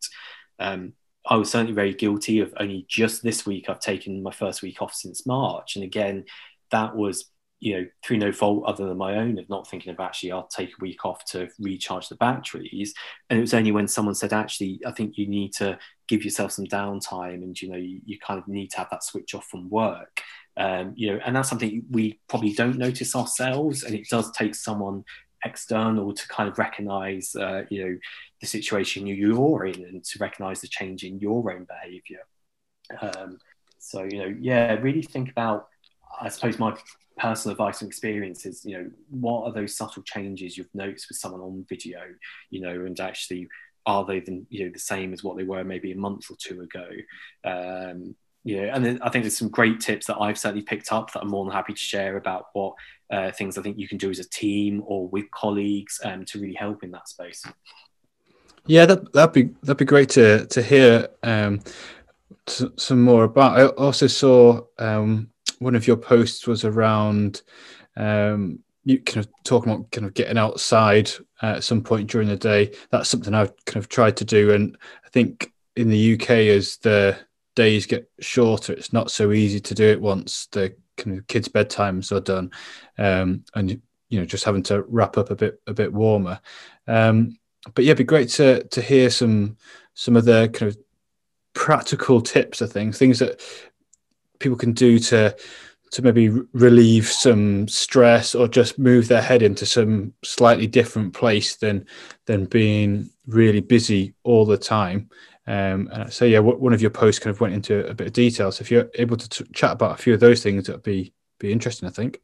Um, 0.58 0.94
I 1.26 1.36
was 1.36 1.50
certainly 1.50 1.74
very 1.74 1.92
guilty 1.92 2.40
of 2.40 2.54
only 2.58 2.86
just 2.88 3.22
this 3.22 3.44
week 3.44 3.68
I've 3.68 3.80
taken 3.80 4.22
my 4.22 4.30
first 4.30 4.62
week 4.62 4.80
off 4.80 4.94
since 4.94 5.26
March, 5.26 5.76
and 5.76 5.84
again, 5.84 6.24
that 6.70 6.96
was 6.96 7.29
you 7.60 7.74
know 7.74 7.86
through 8.02 8.16
no 8.16 8.32
fault 8.32 8.64
other 8.66 8.86
than 8.86 8.96
my 8.96 9.16
own 9.16 9.38
of 9.38 9.48
not 9.48 9.68
thinking 9.68 9.92
of 9.92 10.00
actually 10.00 10.32
I'll 10.32 10.46
take 10.46 10.70
a 10.70 10.82
week 10.82 11.04
off 11.04 11.24
to 11.26 11.48
recharge 11.58 12.08
the 12.08 12.16
batteries. 12.16 12.94
And 13.28 13.38
it 13.38 13.42
was 13.42 13.54
only 13.54 13.70
when 13.70 13.86
someone 13.86 14.14
said 14.14 14.32
actually 14.32 14.80
I 14.86 14.92
think 14.92 15.18
you 15.18 15.26
need 15.26 15.52
to 15.54 15.78
give 16.08 16.24
yourself 16.24 16.52
some 16.52 16.66
downtime 16.66 17.42
and 17.42 17.60
you 17.60 17.70
know 17.70 17.76
you, 17.76 18.00
you 18.04 18.18
kind 18.18 18.40
of 18.40 18.48
need 18.48 18.70
to 18.70 18.78
have 18.78 18.90
that 18.90 19.04
switch 19.04 19.34
off 19.34 19.46
from 19.46 19.68
work. 19.70 20.22
Um, 20.56 20.94
you 20.96 21.12
know, 21.12 21.20
and 21.24 21.36
that's 21.36 21.48
something 21.48 21.84
we 21.90 22.18
probably 22.28 22.52
don't 22.52 22.76
notice 22.76 23.14
ourselves, 23.14 23.84
and 23.84 23.94
it 23.94 24.08
does 24.10 24.30
take 24.32 24.54
someone 24.54 25.04
external 25.44 26.12
to 26.12 26.28
kind 26.28 26.48
of 26.48 26.58
recognize 26.58 27.34
uh, 27.34 27.62
you 27.70 27.84
know 27.84 27.98
the 28.40 28.46
situation 28.46 29.06
you're 29.06 29.66
in 29.66 29.84
and 29.84 30.04
to 30.04 30.18
recognize 30.18 30.60
the 30.60 30.68
change 30.68 31.04
in 31.04 31.18
your 31.18 31.52
own 31.52 31.64
behavior 31.64 32.20
um, 33.00 33.38
so 33.78 34.02
you 34.02 34.18
know 34.18 34.34
yeah 34.40 34.74
really 34.74 35.02
think 35.02 35.30
about 35.30 35.68
i 36.20 36.28
suppose 36.28 36.58
my 36.58 36.74
personal 37.18 37.52
advice 37.52 37.82
and 37.82 37.88
experience 37.88 38.46
is 38.46 38.64
you 38.64 38.76
know 38.78 38.90
what 39.10 39.44
are 39.44 39.52
those 39.52 39.76
subtle 39.76 40.02
changes 40.02 40.56
you've 40.56 40.74
noticed 40.74 41.08
with 41.08 41.18
someone 41.18 41.40
on 41.40 41.66
video 41.68 42.00
you 42.50 42.60
know 42.60 42.70
and 42.86 42.98
actually 43.00 43.46
are 43.86 44.04
they 44.04 44.20
the, 44.20 44.44
you 44.48 44.64
know 44.64 44.70
the 44.72 44.78
same 44.78 45.12
as 45.12 45.22
what 45.22 45.36
they 45.36 45.44
were 45.44 45.64
maybe 45.64 45.92
a 45.92 45.96
month 45.96 46.30
or 46.30 46.36
two 46.38 46.60
ago 46.62 46.88
um, 47.44 48.14
yeah, 48.44 48.74
and 48.74 48.84
then 48.84 48.98
I 49.02 49.10
think 49.10 49.24
there's 49.24 49.36
some 49.36 49.50
great 49.50 49.80
tips 49.80 50.06
that 50.06 50.18
I've 50.18 50.38
certainly 50.38 50.62
picked 50.62 50.92
up 50.92 51.12
that 51.12 51.20
I'm 51.20 51.28
more 51.28 51.44
than 51.44 51.52
happy 51.52 51.74
to 51.74 51.78
share 51.78 52.16
about 52.16 52.46
what 52.54 52.74
uh, 53.10 53.30
things 53.32 53.58
I 53.58 53.62
think 53.62 53.78
you 53.78 53.86
can 53.86 53.98
do 53.98 54.08
as 54.08 54.18
a 54.18 54.28
team 54.28 54.82
or 54.86 55.08
with 55.08 55.30
colleagues 55.30 56.00
um, 56.04 56.24
to 56.26 56.40
really 56.40 56.54
help 56.54 56.82
in 56.82 56.90
that 56.92 57.08
space. 57.08 57.44
Yeah, 58.66 58.86
that 58.86 59.12
that'd 59.12 59.34
be 59.34 59.54
that'd 59.62 59.76
be 59.76 59.84
great 59.84 60.08
to 60.10 60.46
to 60.46 60.62
hear 60.62 61.08
um, 61.22 61.60
t- 62.46 62.70
some 62.76 63.02
more 63.02 63.24
about. 63.24 63.58
I 63.58 63.66
also 63.66 64.06
saw 64.06 64.62
um, 64.78 65.28
one 65.60 65.76
of 65.76 65.86
your 65.86 65.96
posts 65.96 66.46
was 66.46 66.64
around 66.64 67.42
um, 67.96 68.58
you 68.84 68.98
kind 68.98 69.24
of 69.24 69.32
talking 69.44 69.72
about 69.72 69.90
kind 69.90 70.06
of 70.06 70.14
getting 70.14 70.38
outside 70.38 71.10
at 71.42 71.62
some 71.62 71.82
point 71.82 72.10
during 72.10 72.28
the 72.28 72.36
day. 72.36 72.74
That's 72.90 73.08
something 73.08 73.34
I've 73.34 73.52
kind 73.66 73.76
of 73.76 73.88
tried 73.88 74.16
to 74.18 74.24
do, 74.24 74.52
and 74.52 74.76
I 75.04 75.08
think 75.10 75.52
in 75.76 75.88
the 75.88 76.14
UK 76.14 76.30
as 76.30 76.78
the 76.78 77.16
days 77.54 77.86
get 77.86 78.10
shorter, 78.20 78.72
it's 78.72 78.92
not 78.92 79.10
so 79.10 79.32
easy 79.32 79.60
to 79.60 79.74
do 79.74 79.84
it 79.84 80.00
once 80.00 80.46
the 80.46 80.74
kind 80.96 81.18
of 81.18 81.26
kids' 81.26 81.48
bedtimes 81.48 82.10
are 82.10 82.20
done, 82.20 82.50
um, 82.98 83.44
and 83.54 83.70
you 84.08 84.18
know 84.18 84.24
just 84.24 84.44
having 84.44 84.62
to 84.64 84.82
wrap 84.88 85.18
up 85.18 85.30
a 85.30 85.36
bit 85.36 85.60
a 85.66 85.74
bit 85.74 85.92
warmer. 85.92 86.40
Um, 86.86 87.38
but 87.74 87.84
yeah, 87.84 87.90
it'd 87.90 87.98
be 87.98 88.04
great 88.04 88.30
to 88.30 88.64
to 88.64 88.80
hear 88.80 89.10
some 89.10 89.58
some 89.92 90.16
of 90.16 90.24
the 90.24 90.48
kind 90.54 90.70
of 90.70 90.78
practical 91.52 92.20
tips 92.22 92.60
of 92.60 92.72
things, 92.72 92.98
things 92.98 93.18
that 93.18 93.42
people 94.40 94.58
can 94.58 94.72
do 94.72 94.98
to 94.98 95.36
to 95.92 96.02
maybe 96.02 96.28
relieve 96.52 97.06
some 97.08 97.66
stress 97.66 98.34
or 98.34 98.46
just 98.46 98.78
move 98.78 99.08
their 99.08 99.22
head 99.22 99.42
into 99.42 99.66
some 99.66 100.12
slightly 100.24 100.66
different 100.66 101.14
place 101.14 101.56
than 101.56 101.86
than 102.26 102.44
being 102.44 103.10
really 103.26 103.60
busy 103.60 104.14
all 104.24 104.44
the 104.44 104.58
time. 104.58 105.08
Um, 105.46 105.88
and 105.92 106.12
so, 106.12 106.24
yeah, 106.24 106.38
one 106.38 106.72
of 106.72 106.80
your 106.80 106.90
posts 106.90 107.18
kind 107.18 107.34
of 107.34 107.40
went 107.40 107.54
into 107.54 107.86
a 107.88 107.94
bit 107.94 108.06
of 108.06 108.12
detail. 108.12 108.52
So, 108.52 108.62
if 108.62 108.70
you're 108.70 108.88
able 108.94 109.16
to 109.16 109.28
t- 109.28 109.50
chat 109.52 109.72
about 109.72 109.98
a 109.98 110.02
few 110.02 110.14
of 110.14 110.20
those 110.20 110.42
things, 110.42 110.66
that'd 110.66 110.82
be 110.82 111.12
be 111.40 111.50
interesting, 111.50 111.88
I 111.88 111.92
think. 111.92 112.20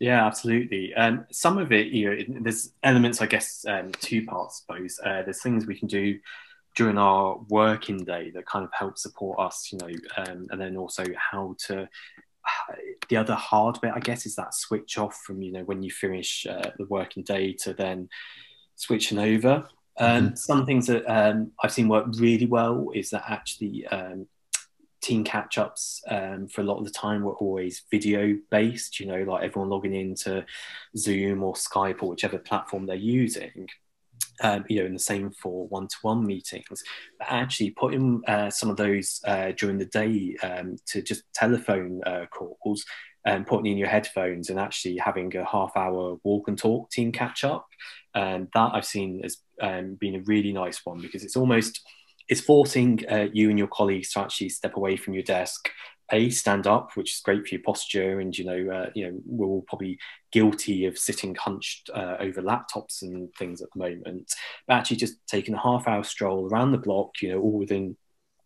Yeah, 0.00 0.26
absolutely. 0.26 0.94
Um, 0.94 1.26
some 1.30 1.58
of 1.58 1.72
it, 1.72 1.88
you 1.88 2.10
know, 2.10 2.40
there's 2.40 2.72
elements, 2.82 3.20
I 3.20 3.26
guess, 3.26 3.64
um, 3.68 3.92
two 3.92 4.24
parts, 4.24 4.64
I 4.68 4.74
suppose. 4.74 5.00
Uh, 5.04 5.22
there's 5.22 5.42
things 5.42 5.66
we 5.66 5.78
can 5.78 5.88
do 5.88 6.18
during 6.74 6.98
our 6.98 7.38
working 7.48 7.98
day 8.04 8.30
that 8.30 8.46
kind 8.46 8.64
of 8.64 8.70
help 8.72 8.98
support 8.98 9.38
us, 9.38 9.70
you 9.72 9.78
know, 9.78 9.94
um, 10.18 10.46
and 10.50 10.60
then 10.60 10.76
also 10.76 11.04
how 11.16 11.54
to. 11.66 11.88
The 13.08 13.16
other 13.18 13.34
hard 13.34 13.78
bit, 13.82 13.92
I 13.94 14.00
guess, 14.00 14.24
is 14.24 14.36
that 14.36 14.54
switch 14.54 14.96
off 14.96 15.20
from 15.26 15.42
you 15.42 15.52
know 15.52 15.64
when 15.64 15.82
you 15.82 15.90
finish 15.90 16.46
uh, 16.48 16.70
the 16.78 16.86
working 16.86 17.24
day 17.24 17.52
to 17.64 17.74
then 17.74 18.08
switching 18.76 19.18
over. 19.18 19.68
Um, 19.98 20.26
mm-hmm. 20.26 20.34
Some 20.36 20.64
things 20.64 20.86
that 20.86 21.04
um, 21.12 21.52
I've 21.62 21.72
seen 21.72 21.88
work 21.88 22.06
really 22.16 22.46
well 22.46 22.90
is 22.94 23.10
that 23.10 23.24
actually 23.28 23.86
um, 23.88 24.28
team 25.02 25.24
catch 25.24 25.58
ups 25.58 26.02
um, 26.08 26.46
for 26.48 26.62
a 26.62 26.64
lot 26.64 26.78
of 26.78 26.84
the 26.84 26.90
time 26.90 27.22
were 27.22 27.34
always 27.34 27.82
video 27.90 28.38
based, 28.50 29.00
you 29.00 29.06
know, 29.06 29.22
like 29.24 29.42
everyone 29.42 29.68
logging 29.68 29.94
into 29.94 30.44
Zoom 30.96 31.42
or 31.42 31.54
Skype 31.54 32.02
or 32.02 32.08
whichever 32.08 32.38
platform 32.38 32.86
they're 32.86 32.96
using. 32.96 33.68
Um, 34.40 34.64
you 34.68 34.80
know, 34.80 34.86
in 34.86 34.94
the 34.94 34.98
same 34.98 35.30
for 35.30 35.68
one-to-one 35.68 36.26
meetings, 36.26 36.82
but 37.18 37.28
actually 37.28 37.70
putting 37.70 38.22
uh, 38.26 38.50
some 38.50 38.70
of 38.70 38.76
those 38.76 39.20
uh, 39.26 39.52
during 39.52 39.78
the 39.78 39.84
day 39.86 40.36
um, 40.42 40.76
to 40.86 41.02
just 41.02 41.24
telephone 41.34 42.00
uh, 42.06 42.24
calls 42.26 42.84
and 43.24 43.46
putting 43.46 43.70
in 43.70 43.78
your 43.78 43.88
headphones 43.88 44.50
and 44.50 44.58
actually 44.58 44.96
having 44.96 45.36
a 45.36 45.44
half-hour 45.44 46.16
walk 46.24 46.48
and 46.48 46.58
talk 46.58 46.90
team 46.90 47.12
catch-up, 47.12 47.66
and 48.14 48.48
that 48.54 48.70
I've 48.74 48.86
seen 48.86 49.20
as 49.22 49.36
um, 49.60 49.96
been 50.00 50.16
a 50.16 50.22
really 50.22 50.52
nice 50.52 50.80
one 50.84 50.98
because 51.00 51.24
it's 51.24 51.36
almost 51.36 51.80
it's 52.28 52.40
forcing 52.40 53.04
uh, 53.10 53.28
you 53.32 53.50
and 53.50 53.58
your 53.58 53.68
colleagues 53.68 54.12
to 54.12 54.20
actually 54.20 54.48
step 54.48 54.76
away 54.76 54.96
from 54.96 55.14
your 55.14 55.22
desk 55.22 55.68
a 56.12 56.30
stand 56.30 56.66
up 56.66 56.90
which 56.94 57.14
is 57.14 57.20
great 57.20 57.46
for 57.46 57.54
your 57.54 57.62
posture 57.64 58.20
and 58.20 58.36
you 58.36 58.44
know 58.44 58.74
uh, 58.74 58.90
you 58.94 59.06
know 59.06 59.18
we're 59.26 59.46
all 59.46 59.64
probably 59.66 59.98
guilty 60.30 60.86
of 60.86 60.98
sitting 60.98 61.34
hunched 61.34 61.90
uh, 61.94 62.16
over 62.20 62.42
laptops 62.42 63.02
and 63.02 63.32
things 63.34 63.62
at 63.62 63.68
the 63.74 63.78
moment 63.78 64.32
but 64.66 64.74
actually 64.74 64.96
just 64.96 65.16
taking 65.26 65.54
a 65.54 65.62
half 65.62 65.88
hour 65.88 66.04
stroll 66.04 66.48
around 66.48 66.72
the 66.72 66.78
block 66.78 67.10
you 67.20 67.30
know 67.30 67.40
all 67.40 67.58
within 67.58 67.96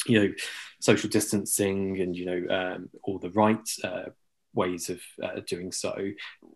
you 0.06 0.20
know 0.20 0.32
social 0.80 1.10
distancing 1.10 2.00
and 2.00 2.16
you 2.16 2.26
know 2.26 2.54
um, 2.54 2.88
all 3.02 3.18
the 3.18 3.30
right 3.30 3.68
uh, 3.84 4.04
ways 4.56 4.88
of 4.88 5.00
uh, 5.22 5.40
doing 5.46 5.70
so. 5.70 5.94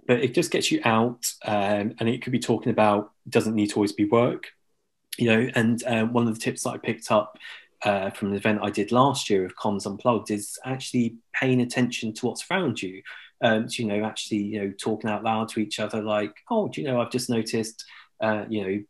But 0.07 0.21
it 0.21 0.35
just 0.35 0.51
gets 0.51 0.73
you 0.73 0.81
out, 0.85 1.33
um, 1.45 1.95
and 1.99 2.09
it 2.09 2.23
could 2.23 2.33
be 2.33 2.41
talking 2.41 2.73
about 2.73 3.13
doesn't 3.29 3.55
need 3.55 3.69
to 3.69 3.77
always 3.77 3.93
be 3.93 4.07
work, 4.07 4.49
you 5.19 5.27
know. 5.27 5.49
And 5.55 5.83
uh, 5.85 6.07
one 6.07 6.27
of 6.27 6.35
the 6.35 6.41
tips 6.41 6.65
that 6.65 6.71
I 6.71 6.79
picked 6.79 7.13
up 7.13 7.39
uh, 7.85 8.11
from 8.11 8.29
an 8.29 8.37
event 8.37 8.61
I 8.63 8.71
did 8.71 8.93
last 8.93 9.31
year 9.31 9.45
of 9.45 9.57
Comms 9.57 9.87
Unplugged 9.87 10.31
is 10.31 10.59
actually 10.65 11.17
paying 11.33 11.61
attention 11.61 12.13
to 12.15 12.27
what's 12.27 12.45
around 12.51 12.83
you. 12.83 13.03
Um, 13.43 13.69
you 13.71 13.87
know, 13.87 14.05
actually, 14.05 14.43
you 14.43 14.61
know, 14.61 14.73
talking 14.79 15.09
out 15.09 15.25
loud 15.25 15.49
to 15.51 15.61
each 15.61 15.81
other, 15.81 16.03
like, 16.03 16.35
oh, 16.51 16.69
do 16.69 16.81
you 16.81 16.87
know, 16.87 17.01
I've 17.01 17.11
just 17.11 17.31
noticed, 17.31 17.85
uh, 18.21 18.45
you 18.49 18.63
know, 18.63 18.85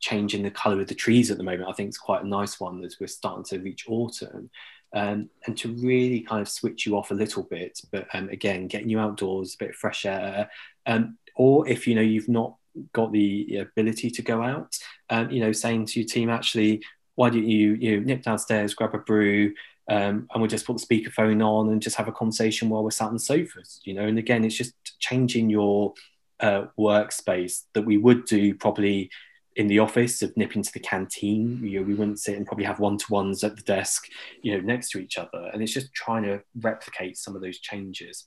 changing 0.00 0.42
the 0.42 0.50
color 0.50 0.80
of 0.80 0.88
the 0.88 0.94
trees 0.94 1.30
at 1.30 1.38
the 1.38 1.42
moment. 1.42 1.68
I 1.68 1.72
think 1.72 1.88
it's 1.88 1.98
quite 1.98 2.22
a 2.22 2.28
nice 2.28 2.60
one 2.60 2.84
as 2.84 2.98
we're 3.00 3.06
starting 3.06 3.44
to 3.44 3.58
reach 3.58 3.86
autumn. 3.88 4.50
um, 4.94 5.28
and 5.46 5.56
to 5.58 5.74
really 5.74 6.20
kind 6.20 6.40
of 6.40 6.48
switch 6.48 6.86
you 6.86 6.96
off 6.96 7.10
a 7.10 7.14
little 7.14 7.42
bit. 7.42 7.80
But 7.92 8.06
um, 8.14 8.28
again, 8.30 8.68
getting 8.68 8.88
you 8.88 8.98
outdoors, 8.98 9.54
a 9.54 9.58
bit 9.58 9.70
of 9.70 9.76
fresh 9.76 10.06
air, 10.06 10.50
um, 10.86 11.18
or 11.36 11.68
if 11.68 11.86
you 11.86 11.94
know 11.94 12.02
you've 12.02 12.28
not 12.28 12.56
got 12.92 13.12
the 13.12 13.56
ability 13.56 14.10
to 14.10 14.22
go 14.22 14.42
out, 14.42 14.76
um, 15.10 15.30
you 15.30 15.40
know, 15.40 15.52
saying 15.52 15.86
to 15.86 16.00
your 16.00 16.08
team, 16.08 16.30
actually, 16.30 16.82
why 17.18 17.28
don't 17.28 17.48
you 17.48 17.74
you 17.74 17.96
know, 17.96 18.06
nip 18.06 18.22
downstairs, 18.22 18.74
grab 18.74 18.94
a 18.94 18.98
brew, 18.98 19.52
um, 19.90 20.28
and 20.30 20.40
we'll 20.40 20.46
just 20.46 20.64
put 20.64 20.78
the 20.78 20.86
speakerphone 20.86 21.44
on 21.44 21.68
and 21.68 21.82
just 21.82 21.96
have 21.96 22.06
a 22.06 22.12
conversation 22.12 22.68
while 22.68 22.84
we're 22.84 22.92
sat 22.92 23.08
on 23.08 23.18
sofas, 23.18 23.80
you 23.82 23.92
know. 23.92 24.06
And 24.06 24.20
again, 24.20 24.44
it's 24.44 24.54
just 24.54 24.72
changing 25.00 25.50
your 25.50 25.94
uh, 26.38 26.66
workspace 26.78 27.64
that 27.74 27.82
we 27.82 27.96
would 27.96 28.24
do 28.24 28.54
probably 28.54 29.10
in 29.56 29.66
the 29.66 29.80
office 29.80 30.22
of 30.22 30.36
nipping 30.36 30.62
to 30.62 30.72
the 30.72 30.78
canteen. 30.78 31.58
You 31.60 31.80
know, 31.80 31.86
we 31.86 31.94
wouldn't 31.94 32.20
sit 32.20 32.36
and 32.36 32.46
probably 32.46 32.66
have 32.66 32.78
one 32.78 32.98
to 32.98 33.06
ones 33.12 33.42
at 33.42 33.56
the 33.56 33.62
desk, 33.62 34.06
you 34.42 34.52
know, 34.52 34.60
next 34.60 34.90
to 34.90 35.00
each 35.00 35.18
other. 35.18 35.50
And 35.52 35.60
it's 35.60 35.72
just 35.72 35.92
trying 35.92 36.22
to 36.22 36.40
replicate 36.60 37.18
some 37.18 37.34
of 37.34 37.42
those 37.42 37.58
changes. 37.58 38.26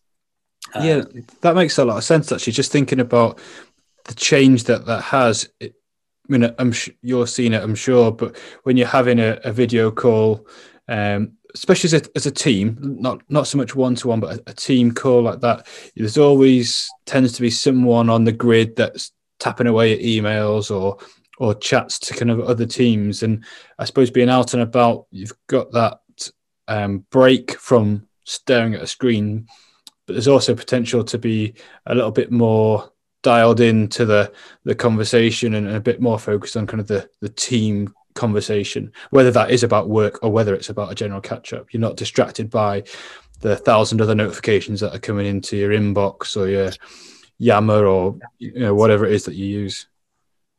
Um, 0.74 0.86
yeah, 0.86 1.04
that 1.40 1.56
makes 1.56 1.78
a 1.78 1.86
lot 1.86 1.96
of 1.96 2.04
sense. 2.04 2.30
Actually, 2.30 2.52
just 2.52 2.74
thinking 2.74 3.00
about 3.00 3.40
the 4.04 4.16
change 4.16 4.66
that 4.66 4.86
that 4.88 5.02
has. 5.02 5.48
I 6.30 6.32
mean, 6.32 6.56
I'm 6.58 6.72
sh- 6.72 6.90
you're 7.02 7.28
seeing 7.28 7.54
it, 7.54 7.64
I'm 7.64 7.76
sure, 7.76 8.12
but 8.12 8.38
when 8.64 8.78
you're 8.78 8.88
having 8.88 9.20
a, 9.20 9.40
a 9.44 9.52
video 9.52 9.92
call, 9.92 10.48
um, 10.88 11.34
especially 11.54 11.88
as 11.88 11.94
a, 11.94 12.02
as 12.16 12.26
a 12.26 12.32
team, 12.32 12.78
not 12.82 13.22
not 13.30 13.48
so 13.48 13.58
much 13.58 13.76
one 13.76 13.96
to 13.96 14.08
one, 14.08 14.20
but 14.20 14.38
a, 14.38 14.44
a, 14.48 14.54
team 14.54 14.94
call 14.94 15.24
like 15.24 15.42
that, 15.42 15.68
there's 15.96 16.18
always 16.18 16.90
tends 17.06 17.34
to 17.34 17.42
be 17.42 17.50
someone 17.50 18.10
on 18.10 18.24
the 18.24 18.32
grid 18.32 18.76
that's 18.76 19.12
tapping 19.40 19.68
away 19.68 19.94
at 19.94 20.00
emails 20.00 20.70
or 20.72 20.98
or 21.38 21.56
chats 21.56 21.98
to 21.98 22.14
kind 22.14 22.30
of 22.30 22.40
other 22.42 22.66
teams. 22.66 23.24
And 23.24 23.44
I 23.80 23.86
suppose 23.86 24.12
being 24.12 24.30
out 24.30 24.54
and 24.54 24.62
about, 24.62 25.08
you've 25.12 25.34
got 25.48 25.72
that 25.72 26.00
um, 26.68 27.06
break 27.10 27.58
from 27.58 28.08
staring 28.26 28.76
at 28.76 28.84
a 28.84 28.88
screen, 28.88 29.48
but 30.06 30.14
there's 30.14 30.28
also 30.28 30.56
potential 30.56 31.04
to 31.06 31.18
be 31.18 31.56
a 31.86 31.96
little 31.96 32.12
bit 32.12 32.32
more 32.32 32.92
dialed 33.24 33.60
into 33.60 34.06
the 34.06 34.32
the 34.64 34.76
conversation 34.76 35.54
and 35.54 35.68
a 35.68 35.80
bit 35.80 36.02
more 36.02 36.20
focused 36.20 36.58
on 36.58 36.68
kind 36.68 36.82
of 36.82 36.88
the 36.88 37.10
the 37.20 37.30
team 37.30 37.94
conversation, 38.14 38.92
whether 39.12 39.32
that 39.32 39.52
is 39.52 39.64
about 39.64 39.90
work 39.90 40.20
or 40.24 40.32
whether 40.32 40.54
it's 40.54 40.70
about 40.70 40.92
a 40.92 40.96
general 40.96 41.22
catch 41.22 41.54
up. 41.54 41.74
You're 41.74 41.82
not 41.82 41.98
distracted 41.98 42.50
by 42.50 42.84
the 43.40 43.56
thousand 43.56 44.02
other 44.02 44.16
notifications 44.16 44.80
that 44.82 44.96
are 44.96 45.00
coming 45.00 45.26
into 45.26 45.58
your 45.58 45.72
inbox 45.72 46.38
or 46.38 46.48
your 46.48 46.72
Yammer 47.40 47.86
or 47.86 48.20
you 48.38 48.60
know 48.60 48.76
whatever 48.76 49.06
it 49.06 49.14
is 49.14 49.26
that 49.26 49.36
you 49.36 49.46
use. 49.46 49.88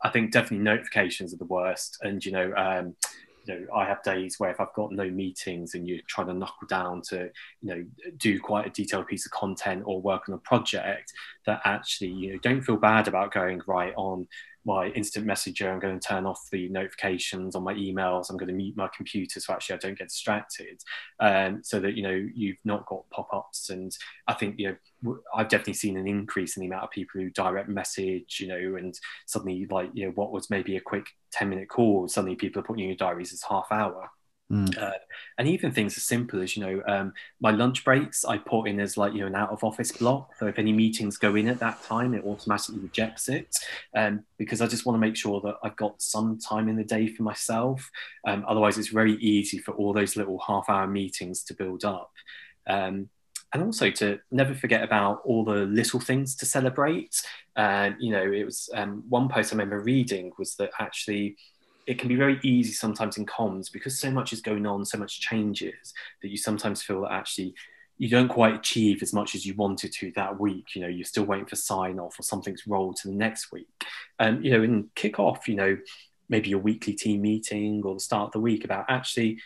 I 0.02 0.08
think 0.08 0.32
definitely 0.32 0.64
notifications 0.64 1.32
are 1.32 1.36
the 1.38 1.44
worst. 1.44 1.98
And 2.02 2.24
you 2.24 2.32
know, 2.32 2.52
um, 2.56 2.96
you 3.44 3.54
know, 3.54 3.74
I 3.74 3.84
have 3.86 4.02
days 4.02 4.38
where 4.38 4.50
if 4.50 4.60
I've 4.60 4.74
got 4.74 4.92
no 4.92 5.08
meetings 5.10 5.74
and 5.74 5.86
you're 5.86 6.00
trying 6.06 6.28
to 6.28 6.34
knuckle 6.34 6.66
down 6.68 7.02
to, 7.08 7.30
you 7.60 7.68
know, 7.68 7.84
do 8.16 8.40
quite 8.40 8.66
a 8.66 8.70
detailed 8.70 9.06
piece 9.06 9.26
of 9.26 9.32
content 9.32 9.82
or 9.86 10.00
work 10.00 10.28
on 10.28 10.34
a 10.34 10.38
project, 10.38 11.12
that 11.46 11.60
actually, 11.64 12.10
you 12.10 12.32
know, 12.32 12.38
don't 12.38 12.62
feel 12.62 12.76
bad 12.76 13.08
about 13.08 13.32
going 13.32 13.60
right 13.66 13.94
on 13.96 14.26
my 14.64 14.88
instant 14.88 15.26
messenger. 15.26 15.70
I'm 15.70 15.80
going 15.80 15.98
to 15.98 16.06
turn 16.06 16.26
off 16.26 16.40
the 16.50 16.68
notifications 16.68 17.54
on 17.54 17.64
my 17.64 17.74
emails. 17.74 18.30
I'm 18.30 18.36
going 18.36 18.48
to 18.48 18.54
mute 18.54 18.76
my 18.76 18.88
computer 18.94 19.40
so 19.40 19.52
actually 19.52 19.76
I 19.76 19.78
don't 19.78 19.98
get 19.98 20.08
distracted. 20.08 20.80
Um, 21.20 21.60
so 21.62 21.80
that 21.80 21.94
you 21.94 22.02
know 22.02 22.28
you've 22.34 22.58
not 22.64 22.86
got 22.86 23.08
pop-ups. 23.10 23.70
And 23.70 23.96
I 24.26 24.34
think 24.34 24.58
you 24.58 24.76
know 25.02 25.16
I've 25.34 25.48
definitely 25.48 25.74
seen 25.74 25.96
an 25.96 26.06
increase 26.06 26.56
in 26.56 26.60
the 26.60 26.66
amount 26.68 26.84
of 26.84 26.90
people 26.90 27.20
who 27.20 27.30
direct 27.30 27.68
message. 27.68 28.38
You 28.40 28.48
know, 28.48 28.76
and 28.76 28.98
suddenly 29.26 29.66
like 29.70 29.90
you 29.94 30.06
know 30.06 30.12
what 30.14 30.32
was 30.32 30.50
maybe 30.50 30.76
a 30.76 30.80
quick 30.80 31.06
ten 31.32 31.48
minute 31.48 31.68
call, 31.68 32.08
suddenly 32.08 32.36
people 32.36 32.60
are 32.60 32.64
putting 32.64 32.84
in 32.84 32.90
your 32.90 32.96
diaries 32.96 33.32
as 33.32 33.42
half 33.48 33.66
hour. 33.70 34.10
Mm. 34.52 34.76
Uh, 34.76 34.92
and 35.38 35.48
even 35.48 35.72
things 35.72 35.96
as 35.96 36.02
simple 36.02 36.42
as, 36.42 36.56
you 36.56 36.62
know, 36.62 36.82
um, 36.86 37.14
my 37.40 37.50
lunch 37.50 37.84
breaks, 37.84 38.22
I 38.24 38.36
put 38.36 38.68
in 38.68 38.80
as 38.80 38.98
like, 38.98 39.14
you 39.14 39.20
know, 39.20 39.26
an 39.28 39.34
out 39.34 39.50
of 39.50 39.64
office 39.64 39.90
block. 39.90 40.36
So 40.38 40.46
if 40.46 40.58
any 40.58 40.72
meetings 40.74 41.16
go 41.16 41.34
in 41.36 41.48
at 41.48 41.58
that 41.60 41.82
time, 41.84 42.12
it 42.12 42.24
automatically 42.24 42.80
rejects 42.80 43.30
it. 43.30 43.56
Um, 43.96 44.24
because 44.36 44.60
I 44.60 44.66
just 44.66 44.84
want 44.84 44.96
to 44.96 45.00
make 45.00 45.16
sure 45.16 45.40
that 45.40 45.56
I've 45.62 45.76
got 45.76 46.02
some 46.02 46.38
time 46.38 46.68
in 46.68 46.76
the 46.76 46.84
day 46.84 47.06
for 47.06 47.22
myself. 47.22 47.90
Um, 48.26 48.44
otherwise, 48.46 48.76
it's 48.76 48.88
very 48.88 49.14
easy 49.14 49.56
for 49.56 49.72
all 49.72 49.94
those 49.94 50.16
little 50.16 50.38
half 50.46 50.68
hour 50.68 50.86
meetings 50.86 51.42
to 51.44 51.54
build 51.54 51.84
up. 51.84 52.12
Um, 52.66 53.08
and 53.54 53.62
also 53.62 53.90
to 53.90 54.18
never 54.30 54.54
forget 54.54 54.82
about 54.82 55.20
all 55.24 55.44
the 55.44 55.66
little 55.66 56.00
things 56.00 56.36
to 56.36 56.46
celebrate. 56.46 57.22
And, 57.54 57.96
you 58.00 58.12
know, 58.12 58.32
it 58.32 58.44
was 58.44 58.70
um, 58.74 59.04
one 59.08 59.28
post 59.28 59.52
I 59.52 59.56
remember 59.56 59.80
reading 59.80 60.32
was 60.38 60.56
that 60.56 60.70
actually, 60.78 61.36
it 61.86 61.98
can 61.98 62.08
be 62.08 62.16
very 62.16 62.38
easy 62.42 62.72
sometimes 62.72 63.16
in 63.16 63.26
comms 63.26 63.72
because 63.72 63.98
so 63.98 64.10
much 64.10 64.32
is 64.32 64.40
going 64.40 64.66
on, 64.66 64.84
so 64.84 64.98
much 64.98 65.20
changes 65.20 65.92
that 66.22 66.30
you 66.30 66.36
sometimes 66.36 66.82
feel 66.82 67.02
that 67.02 67.12
actually 67.12 67.54
you 67.98 68.08
don't 68.08 68.28
quite 68.28 68.54
achieve 68.54 69.02
as 69.02 69.12
much 69.12 69.34
as 69.34 69.44
you 69.44 69.54
wanted 69.54 69.92
to 69.92 70.12
that 70.16 70.38
week. 70.38 70.74
You 70.74 70.82
know, 70.82 70.88
you're 70.88 71.04
still 71.04 71.24
waiting 71.24 71.46
for 71.46 71.56
sign 71.56 71.98
off 71.98 72.18
or 72.18 72.22
something's 72.22 72.66
rolled 72.66 72.96
to 72.96 73.08
the 73.08 73.14
next 73.14 73.52
week. 73.52 73.68
And, 74.18 74.38
um, 74.38 74.44
you 74.44 74.50
know, 74.50 74.62
in 74.62 74.90
kick 74.94 75.18
off, 75.18 75.46
you 75.48 75.54
know, 75.54 75.76
maybe 76.28 76.48
your 76.48 76.60
weekly 76.60 76.94
team 76.94 77.22
meeting 77.22 77.82
or 77.84 77.94
the 77.94 78.00
start 78.00 78.26
of 78.26 78.32
the 78.32 78.40
week 78.40 78.64
about 78.64 78.86
actually 78.88 79.40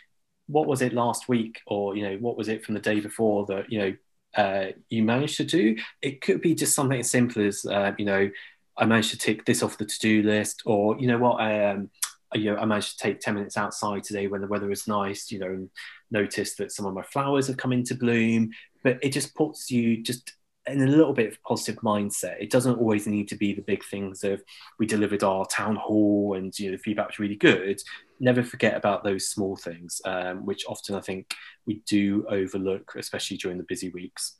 what 0.47 0.67
was 0.67 0.81
it 0.81 0.93
last 0.93 1.27
week 1.27 1.59
or, 1.67 1.95
you 1.95 2.03
know, 2.03 2.17
what 2.17 2.37
was 2.37 2.47
it 2.47 2.63
from 2.63 2.73
the 2.73 2.79
day 2.79 2.99
before 2.99 3.45
that, 3.47 3.71
you 3.71 3.79
know, 3.79 3.95
uh, 4.35 4.71
you 4.89 5.03
managed 5.03 5.37
to 5.37 5.43
do. 5.43 5.75
It 6.01 6.21
could 6.21 6.41
be 6.41 6.55
just 6.55 6.75
something 6.75 6.99
as 6.99 7.11
simple 7.11 7.45
as, 7.45 7.65
uh, 7.65 7.91
you 7.97 8.05
know, 8.05 8.29
I 8.77 8.85
managed 8.85 9.11
to 9.11 9.17
tick 9.17 9.45
this 9.45 9.63
off 9.63 9.77
the 9.77 9.85
to-do 9.85 10.21
list, 10.21 10.61
or 10.65 10.97
you 10.99 11.07
know 11.07 11.17
what, 11.17 11.41
I 11.41 11.71
um, 11.71 11.89
you 12.33 12.45
know, 12.45 12.57
I 12.57 12.65
managed 12.65 12.97
to 12.97 13.03
take 13.03 13.19
10 13.19 13.35
minutes 13.35 13.57
outside 13.57 14.03
today 14.03 14.27
when 14.27 14.41
the 14.41 14.47
weather 14.47 14.67
was 14.67 14.87
nice, 14.87 15.31
you 15.31 15.39
know, 15.39 15.47
and 15.47 15.69
notice 16.11 16.55
that 16.55 16.71
some 16.71 16.85
of 16.85 16.93
my 16.93 17.03
flowers 17.03 17.47
have 17.47 17.57
come 17.57 17.71
into 17.71 17.95
bloom. 17.95 18.51
But 18.83 18.99
it 19.01 19.11
just 19.11 19.35
puts 19.35 19.71
you 19.71 20.03
just 20.03 20.33
in 20.67 20.81
a 20.81 20.87
little 20.87 21.13
bit 21.13 21.31
of 21.31 21.41
positive 21.43 21.81
mindset. 21.81 22.35
It 22.39 22.51
doesn't 22.51 22.77
always 22.77 23.07
need 23.07 23.27
to 23.29 23.35
be 23.35 23.53
the 23.53 23.61
big 23.61 23.83
things 23.85 24.23
of 24.23 24.41
we 24.79 24.85
delivered 24.85 25.23
our 25.23 25.45
town 25.45 25.75
hall 25.75 26.35
and 26.35 26.57
you 26.59 26.69
know 26.69 26.77
the 26.77 26.83
feedback 26.83 27.07
was 27.07 27.19
really 27.19 27.35
good. 27.35 27.81
Never 28.19 28.43
forget 28.43 28.75
about 28.75 29.03
those 29.03 29.29
small 29.29 29.55
things, 29.55 30.01
um, 30.05 30.45
which 30.45 30.65
often 30.67 30.95
I 30.95 31.01
think 31.01 31.33
we 31.65 31.81
do 31.87 32.25
overlook, 32.29 32.93
especially 32.97 33.37
during 33.37 33.57
the 33.57 33.65
busy 33.67 33.89
weeks. 33.89 34.35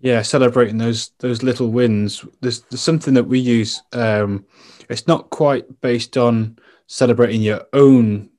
Yeah, 0.00 0.22
celebrating 0.22 0.78
those 0.78 1.12
those 1.18 1.42
little 1.42 1.68
wins. 1.68 2.24
There's, 2.40 2.60
there's 2.62 2.80
something 2.80 3.14
that 3.14 3.24
we 3.24 3.38
use. 3.38 3.82
Um, 3.92 4.44
it's 4.88 5.06
not 5.06 5.30
quite 5.30 5.80
based 5.80 6.16
on 6.16 6.58
celebrating 6.86 7.42
your 7.42 7.62
own 7.72 8.30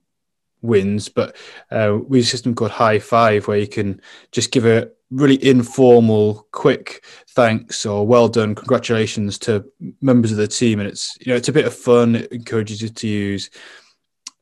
wins, 0.62 1.10
but 1.10 1.36
uh, 1.72 1.98
we 2.08 2.20
have 2.20 2.26
a 2.26 2.30
system 2.30 2.56
called 2.56 2.72
High 2.72 3.00
Five 3.00 3.48
where 3.48 3.58
you 3.58 3.68
can 3.68 4.02
just 4.32 4.52
give 4.52 4.66
a 4.66 4.90
really 5.12 5.44
informal, 5.48 6.48
quick 6.52 7.06
thanks 7.30 7.86
or 7.86 8.06
well 8.06 8.28
done, 8.28 8.56
congratulations 8.56 9.38
to 9.40 9.66
members 10.02 10.32
of 10.32 10.38
the 10.38 10.48
team, 10.48 10.80
and 10.80 10.90
it's 10.90 11.18
you 11.20 11.32
know 11.32 11.36
it's 11.36 11.50
a 11.50 11.54
bit 11.54 11.66
of 11.66 11.74
fun. 11.74 12.16
It 12.16 12.32
encourages 12.32 12.82
you 12.82 12.90
to 12.90 13.08
use 13.08 13.50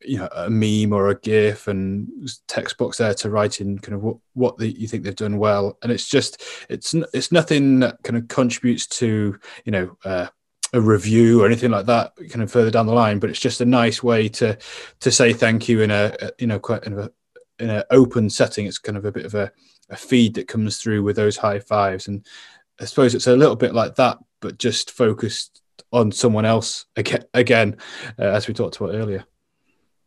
you 0.05 0.17
know 0.17 0.29
a 0.35 0.49
meme 0.49 0.93
or 0.93 1.09
a 1.09 1.19
gif 1.19 1.67
and 1.67 2.09
text 2.47 2.77
box 2.77 2.97
there 2.97 3.13
to 3.13 3.29
write 3.29 3.61
in 3.61 3.79
kind 3.79 3.95
of 3.95 4.03
what, 4.03 4.17
what 4.33 4.57
the, 4.57 4.67
you 4.67 4.87
think 4.87 5.03
they've 5.03 5.15
done 5.15 5.37
well 5.37 5.77
and 5.81 5.91
it's 5.91 6.07
just 6.07 6.43
it's 6.69 6.93
it's 7.13 7.31
nothing 7.31 7.79
that 7.79 7.97
kind 8.03 8.17
of 8.17 8.27
contributes 8.27 8.85
to 8.87 9.39
you 9.65 9.71
know 9.71 9.97
uh, 10.03 10.27
a 10.73 10.81
review 10.81 11.41
or 11.41 11.45
anything 11.45 11.71
like 11.71 11.85
that 11.85 12.13
kind 12.29 12.41
of 12.41 12.51
further 12.51 12.71
down 12.71 12.87
the 12.87 12.93
line 12.93 13.19
but 13.19 13.29
it's 13.29 13.39
just 13.39 13.61
a 13.61 13.65
nice 13.65 14.01
way 14.01 14.27
to 14.27 14.57
to 14.99 15.11
say 15.11 15.31
thank 15.31 15.69
you 15.69 15.81
in 15.81 15.91
a, 15.91 16.15
you 16.39 16.47
know 16.47 16.59
quite 16.59 16.83
in 16.83 16.97
a 16.97 17.09
in 17.59 17.69
an 17.69 17.83
open 17.91 18.29
setting. 18.29 18.65
It's 18.65 18.77
kind 18.77 18.97
of 18.97 19.05
a 19.05 19.11
bit 19.11 19.25
of 19.25 19.35
a, 19.35 19.51
a 19.89 19.95
feed 19.95 20.35
that 20.35 20.47
comes 20.47 20.77
through 20.77 21.03
with 21.03 21.15
those 21.15 21.37
high 21.37 21.59
fives. 21.59 22.07
And 22.07 22.25
i 22.81 22.85
suppose 22.85 23.13
it's 23.13 23.27
a 23.27 23.35
little 23.35 23.55
bit 23.55 23.73
like 23.73 23.95
that 23.95 24.17
but 24.41 24.57
just 24.57 24.89
focused 24.89 25.61
on 25.91 26.11
someone 26.11 26.43
else 26.43 26.85
again, 26.95 27.23
again 27.35 27.77
uh, 28.17 28.23
as 28.23 28.47
we 28.47 28.53
talked 28.53 28.77
about 28.77 28.95
earlier 28.95 29.23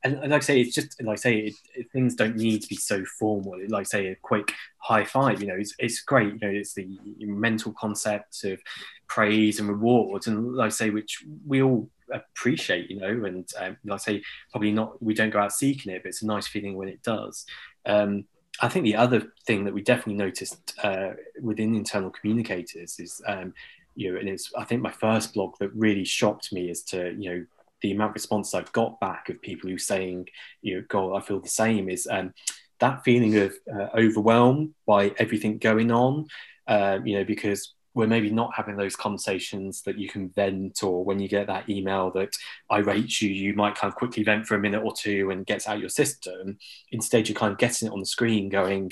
and, 0.02 0.20
like 0.30 0.32
I 0.32 0.38
say, 0.40 0.60
it's 0.60 0.74
just 0.74 1.02
like 1.02 1.18
I 1.18 1.20
say, 1.20 1.38
it, 1.38 1.54
it, 1.74 1.90
things 1.92 2.14
don't 2.14 2.36
need 2.36 2.62
to 2.62 2.68
be 2.68 2.76
so 2.76 3.04
formal. 3.18 3.58
Like 3.68 3.80
I 3.80 3.84
say, 3.84 4.06
a 4.08 4.16
quick 4.16 4.52
high 4.78 5.04
five, 5.04 5.40
you 5.40 5.48
know, 5.48 5.56
it's, 5.56 5.74
it's 5.78 6.02
great. 6.02 6.34
You 6.34 6.38
know, 6.40 6.54
it's 6.54 6.74
the 6.74 6.98
mental 7.20 7.72
concept 7.72 8.44
of 8.44 8.60
praise 9.08 9.58
and 9.58 9.68
rewards, 9.68 10.26
and 10.26 10.54
like 10.54 10.66
I 10.66 10.70
say, 10.70 10.90
which 10.90 11.24
we 11.46 11.62
all 11.62 11.88
appreciate, 12.12 12.90
you 12.90 13.00
know, 13.00 13.24
and 13.24 13.48
um, 13.58 13.76
like 13.84 14.00
I 14.00 14.04
say, 14.04 14.22
probably 14.50 14.72
not. 14.72 15.02
We 15.02 15.14
don't 15.14 15.30
go 15.30 15.40
out 15.40 15.52
seeking 15.52 15.92
it, 15.92 16.02
but 16.02 16.10
it's 16.10 16.22
a 16.22 16.26
nice 16.26 16.46
feeling 16.46 16.76
when 16.76 16.88
it 16.88 17.02
does. 17.02 17.46
Um, 17.84 18.24
I 18.60 18.68
think 18.68 18.84
the 18.84 18.96
other 18.96 19.32
thing 19.46 19.64
that 19.64 19.74
we 19.74 19.82
definitely 19.82 20.14
noticed 20.14 20.74
uh, 20.82 21.10
within 21.42 21.74
internal 21.74 22.10
communicators 22.10 22.98
is, 22.98 23.20
um, 23.26 23.52
you 23.94 24.12
know, 24.12 24.18
and 24.18 24.28
it's 24.28 24.52
I 24.56 24.64
think 24.64 24.82
my 24.82 24.92
first 24.92 25.34
blog 25.34 25.56
that 25.58 25.74
really 25.74 26.04
shocked 26.04 26.52
me 26.52 26.70
is 26.70 26.82
to 26.84 27.14
you 27.18 27.30
know 27.30 27.46
the 27.86 27.92
amount 27.92 28.10
of 28.10 28.14
responses 28.14 28.52
I've 28.52 28.72
got 28.72 28.98
back 28.98 29.28
of 29.28 29.40
people 29.40 29.70
who 29.70 29.78
saying, 29.78 30.28
you 30.60 30.76
know, 30.76 30.84
God, 30.88 31.14
I 31.14 31.20
feel 31.20 31.40
the 31.40 31.48
same 31.48 31.88
is 31.88 32.08
um, 32.10 32.34
that 32.80 33.04
feeling 33.04 33.36
of 33.36 33.54
uh, 33.72 33.88
overwhelmed 33.96 34.74
by 34.86 35.12
everything 35.18 35.58
going 35.58 35.92
on, 35.92 36.26
um, 36.66 37.06
you 37.06 37.16
know, 37.16 37.24
because 37.24 37.74
we're 37.94 38.08
maybe 38.08 38.28
not 38.28 38.54
having 38.54 38.76
those 38.76 38.96
conversations 38.96 39.82
that 39.82 39.98
you 39.98 40.08
can 40.08 40.30
vent 40.30 40.82
or 40.82 41.04
when 41.04 41.20
you 41.20 41.28
get 41.28 41.46
that 41.46 41.66
email 41.70 42.10
that 42.10 42.28
i 42.68 42.76
rate 42.76 43.22
you 43.22 43.30
you 43.30 43.54
might 43.54 43.74
kind 43.74 43.90
of 43.90 43.96
quickly 43.96 44.22
vent 44.22 44.46
for 44.46 44.54
a 44.54 44.58
minute 44.58 44.82
or 44.82 44.92
two 44.92 45.30
and 45.30 45.46
gets 45.46 45.66
out 45.66 45.80
your 45.80 45.88
system. 45.88 46.58
Instead 46.92 47.26
you're 47.26 47.38
kind 47.38 47.52
of 47.52 47.58
getting 47.58 47.88
it 47.88 47.92
on 47.92 48.00
the 48.00 48.06
screen 48.06 48.50
going 48.50 48.90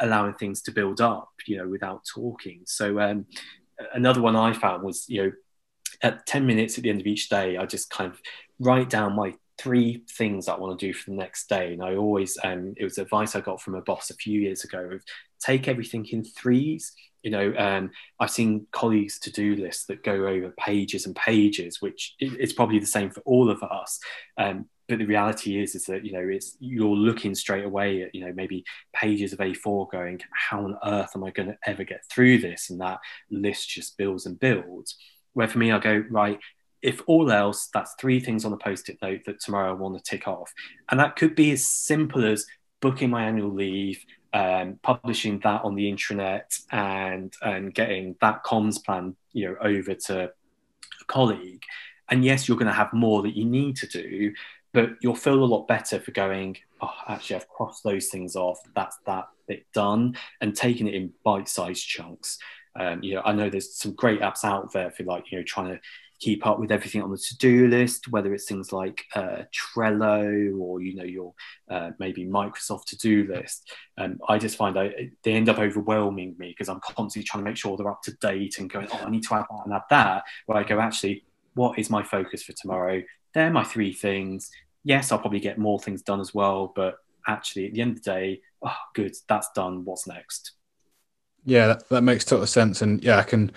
allowing 0.00 0.34
things 0.34 0.62
to 0.62 0.70
build 0.70 1.00
up 1.00 1.30
you 1.46 1.56
know 1.56 1.66
without 1.66 2.02
talking. 2.04 2.60
So 2.66 3.00
um, 3.00 3.26
another 3.92 4.20
one 4.20 4.36
i 4.36 4.52
found 4.52 4.82
was 4.82 5.08
you 5.08 5.22
know 5.24 5.32
at 6.02 6.26
10 6.26 6.46
minutes 6.46 6.78
at 6.78 6.84
the 6.84 6.90
end 6.90 7.00
of 7.00 7.06
each 7.06 7.28
day 7.28 7.56
i 7.56 7.66
just 7.66 7.90
kind 7.90 8.10
of 8.10 8.20
write 8.60 8.90
down 8.90 9.14
my 9.14 9.34
three 9.58 10.04
things 10.08 10.48
I 10.48 10.56
want 10.56 10.78
to 10.78 10.86
do 10.86 10.94
for 10.94 11.10
the 11.10 11.16
next 11.16 11.48
day. 11.48 11.72
And 11.72 11.82
I 11.82 11.96
always, 11.96 12.38
um, 12.44 12.74
it 12.76 12.84
was 12.84 12.96
advice 12.96 13.34
I 13.34 13.40
got 13.40 13.60
from 13.60 13.74
a 13.74 13.82
boss 13.82 14.08
a 14.10 14.14
few 14.14 14.40
years 14.40 14.64
ago 14.64 14.78
of 14.78 15.02
take 15.40 15.68
everything 15.68 16.06
in 16.06 16.24
threes. 16.24 16.92
You 17.24 17.32
know 17.32 17.52
um, 17.58 17.90
i've 18.20 18.30
seen 18.30 18.68
colleagues 18.70 19.18
to 19.18 19.32
do 19.32 19.56
lists 19.56 19.86
that 19.86 20.04
go 20.04 20.28
over 20.28 20.54
pages 20.56 21.04
and 21.04 21.16
pages 21.16 21.82
which 21.82 22.14
is 22.20 22.52
probably 22.52 22.78
the 22.78 22.86
same 22.86 23.10
for 23.10 23.20
all 23.22 23.50
of 23.50 23.60
us. 23.64 23.98
Um, 24.38 24.66
but 24.86 25.00
the 25.00 25.04
reality 25.04 25.60
is 25.60 25.74
is 25.74 25.84
that 25.86 26.04
you 26.06 26.12
know 26.12 26.26
it's 26.26 26.56
you're 26.60 26.96
looking 26.96 27.34
straight 27.34 27.64
away 27.64 28.02
at 28.02 28.14
you 28.14 28.24
know 28.24 28.32
maybe 28.32 28.64
pages 28.94 29.32
of 29.32 29.40
a4 29.40 29.90
going 29.90 30.20
how 30.32 30.62
on 30.62 30.78
earth 30.84 31.10
am 31.16 31.24
i 31.24 31.30
going 31.30 31.48
to 31.48 31.58
ever 31.66 31.82
get 31.82 32.04
through 32.08 32.38
this? 32.38 32.70
And 32.70 32.80
that 32.80 33.00
list 33.32 33.68
just 33.68 33.98
builds 33.98 34.24
and 34.24 34.38
builds 34.38 34.96
where 35.34 35.48
for 35.48 35.58
me 35.58 35.72
i 35.72 35.78
go 35.78 36.02
right 36.10 36.38
if 36.82 37.02
all 37.06 37.30
else 37.30 37.68
that's 37.72 37.94
three 38.00 38.20
things 38.20 38.44
on 38.44 38.50
the 38.50 38.56
post-it 38.56 38.98
note 39.02 39.20
that 39.26 39.40
tomorrow 39.40 39.70
i 39.70 39.74
want 39.74 39.96
to 39.96 40.10
tick 40.10 40.28
off. 40.28 40.52
And 40.90 41.00
that 41.00 41.16
could 41.16 41.34
be 41.34 41.50
as 41.52 41.66
simple 41.66 42.24
as 42.24 42.46
booking 42.80 43.10
my 43.10 43.24
annual 43.24 43.52
leave 43.52 44.04
um, 44.34 44.78
publishing 44.82 45.40
that 45.40 45.64
on 45.64 45.74
the 45.74 45.90
intranet 45.90 46.60
and 46.70 47.32
and 47.42 47.74
getting 47.74 48.14
that 48.20 48.44
comms 48.44 48.82
plan 48.84 49.16
you 49.32 49.48
know 49.48 49.56
over 49.60 49.94
to 49.94 50.24
a 50.24 51.04
colleague. 51.06 51.62
And 52.10 52.24
yes 52.24 52.46
you're 52.46 52.58
going 52.58 52.68
to 52.68 52.72
have 52.72 52.92
more 52.92 53.22
that 53.22 53.36
you 53.36 53.44
need 53.44 53.76
to 53.76 53.86
do 53.86 54.32
but 54.74 54.90
you'll 55.00 55.14
feel 55.14 55.42
a 55.42 55.44
lot 55.44 55.66
better 55.66 55.98
for 55.98 56.10
going 56.10 56.56
oh 56.82 56.94
actually 57.08 57.36
i've 57.36 57.48
crossed 57.48 57.82
those 57.82 58.08
things 58.08 58.36
off. 58.36 58.60
That's 58.74 58.98
that 59.06 59.28
bit 59.48 59.66
done 59.72 60.14
and 60.40 60.54
taking 60.54 60.86
it 60.86 60.94
in 60.94 61.12
bite-sized 61.24 61.86
chunks 61.86 62.38
um, 62.78 63.02
you 63.02 63.14
know 63.14 63.22
i 63.24 63.32
know 63.32 63.50
there's 63.50 63.74
some 63.74 63.92
great 63.94 64.20
apps 64.20 64.44
out 64.44 64.72
there 64.72 64.90
for 64.90 65.04
like 65.04 65.30
you 65.30 65.38
know 65.38 65.44
trying 65.44 65.68
to 65.68 65.80
keep 66.18 66.44
up 66.46 66.58
with 66.58 66.72
everything 66.72 67.02
on 67.02 67.10
the 67.10 67.16
to-do 67.16 67.68
list, 67.68 68.08
whether 68.08 68.34
it's 68.34 68.46
things 68.46 68.72
like 68.72 69.04
uh, 69.14 69.42
Trello 69.54 70.58
or 70.58 70.80
you 70.80 70.96
know 70.96 71.04
your 71.04 71.34
uh, 71.70 71.90
maybe 71.98 72.26
Microsoft 72.26 72.86
to-do 72.86 73.26
list. 73.32 73.70
Um, 73.96 74.18
I 74.28 74.38
just 74.38 74.56
find 74.56 74.78
I, 74.78 75.10
they 75.22 75.32
end 75.32 75.48
up 75.48 75.58
overwhelming 75.58 76.34
me 76.38 76.48
because 76.48 76.68
I'm 76.68 76.80
constantly 76.80 77.26
trying 77.26 77.44
to 77.44 77.50
make 77.50 77.56
sure 77.56 77.76
they're 77.76 77.90
up 77.90 78.02
to 78.02 78.12
date 78.14 78.58
and 78.58 78.70
going, 78.70 78.88
oh, 78.92 79.02
I 79.04 79.10
need 79.10 79.22
to 79.24 79.34
add 79.34 79.44
that 79.50 79.64
and 79.64 79.74
add 79.74 79.82
that. 79.90 80.24
Where 80.46 80.58
I 80.58 80.64
go, 80.64 80.80
actually, 80.80 81.24
what 81.54 81.78
is 81.78 81.90
my 81.90 82.02
focus 82.02 82.42
for 82.42 82.52
tomorrow? 82.52 83.02
They're 83.34 83.50
my 83.50 83.64
three 83.64 83.92
things. 83.92 84.50
Yes, 84.82 85.12
I'll 85.12 85.18
probably 85.18 85.40
get 85.40 85.58
more 85.58 85.78
things 85.78 86.02
done 86.02 86.20
as 86.20 86.34
well, 86.34 86.72
but 86.74 86.96
actually, 87.26 87.66
at 87.66 87.74
the 87.74 87.80
end 87.80 87.98
of 87.98 88.02
the 88.02 88.10
day, 88.10 88.40
oh, 88.62 88.76
good, 88.94 89.14
that's 89.28 89.50
done. 89.54 89.84
What's 89.84 90.06
next? 90.06 90.52
Yeah, 91.44 91.68
that, 91.68 91.88
that 91.88 92.02
makes 92.02 92.24
total 92.24 92.46
sense, 92.46 92.82
and 92.82 93.02
yeah, 93.02 93.18
I 93.18 93.22
can 93.22 93.52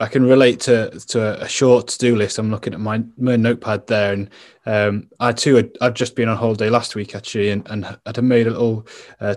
I 0.00 0.06
can 0.06 0.24
relate 0.24 0.60
to 0.60 0.90
to 1.08 1.42
a 1.42 1.48
short 1.48 1.88
to 1.88 1.98
do 1.98 2.16
list. 2.16 2.38
I'm 2.38 2.50
looking 2.50 2.72
at 2.72 2.80
my, 2.80 3.02
my 3.18 3.36
notepad 3.36 3.86
there, 3.86 4.12
and 4.12 4.30
um, 4.64 5.08
I 5.20 5.32
too 5.32 5.56
had 5.56 5.70
I'd 5.80 5.96
just 5.96 6.16
been 6.16 6.28
on 6.28 6.38
holiday 6.38 6.70
last 6.70 6.94
week 6.94 7.14
actually, 7.14 7.50
and, 7.50 7.68
and 7.70 7.98
I'd 8.06 8.22
made 8.22 8.46
a 8.46 8.50
little 8.50 8.86
uh, 9.20 9.36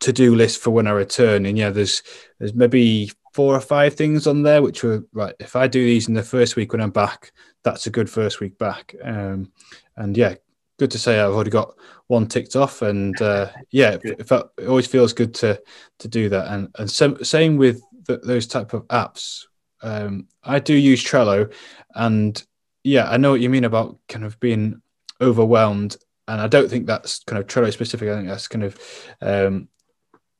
to 0.00 0.12
do 0.12 0.34
list 0.34 0.60
for 0.60 0.70
when 0.70 0.86
I 0.86 0.92
return. 0.92 1.46
And 1.46 1.58
yeah, 1.58 1.70
there's 1.70 2.02
there's 2.38 2.54
maybe 2.54 3.10
four 3.32 3.54
or 3.56 3.60
five 3.60 3.94
things 3.94 4.26
on 4.26 4.42
there 4.42 4.62
which 4.62 4.84
were 4.84 5.04
right. 5.12 5.34
If 5.40 5.56
I 5.56 5.66
do 5.66 5.84
these 5.84 6.06
in 6.08 6.14
the 6.14 6.22
first 6.22 6.54
week 6.54 6.72
when 6.72 6.82
I'm 6.82 6.90
back, 6.90 7.32
that's 7.64 7.86
a 7.86 7.90
good 7.90 8.10
first 8.10 8.40
week 8.40 8.58
back. 8.58 8.94
Um, 9.02 9.50
and 9.96 10.16
yeah, 10.16 10.34
good 10.78 10.90
to 10.90 10.98
say 10.98 11.20
I've 11.20 11.32
already 11.32 11.50
got 11.50 11.74
one 12.06 12.26
ticked 12.26 12.56
off, 12.56 12.82
and 12.82 13.20
uh, 13.20 13.48
yeah, 13.70 13.92
it, 14.02 14.20
it, 14.20 14.30
it, 14.30 14.66
always 14.68 14.86
feels 14.86 15.12
good 15.12 15.34
to 15.36 15.60
to 16.00 16.08
do 16.08 16.28
that. 16.28 16.48
And 16.52 16.68
and 16.78 16.90
same 16.90 17.56
with 17.56 17.80
the, 18.06 18.18
those 18.18 18.46
type 18.46 18.72
of 18.74 18.86
apps 18.88 19.44
um, 19.82 20.28
I 20.42 20.58
do 20.58 20.74
use 20.74 21.04
Trello, 21.04 21.52
and 21.94 22.42
yeah, 22.84 23.10
I 23.10 23.16
know 23.16 23.32
what 23.32 23.40
you 23.40 23.50
mean 23.50 23.64
about 23.64 23.98
kind 24.08 24.24
of 24.24 24.38
being 24.40 24.80
overwhelmed. 25.20 25.96
And 26.28 26.40
I 26.40 26.46
don't 26.46 26.70
think 26.70 26.86
that's 26.86 27.22
kind 27.24 27.40
of 27.40 27.48
Trello 27.48 27.72
specific. 27.72 28.08
I 28.08 28.16
think 28.16 28.28
that's 28.28 28.48
kind 28.48 28.64
of 28.64 28.78
um, 29.20 29.68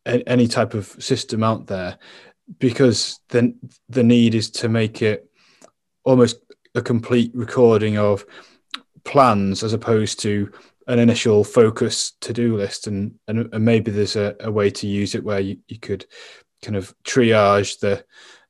a, 0.06 0.26
any 0.28 0.46
type 0.46 0.74
of 0.74 0.86
system 0.86 1.42
out 1.42 1.66
there 1.66 1.98
because 2.58 3.20
then 3.30 3.58
the 3.88 4.04
need 4.04 4.34
is 4.34 4.50
to 4.50 4.68
make 4.68 5.02
it 5.02 5.28
almost 6.04 6.38
a 6.74 6.82
complete 6.82 7.32
recording 7.34 7.98
of 7.98 8.24
plans 9.04 9.62
as 9.62 9.72
opposed 9.72 10.20
to 10.20 10.50
an 10.88 10.98
initial 10.98 11.44
focus 11.44 12.12
to-do 12.20 12.56
list 12.56 12.86
and 12.86 13.14
and, 13.28 13.48
and 13.52 13.64
maybe 13.64 13.90
there's 13.90 14.16
a, 14.16 14.34
a, 14.40 14.50
way 14.50 14.68
to 14.68 14.86
use 14.86 15.14
it 15.14 15.22
where 15.22 15.38
you, 15.38 15.56
you 15.68 15.78
could 15.78 16.04
kind 16.62 16.76
of 16.76 16.94
triage 17.04 17.78
the 17.78 18.04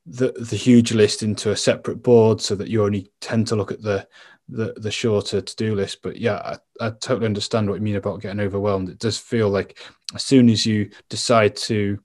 the 0.07 0.33
the 0.33 0.57
huge 0.57 0.93
list 0.93 1.23
into 1.23 1.51
a 1.51 1.57
separate 1.57 2.03
board 2.03 2.41
so 2.41 2.55
that 2.55 2.69
you 2.69 2.85
only 2.85 3.11
tend 3.21 3.47
to 3.47 3.57
look 3.57 3.71
at 3.71 3.83
the 3.83 4.07
the, 4.49 4.75
the 4.77 4.91
shorter 4.91 5.41
to 5.41 5.57
do 5.57 5.75
list. 5.75 6.03
But 6.03 6.19
yeah, 6.19 6.37
I, 6.81 6.87
I 6.87 6.91
totally 6.91 7.27
understand 7.27 7.69
what 7.69 7.77
you 7.77 7.81
mean 7.81 7.97
about 7.97 8.21
getting 8.21 8.41
overwhelmed. 8.41 8.89
It 8.89 8.99
does 8.99 9.19
feel 9.19 9.49
like 9.49 9.79
as 10.15 10.25
soon 10.25 10.51
as 10.51 10.67
you 10.67 10.91
decide 11.09 11.57
to 11.57 11.99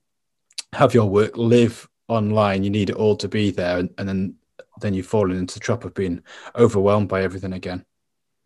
have 0.73 0.93
your 0.93 1.10
work 1.10 1.36
live 1.36 1.88
online, 2.07 2.63
you 2.63 2.69
need 2.69 2.89
it 2.89 2.95
all 2.95 3.15
to 3.17 3.27
be 3.27 3.51
there, 3.51 3.79
and, 3.79 3.89
and 3.97 4.07
then 4.07 4.36
then 4.79 4.93
you've 4.93 5.07
fallen 5.07 5.38
into 5.38 5.55
the 5.55 5.60
trap 5.60 5.83
of 5.83 5.93
being 5.93 6.21
overwhelmed 6.55 7.10
by 7.10 7.23
everything 7.23 7.53
again. 7.53 7.83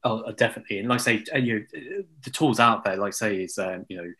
Oh, 0.04 0.32
definitely. 0.32 0.80
And 0.80 0.90
like 0.90 1.00
I 1.02 1.04
say, 1.04 1.24
you 1.40 1.60
know, 1.60 1.66
the 2.24 2.30
tools 2.32 2.60
out 2.60 2.84
there, 2.84 2.98
like 2.98 3.10
I 3.10 3.12
say, 3.12 3.44
is 3.44 3.58
um, 3.60 3.86
you 3.88 3.98
know 3.98 4.12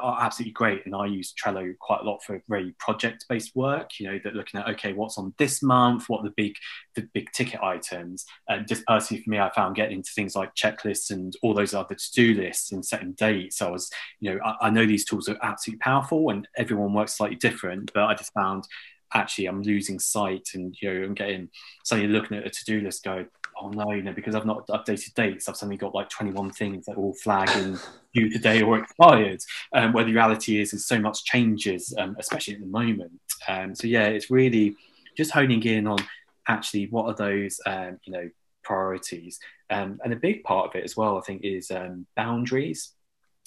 are 0.00 0.20
absolutely 0.22 0.52
great. 0.52 0.84
And 0.86 0.94
I 0.94 1.06
use 1.06 1.32
Trello 1.34 1.76
quite 1.78 2.00
a 2.00 2.04
lot 2.04 2.22
for 2.22 2.40
very 2.48 2.74
project 2.78 3.24
based 3.28 3.54
work, 3.54 3.98
you 3.98 4.10
know, 4.10 4.18
that 4.24 4.34
looking 4.34 4.60
at, 4.60 4.68
okay, 4.70 4.92
what's 4.92 5.18
on 5.18 5.34
this 5.38 5.62
month, 5.62 6.08
what 6.08 6.22
the 6.24 6.32
big, 6.36 6.54
the 6.94 7.08
big 7.14 7.30
ticket 7.32 7.60
items. 7.62 8.24
And 8.48 8.66
just 8.66 8.84
personally 8.86 9.22
for 9.22 9.30
me, 9.30 9.38
I 9.38 9.50
found 9.52 9.76
getting 9.76 9.98
into 9.98 10.10
things 10.14 10.34
like 10.34 10.54
checklists 10.54 11.10
and 11.10 11.32
all 11.42 11.54
those 11.54 11.74
other 11.74 11.94
to 11.94 12.12
do 12.14 12.34
lists 12.34 12.72
and 12.72 12.84
setting 12.84 13.12
dates. 13.12 13.58
So 13.58 13.68
I 13.68 13.70
was, 13.70 13.90
you 14.20 14.32
know, 14.34 14.40
I, 14.44 14.66
I 14.66 14.70
know 14.70 14.86
these 14.86 15.04
tools 15.04 15.28
are 15.28 15.38
absolutely 15.42 15.80
powerful 15.80 16.30
and 16.30 16.48
everyone 16.56 16.92
works 16.94 17.16
slightly 17.16 17.36
different, 17.36 17.92
but 17.94 18.04
I 18.04 18.14
just 18.14 18.32
found 18.32 18.64
actually 19.14 19.46
I'm 19.46 19.62
losing 19.62 19.98
sight 19.98 20.50
and 20.54 20.76
you 20.80 20.92
know 20.92 21.04
I'm 21.04 21.14
getting 21.14 21.48
suddenly 21.84 22.10
looking 22.10 22.38
at 22.38 22.46
a 22.46 22.50
to-do 22.50 22.80
list 22.80 23.04
go 23.04 23.24
oh 23.60 23.68
no 23.68 23.92
you 23.92 24.02
know 24.02 24.12
because 24.12 24.34
I've 24.34 24.46
not 24.46 24.66
updated 24.68 25.14
dates 25.14 25.48
I've 25.48 25.56
suddenly 25.56 25.76
got 25.76 25.94
like 25.94 26.08
21 26.08 26.50
things 26.52 26.86
that 26.86 26.96
all 26.96 27.14
flagging 27.14 27.78
due 28.14 28.30
today 28.30 28.62
or 28.62 28.78
expired. 28.78 29.40
Um, 29.72 29.92
where 29.92 30.04
the 30.04 30.12
reality 30.12 30.60
is 30.60 30.72
is 30.72 30.86
so 30.86 30.98
much 30.98 31.24
changes 31.24 31.94
um, 31.98 32.16
especially 32.18 32.54
at 32.54 32.60
the 32.60 32.66
moment. 32.66 33.12
Um, 33.48 33.74
so 33.74 33.86
yeah 33.86 34.06
it's 34.06 34.30
really 34.30 34.76
just 35.16 35.30
honing 35.30 35.62
in 35.62 35.86
on 35.86 35.98
actually 36.48 36.86
what 36.86 37.06
are 37.06 37.14
those 37.14 37.60
um, 37.66 37.98
you 38.04 38.12
know 38.12 38.30
priorities. 38.64 39.38
Um, 39.70 39.98
and 40.04 40.12
a 40.12 40.16
big 40.16 40.44
part 40.44 40.68
of 40.68 40.76
it 40.76 40.84
as 40.84 40.96
well 40.96 41.18
I 41.18 41.22
think 41.22 41.42
is 41.44 41.70
um, 41.70 42.06
boundaries. 42.16 42.92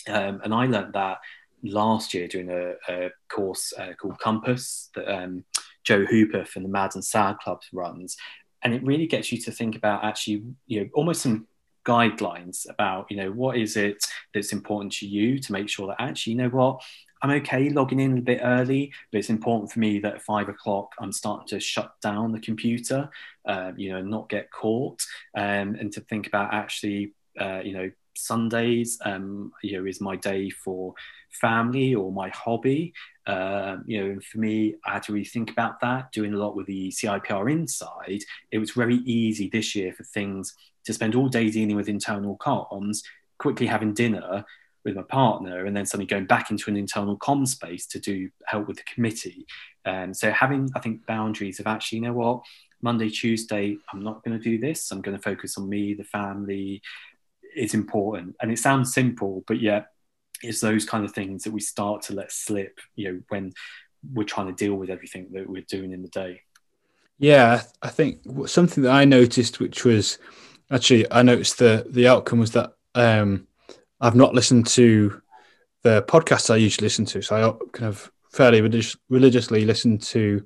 And 0.08 0.54
I 0.54 0.67
learned 0.67 0.93
that 0.93 1.17
last 1.65 2.13
year 2.13 2.28
doing 2.28 2.49
a, 2.49 2.73
a 2.89 3.10
course 3.30 3.73
uh, 3.78 3.93
called 3.99 4.19
Compass 4.19 4.89
that 4.95 5.08
um, 5.08 5.45
Jo 5.84 6.06
Hooper 6.06 6.45
from 6.45 6.63
the 6.63 6.69
Mad 6.69 6.91
and 6.95 7.04
Sad 7.04 7.38
Club 7.39 7.62
runs, 7.73 8.17
and 8.63 8.73
it 8.73 8.84
really 8.84 9.08
gets 9.08 9.32
you 9.32 9.39
to 9.41 9.51
think 9.51 9.75
about 9.75 10.04
actually, 10.04 10.43
you 10.67 10.82
know, 10.82 10.89
almost 10.93 11.21
some 11.21 11.47
guidelines 11.86 12.67
about, 12.69 13.06
you 13.12 13.17
know, 13.17 13.32
what 13.32 13.58
is 13.58 13.78
it 13.78 14.04
that's 14.34 14.51
important 14.51 14.91
to 14.91 15.08
you 15.08 15.38
to 15.39 15.51
make 15.51 15.69
sure 15.69 15.88
that 15.88 16.01
actually, 16.01 16.34
you 16.34 16.39
know 16.39 16.49
what, 16.49 16.82
I'm 17.21 17.32
okay 17.41 17.69
logging 17.69 17.99
in 17.99 18.17
a 18.17 18.21
bit 18.21 18.41
early, 18.43 18.91
but 19.12 19.19
it's 19.19 19.30
important 19.30 19.71
for 19.71 19.80
me 19.80 19.99
that 19.99 20.15
at 20.15 20.21
five 20.21 20.49
o'clock 20.49 20.93
I'm 20.99 21.12
starting 21.12 21.47
to 21.49 21.60
shut 21.60 21.93
down 22.01 22.32
the 22.32 22.39
computer, 22.39 23.10
uh, 23.45 23.71
you 23.78 23.91
know, 23.91 24.01
not 24.01 24.30
get 24.30 24.51
caught, 24.51 25.01
um, 25.36 25.75
and 25.75 25.91
to 25.93 26.01
think 26.01 26.28
about 26.28 26.54
actually, 26.54 27.13
uh, 27.39 27.62
you 27.63 27.73
know, 27.73 27.91
Sundays, 28.15 28.97
um, 29.04 29.51
you 29.62 29.78
know, 29.78 29.86
is 29.86 30.01
my 30.01 30.15
day 30.15 30.49
for 30.49 30.93
family 31.30 31.93
or 31.95 32.12
my 32.12 32.30
hobby. 32.30 32.93
Um, 33.28 33.84
you 33.88 34.04
know, 34.04 34.19
for 34.19 34.39
me, 34.39 34.75
I 34.86 34.93
had 34.93 35.04
to 35.04 35.13
really 35.13 35.25
think 35.25 35.51
about 35.51 35.80
that. 35.82 36.12
Doing 36.12 36.34
a 36.34 36.38
lot 36.38 36.56
with 36.56 36.67
the 36.67 36.89
CIPR 36.89 37.51
inside, 37.51 38.21
it 38.51 38.58
was 38.58 38.71
very 38.71 38.97
easy 38.97 39.49
this 39.49 39.75
year 39.75 39.93
for 39.93 40.04
things 40.04 40.54
to 40.86 40.93
spend 40.93 41.15
all 41.15 41.28
day 41.28 41.49
dealing 41.49 41.75
with 41.75 41.89
internal 41.89 42.38
comms, 42.38 43.04
quickly 43.38 43.65
having 43.65 43.93
dinner 43.93 44.45
with 44.84 44.95
my 44.95 45.01
partner, 45.01 45.65
and 45.65 45.75
then 45.75 45.86
suddenly 45.86 46.06
going 46.06 46.28
back 46.28 46.51
into 46.51 46.69
an 46.69 46.78
internal 46.78 47.17
com 47.17 47.45
space 47.45 47.88
to 47.88 47.99
do 47.99 48.30
help 48.45 48.67
with 48.67 48.78
the 48.78 48.84
committee. 48.84 49.45
Um, 49.86 50.13
so 50.13 50.32
having, 50.32 50.69
I 50.75 50.80
think, 50.80 51.06
boundaries 51.06 51.60
of 51.60 51.67
actually, 51.67 51.99
you 51.99 52.06
know 52.06 52.13
what, 52.13 52.41
Monday, 52.82 53.10
Tuesday, 53.10 53.78
I'm 53.91 54.01
not 54.01 54.23
going 54.23 54.38
to 54.38 54.43
do 54.43 54.60
this. 54.60 54.91
I'm 54.91 55.01
going 55.01 55.17
to 55.17 55.23
focus 55.23 55.58
on 55.58 55.67
me, 55.67 55.95
the 55.95 56.04
family, 56.04 56.84
is 57.56 57.74
important. 57.74 58.36
And 58.41 58.52
it 58.52 58.60
sounds 58.60 58.94
simple, 58.94 59.44
but 59.48 59.60
yet 59.60 59.88
it's 60.41 60.62
those 60.62 60.86
kind 60.86 61.06
of 61.06 61.13
things 61.13 61.44
that 61.44 61.54
we 61.54 61.60
start 61.60 62.04
to 62.04 62.13
let 62.13 62.32
slip, 62.32 62.80
you 62.96 63.12
know, 63.12 63.22
when 63.30 63.54
we're 64.13 64.24
trying 64.24 64.48
to 64.48 64.54
deal 64.54 64.76
with 64.76 64.89
everything 64.89 65.30
that 65.34 65.50
we're 65.50 65.63
doing 65.63 65.91
in 65.91 66.02
the 66.02 66.10
day. 66.10 66.41
Yeah, 67.18 67.63
I 67.82 67.89
think 67.89 68.22
something 68.46 68.84
that 68.84 68.91
I 68.91 69.06
noticed, 69.06 69.60
which 69.60 69.86
was 69.86 70.20
actually 70.70 71.10
I 71.12 71.22
noticed 71.22 71.60
the 71.60 71.86
the 71.89 72.08
outcome 72.08 72.39
was 72.39 72.52
that 72.52 72.74
um, 72.94 73.48
I've 74.02 74.15
not 74.15 74.34
listened 74.34 74.68
to 74.68 75.22
the 75.84 76.04
podcasts 76.04 76.54
I 76.54 76.58
usually 76.58 76.86
listen 76.86 77.06
to, 77.06 77.22
so 77.22 77.36
I 77.36 77.68
kind 77.72 77.88
of 77.88 78.12
fairly 78.32 78.62
religious, 78.62 78.98
religiously 79.10 79.63
listen 79.63 79.98
to 79.98 80.46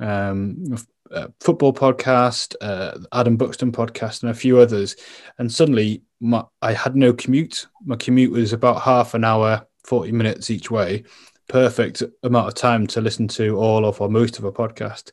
um, 0.00 0.76
a 1.12 1.32
football 1.40 1.72
podcast, 1.72 2.54
uh, 2.60 2.98
Adam 3.12 3.36
Buxton 3.36 3.72
podcast, 3.72 4.22
and 4.22 4.30
a 4.30 4.34
few 4.34 4.58
others. 4.58 4.96
And 5.38 5.52
suddenly, 5.52 6.02
my, 6.20 6.44
I 6.60 6.72
had 6.72 6.96
no 6.96 7.12
commute. 7.12 7.66
My 7.84 7.96
commute 7.96 8.32
was 8.32 8.52
about 8.52 8.82
half 8.82 9.14
an 9.14 9.24
hour, 9.24 9.66
forty 9.84 10.12
minutes 10.12 10.50
each 10.50 10.70
way. 10.70 11.04
Perfect 11.48 12.02
amount 12.22 12.48
of 12.48 12.54
time 12.54 12.86
to 12.88 13.00
listen 13.00 13.28
to 13.28 13.56
all 13.56 13.84
of 13.84 14.00
or 14.00 14.08
most 14.08 14.38
of 14.38 14.44
a 14.44 14.52
podcast 14.52 15.12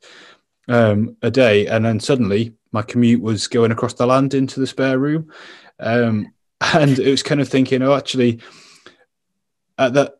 um, 0.67 1.17
a 1.21 1.31
day, 1.31 1.67
and 1.67 1.83
then 1.83 1.99
suddenly 1.99 2.53
my 2.71 2.81
commute 2.81 3.21
was 3.21 3.47
going 3.47 3.71
across 3.71 3.95
the 3.95 4.07
land 4.07 4.33
into 4.33 4.59
the 4.59 4.67
spare 4.67 4.99
room, 4.99 5.31
um, 5.79 6.31
and 6.73 6.99
it 6.99 7.09
was 7.09 7.23
kind 7.23 7.41
of 7.41 7.49
thinking, 7.49 7.81
oh, 7.81 7.95
actually, 7.95 8.39
at 9.77 9.93
the 9.93 10.13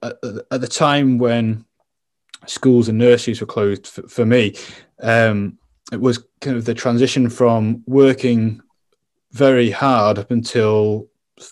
at 0.52 0.62
the 0.62 0.68
time 0.68 1.18
when 1.18 1.66
schools 2.48 2.88
and 2.88 2.98
nurseries 2.98 3.42
were 3.42 3.48
closed 3.48 3.88
for, 3.88 4.08
for 4.08 4.26
me, 4.26 4.56
um, 5.02 5.58
it 5.92 6.00
was 6.00 6.24
kind 6.42 6.58
of 6.58 6.66
the 6.66 6.74
transition 6.74 7.30
from 7.30 7.84
working 7.88 8.62
very 9.32 9.70
hard 9.70 10.18
up 10.20 10.32
until 10.32 11.08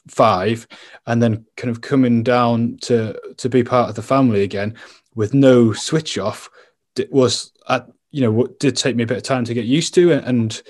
five, 0.08 0.67
and 1.06 1.21
then 1.21 1.45
kind 1.56 1.71
of 1.71 1.82
coming 1.82 2.23
down 2.23 2.78
to 2.82 3.19
to 3.38 3.50
be 3.50 3.63
part 3.63 3.89
of 3.89 3.95
the 3.95 4.02
family 4.02 4.43
again 4.43 4.76
with 5.15 5.34
no 5.34 5.73
switch 5.73 6.17
off 6.17 6.50
It 6.95 7.12
was 7.12 7.52
at 7.69 7.88
you 8.12 8.21
know 8.21 8.32
what 8.32 8.60
did 8.60 8.76
take 8.76 8.95
me 8.95 9.04
a 9.04 9.08
bit 9.08 9.17
of 9.17 9.23
time 9.23 9.45
to 9.45 9.54
get 9.54 9.65
used 9.65 9.93
to 9.95 10.12
and 10.12 10.62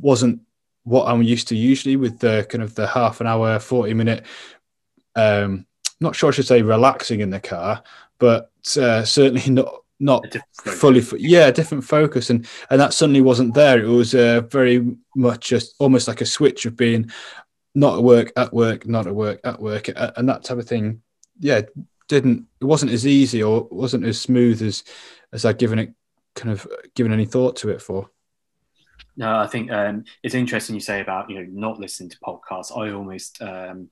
wasn't 0.00 0.40
what 0.84 1.08
I'm 1.08 1.22
used 1.22 1.48
to 1.48 1.56
usually 1.56 1.96
with 1.96 2.20
the 2.20 2.46
kind 2.48 2.62
of 2.62 2.76
the 2.76 2.86
half 2.86 3.20
an 3.20 3.26
hour, 3.26 3.58
40 3.58 3.92
minute, 3.94 4.24
um, 5.16 5.66
not 6.00 6.14
sure 6.14 6.28
I 6.28 6.32
should 6.32 6.46
say 6.46 6.62
relaxing 6.62 7.20
in 7.20 7.30
the 7.30 7.40
car, 7.40 7.82
but 8.18 8.52
uh, 8.80 9.04
certainly 9.04 9.42
not 9.50 9.82
not 9.98 10.24
fully 10.52 11.02
yeah 11.16 11.50
different 11.50 11.82
focus 11.82 12.28
and 12.28 12.46
and 12.70 12.80
that 12.80 12.92
suddenly 12.92 13.22
wasn't 13.22 13.54
there 13.54 13.82
it 13.82 13.88
was 13.88 14.14
uh, 14.14 14.42
very 14.42 14.94
much 15.14 15.48
just 15.48 15.74
almost 15.78 16.06
like 16.06 16.20
a 16.20 16.26
switch 16.26 16.66
of 16.66 16.76
being 16.76 17.10
not 17.74 17.96
at 17.96 18.04
work 18.04 18.32
at 18.36 18.52
work 18.52 18.86
not 18.86 19.06
at 19.06 19.14
work 19.14 19.40
at 19.44 19.60
work 19.60 19.88
and 19.88 20.28
that 20.28 20.44
type 20.44 20.58
of 20.58 20.68
thing 20.68 21.00
yeah 21.40 21.62
didn't 22.08 22.46
it 22.60 22.64
wasn't 22.64 22.92
as 22.92 23.06
easy 23.06 23.42
or 23.42 23.66
wasn't 23.70 24.04
as 24.04 24.20
smooth 24.20 24.60
as 24.62 24.84
as 25.32 25.44
i'd 25.44 25.58
given 25.58 25.78
it 25.78 25.94
kind 26.36 26.52
of 26.52 26.68
given 26.94 27.12
any 27.12 27.24
thought 27.24 27.56
to 27.56 27.70
it 27.70 27.82
for. 27.82 28.10
No, 29.16 29.38
I 29.38 29.46
think 29.46 29.72
um, 29.72 30.04
it's 30.22 30.34
interesting 30.34 30.74
you 30.74 30.80
say 30.80 31.00
about 31.00 31.28
you 31.30 31.36
know 31.36 31.46
not 31.50 31.80
listening 31.80 32.10
to 32.10 32.18
podcasts. 32.18 32.76
I 32.76 32.92
almost 32.92 33.40
um, 33.42 33.88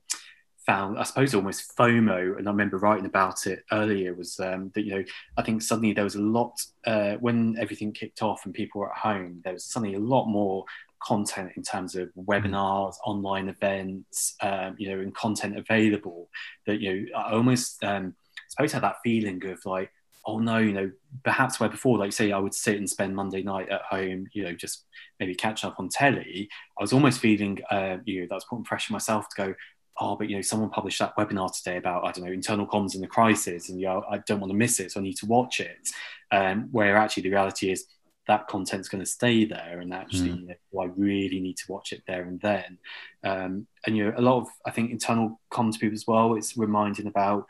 found, 0.65 0.97
I 0.97 1.03
suppose, 1.03 1.33
almost 1.35 1.75
FOMO, 1.77 2.37
and 2.37 2.47
I 2.47 2.51
remember 2.51 2.77
writing 2.77 3.05
about 3.05 3.47
it 3.47 3.63
earlier. 3.71 4.13
Was 4.13 4.39
um, 4.39 4.71
that 4.73 4.83
you 4.83 4.95
know 4.95 5.03
I 5.37 5.41
think 5.41 5.61
suddenly 5.61 5.93
there 5.93 6.03
was 6.03 6.15
a 6.15 6.21
lot 6.21 6.59
uh, 6.85 7.13
when 7.15 7.55
everything 7.59 7.91
kicked 7.91 8.21
off 8.21 8.45
and 8.45 8.53
people 8.53 8.81
were 8.81 8.91
at 8.91 8.97
home. 8.97 9.41
There 9.43 9.53
was 9.53 9.65
suddenly 9.65 9.95
a 9.95 9.99
lot 9.99 10.25
more 10.25 10.65
content 11.01 11.51
in 11.55 11.63
terms 11.63 11.95
of 11.95 12.09
webinars, 12.17 12.95
online 13.05 13.49
events, 13.49 14.35
um, 14.41 14.75
you 14.77 14.89
know, 14.89 15.01
and 15.01 15.13
content 15.13 15.57
available. 15.57 16.29
That 16.65 16.79
you 16.79 17.11
know, 17.11 17.19
I 17.19 17.31
almost 17.33 17.83
um, 17.83 18.15
suppose 18.49 18.71
had 18.71 18.83
that 18.83 18.97
feeling 19.03 19.45
of 19.45 19.65
like 19.65 19.91
oh 20.25 20.39
no, 20.39 20.57
you 20.57 20.73
know, 20.73 20.91
perhaps 21.23 21.59
where 21.59 21.69
before, 21.69 21.97
like 21.97 22.11
say, 22.11 22.31
I 22.31 22.39
would 22.39 22.53
sit 22.53 22.77
and 22.77 22.89
spend 22.89 23.15
Monday 23.15 23.43
night 23.43 23.69
at 23.69 23.83
home, 23.83 24.27
you 24.33 24.43
know, 24.43 24.53
just 24.53 24.85
maybe 25.19 25.35
catch 25.35 25.63
up 25.63 25.75
on 25.79 25.89
telly. 25.89 26.49
I 26.77 26.83
was 26.83 26.93
almost 26.93 27.19
feeling, 27.19 27.59
uh, 27.69 27.97
you 28.05 28.21
know, 28.21 28.27
that 28.29 28.35
was 28.35 28.45
putting 28.45 28.65
pressure 28.65 28.91
myself 28.91 29.29
to 29.29 29.35
go, 29.35 29.55
oh, 29.97 30.15
but 30.15 30.29
you 30.29 30.35
know, 30.35 30.41
someone 30.41 30.69
published 30.69 30.99
that 30.99 31.15
webinar 31.15 31.55
today 31.55 31.77
about 31.77 32.05
I 32.05 32.11
don't 32.11 32.25
know 32.25 32.31
internal 32.31 32.67
comms 32.67 32.95
in 32.95 33.01
the 33.01 33.07
crisis, 33.07 33.69
and 33.69 33.79
you 33.79 33.87
know, 33.87 34.03
I 34.09 34.19
don't 34.19 34.39
want 34.39 34.51
to 34.51 34.57
miss 34.57 34.79
it, 34.79 34.91
so 34.91 34.99
I 34.99 35.03
need 35.03 35.17
to 35.17 35.25
watch 35.25 35.59
it. 35.59 35.89
Um, 36.31 36.69
where 36.71 36.97
actually 36.97 37.23
the 37.23 37.29
reality 37.29 37.71
is 37.71 37.85
that 38.27 38.47
content's 38.47 38.89
going 38.89 39.03
to 39.03 39.09
stay 39.09 39.45
there, 39.45 39.79
and 39.79 39.93
actually, 39.93 40.29
mm. 40.29 40.41
you 40.41 40.47
know, 40.47 40.81
I 40.81 40.85
really 40.95 41.39
need 41.39 41.57
to 41.57 41.71
watch 41.71 41.93
it 41.93 42.03
there 42.07 42.23
and 42.23 42.39
then. 42.41 42.77
Um, 43.23 43.67
and 43.85 43.95
you 43.95 44.05
know, 44.05 44.13
a 44.17 44.21
lot 44.21 44.41
of 44.41 44.47
I 44.65 44.71
think 44.71 44.91
internal 44.91 45.39
comms 45.51 45.79
people 45.79 45.95
as 45.95 46.07
well. 46.07 46.35
It's 46.35 46.57
reminding 46.57 47.07
about 47.07 47.45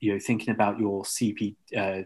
you 0.00 0.12
know 0.12 0.18
thinking 0.18 0.54
about 0.54 0.78
your 0.78 1.02
CP 1.04 1.56
uh, 1.76 2.02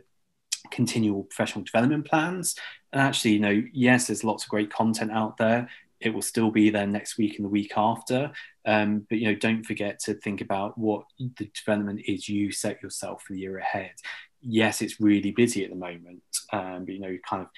continual 0.71 1.25
professional 1.25 1.65
development 1.65 2.07
plans. 2.07 2.57
And 2.93 3.03
actually, 3.03 3.33
you 3.33 3.41
know, 3.41 3.63
yes, 3.73 4.07
there's 4.07 4.25
lots 4.25 4.45
of 4.45 4.51
great 4.51 4.73
content 4.73 5.11
out 5.13 5.37
there. 5.37 5.69
It 6.01 6.13
will 6.13 6.23
still 6.23 6.51
be 6.51 6.71
there 6.71 6.87
next 6.87 7.17
week 7.19 7.37
and 7.37 7.45
the 7.45 7.51
week 7.51 7.73
after. 7.77 8.33
Um, 8.67 9.07
but 9.09 9.19
you 9.19 9.27
know, 9.27 9.35
don't 9.35 9.65
forget 9.65 9.99
to 10.01 10.15
think 10.15 10.41
about 10.41 10.77
what 10.79 11.05
the 11.19 11.51
development 11.55 12.03
is 12.07 12.29
you 12.29 12.53
set 12.53 12.83
yourself 12.83 13.23
for 13.23 13.33
the 13.33 13.41
year 13.41 13.59
ahead. 13.59 13.93
Yes, 14.41 14.83
it's 14.83 15.01
really 15.01 15.31
busy 15.31 15.65
at 15.65 15.71
the 15.71 15.77
moment, 15.77 16.23
um, 16.53 16.85
but 16.85 16.95
you 16.95 17.01
know, 17.01 17.09
you 17.09 17.21
kind 17.29 17.43
of 17.43 17.49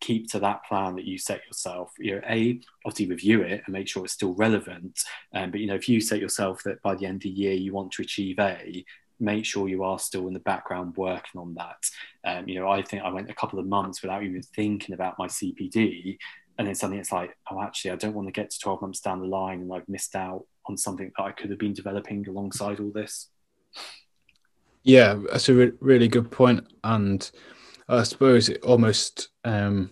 keep 0.00 0.28
to 0.28 0.40
that 0.40 0.64
plan 0.64 0.96
that 0.96 1.04
you 1.04 1.16
set 1.16 1.46
yourself. 1.46 1.92
You 1.98 2.16
know, 2.16 2.22
a 2.28 2.60
obviously 2.84 3.06
review 3.06 3.42
it 3.42 3.62
and 3.64 3.72
make 3.72 3.88
sure 3.88 4.04
it's 4.04 4.12
still 4.12 4.34
relevant. 4.34 5.00
Um, 5.32 5.50
but 5.50 5.60
you 5.60 5.66
know, 5.66 5.76
if 5.76 5.88
you 5.88 6.00
set 6.00 6.20
yourself 6.20 6.62
that 6.64 6.82
by 6.82 6.94
the 6.94 7.06
end 7.06 7.16
of 7.16 7.22
the 7.22 7.28
year 7.30 7.54
you 7.54 7.72
want 7.72 7.92
to 7.92 8.02
achieve 8.02 8.38
A, 8.38 8.84
make 9.22 9.44
sure 9.44 9.68
you 9.68 9.84
are 9.84 9.98
still 9.98 10.26
in 10.26 10.34
the 10.34 10.40
background 10.40 10.96
working 10.96 11.40
on 11.40 11.54
that. 11.54 11.88
Um, 12.24 12.48
you 12.48 12.58
know, 12.58 12.68
I 12.68 12.82
think 12.82 13.02
I 13.02 13.10
went 13.10 13.30
a 13.30 13.34
couple 13.34 13.58
of 13.58 13.66
months 13.66 14.02
without 14.02 14.24
even 14.24 14.42
thinking 14.42 14.94
about 14.94 15.18
my 15.18 15.28
CPD. 15.28 16.18
And 16.62 16.68
then 16.68 16.76
suddenly 16.76 17.00
it's 17.00 17.10
like, 17.10 17.36
oh, 17.50 17.60
actually, 17.60 17.90
I 17.90 17.96
don't 17.96 18.14
want 18.14 18.28
to 18.28 18.32
get 18.32 18.50
to 18.50 18.58
12 18.60 18.82
months 18.82 19.00
down 19.00 19.18
the 19.18 19.26
line 19.26 19.62
and 19.62 19.72
I've 19.74 19.88
missed 19.88 20.14
out 20.14 20.44
on 20.66 20.76
something 20.76 21.10
that 21.16 21.24
I 21.24 21.32
could 21.32 21.50
have 21.50 21.58
been 21.58 21.72
developing 21.72 22.24
alongside 22.28 22.78
all 22.78 22.92
this. 22.92 23.30
Yeah, 24.84 25.18
that's 25.28 25.48
a 25.48 25.54
re- 25.54 25.72
really 25.80 26.06
good 26.06 26.30
point. 26.30 26.72
And 26.84 27.28
I 27.88 28.04
suppose 28.04 28.48
it 28.48 28.62
almost 28.62 29.30
um, 29.42 29.90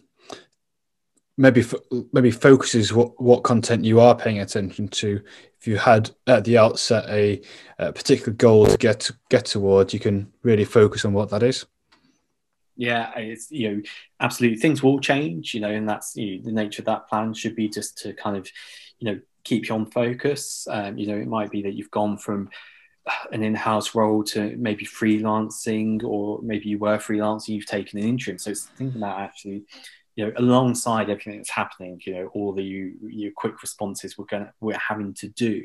maybe 1.37 1.65
maybe 2.13 2.31
focuses 2.31 2.93
what, 2.93 3.21
what 3.21 3.43
content 3.43 3.85
you 3.85 3.99
are 3.99 4.15
paying 4.15 4.39
attention 4.39 4.87
to 4.87 5.21
if 5.59 5.67
you 5.67 5.77
had 5.77 6.13
at 6.29 6.45
the 6.45 6.57
outset 6.57 7.05
a, 7.09 7.43
a 7.81 7.93
particular 7.93 8.33
goal 8.33 8.67
to 8.67 8.79
get 8.79 9.11
get 9.29 9.47
towards, 9.47 9.93
you 9.93 9.99
can 9.99 10.33
really 10.45 10.65
focus 10.65 11.05
on 11.05 11.15
what 11.15 11.31
that 11.31 11.43
is. 11.43 11.67
Yeah, 12.81 13.13
it's 13.15 13.51
you 13.51 13.71
know 13.71 13.83
absolutely 14.21 14.57
things 14.57 14.83
will 14.83 15.01
change, 15.01 15.53
you 15.53 15.61
know, 15.61 15.69
and 15.69 15.87
that's 15.87 16.17
you 16.17 16.39
know, 16.39 16.45
the 16.45 16.53
nature 16.53 16.81
of 16.81 16.87
that 16.87 17.09
plan 17.09 17.35
should 17.35 17.55
be 17.55 17.69
just 17.69 17.99
to 17.99 18.15
kind 18.15 18.39
of 18.39 18.49
you 18.99 19.13
know 19.13 19.21
keep 19.45 19.69
you 19.69 19.75
on 19.75 19.85
focus. 19.85 20.67
Um, 20.71 20.97
you 20.97 21.07
know, 21.07 21.19
it 21.19 21.29
might 21.29 21.51
be 21.51 21.61
that 21.61 21.75
you've 21.75 21.91
gone 21.91 22.17
from 22.17 22.49
an 23.33 23.43
in-house 23.43 23.95
role 23.95 24.25
to 24.25 24.57
maybe 24.57 24.87
freelancing, 24.87 26.03
or 26.03 26.41
maybe 26.43 26.71
you 26.71 26.79
were 26.79 26.97
freelancing, 26.97 27.49
you've 27.49 27.67
taken 27.67 27.99
an 27.99 28.09
interim. 28.09 28.39
So 28.39 28.51
it's 28.51 28.65
thinking 28.65 29.03
about 29.03 29.21
actually 29.21 29.65
you 30.17 30.25
know, 30.25 30.33
alongside 30.37 31.11
everything 31.11 31.37
that's 31.37 31.51
happening, 31.51 32.01
you 32.07 32.15
know, 32.15 32.31
all 32.33 32.55
the 32.55 32.63
your 32.63 33.33
quick 33.37 33.61
responses 33.61 34.17
we're 34.17 34.25
going 34.25 34.49
we're 34.61 34.79
having 34.79 35.13
to 35.15 35.29
do, 35.29 35.65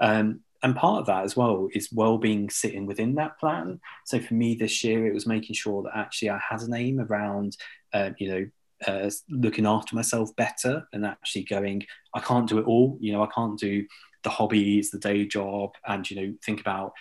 um, 0.00 0.40
and 0.62 0.74
part 0.74 1.00
of 1.00 1.06
that 1.06 1.24
as 1.24 1.36
well 1.36 1.68
is 1.72 1.92
well-being 1.92 2.50
sitting 2.50 2.86
within 2.86 3.14
that 3.14 3.38
plan. 3.38 3.80
So 4.04 4.18
for 4.18 4.34
me 4.34 4.54
this 4.54 4.82
year, 4.82 5.06
it 5.06 5.14
was 5.14 5.26
making 5.26 5.54
sure 5.54 5.82
that 5.84 5.96
actually 5.96 6.30
I 6.30 6.38
had 6.38 6.62
an 6.62 6.74
aim 6.74 7.00
around, 7.00 7.56
uh, 7.92 8.10
you 8.18 8.28
know, 8.28 8.46
uh, 8.86 9.10
looking 9.28 9.66
after 9.66 9.94
myself 9.94 10.34
better 10.36 10.86
and 10.92 11.04
actually 11.06 11.44
going, 11.44 11.84
I 12.14 12.20
can't 12.20 12.48
do 12.48 12.58
it 12.58 12.66
all. 12.66 12.98
You 13.00 13.12
know, 13.12 13.22
I 13.22 13.28
can't 13.28 13.58
do 13.58 13.86
the 14.22 14.30
hobbies, 14.30 14.90
the 14.90 14.98
day 14.98 15.26
job, 15.26 15.70
and 15.86 16.08
you 16.10 16.16
know, 16.16 16.34
think 16.44 16.60
about 16.60 16.92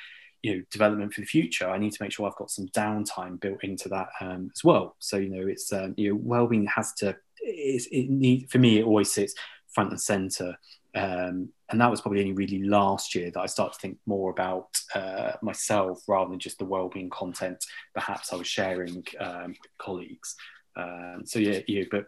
you 0.43 0.56
know 0.56 0.63
development 0.72 1.12
for 1.12 1.22
the 1.22 1.28
future 1.28 1.67
i 1.67 1.80
need 1.80 1.91
to 1.91 2.02
make 2.02 2.12
sure 2.12 2.28
i've 2.28 2.36
got 2.36 2.52
some 2.52 2.67
downtime 2.67 3.39
built 3.39 3.63
into 3.63 3.89
that 3.89 4.08
um, 4.22 4.52
as 4.56 4.63
well 4.63 4.96
so 5.00 5.17
you 5.17 5.30
know 5.30 5.48
it's 5.48 5.74
um, 5.74 5.96
you 5.98 6.12
know 6.12 6.20
well-being 6.22 6.67
has 6.67 6.93
to 6.93 7.15
it 7.41 8.10
need 8.10 8.48
for 8.52 8.60
me 8.60 8.78
it 8.78 8.86
always 8.86 9.12
sits 9.12 9.34
front 9.67 9.89
and 9.89 10.00
center 10.00 10.56
um, 10.96 11.50
and 11.69 11.82
that 11.82 11.91
was 11.91 12.01
probably 12.01 12.21
only 12.21 12.34
really 12.34 12.63
last 12.63 13.13
year 13.15 13.30
that 13.32 13.39
I 13.39 13.45
started 13.45 13.73
to 13.73 13.80
think 13.80 13.97
more 14.06 14.30
about 14.30 14.69
uh, 14.95 15.34
myself 15.41 16.01
rather 16.08 16.30
than 16.30 16.39
just 16.39 16.60
the 16.60 16.65
well-being 16.65 17.10
content 17.10 17.65
perhaps 17.93 18.32
I 18.32 18.38
was 18.38 18.47
sharing 18.47 19.03
um, 19.19 19.47
with 19.49 19.77
colleagues. 19.77 20.36
Um, 20.75 21.23
so 21.25 21.39
yeah, 21.39 21.60
yeah, 21.67 21.84
but 21.89 22.06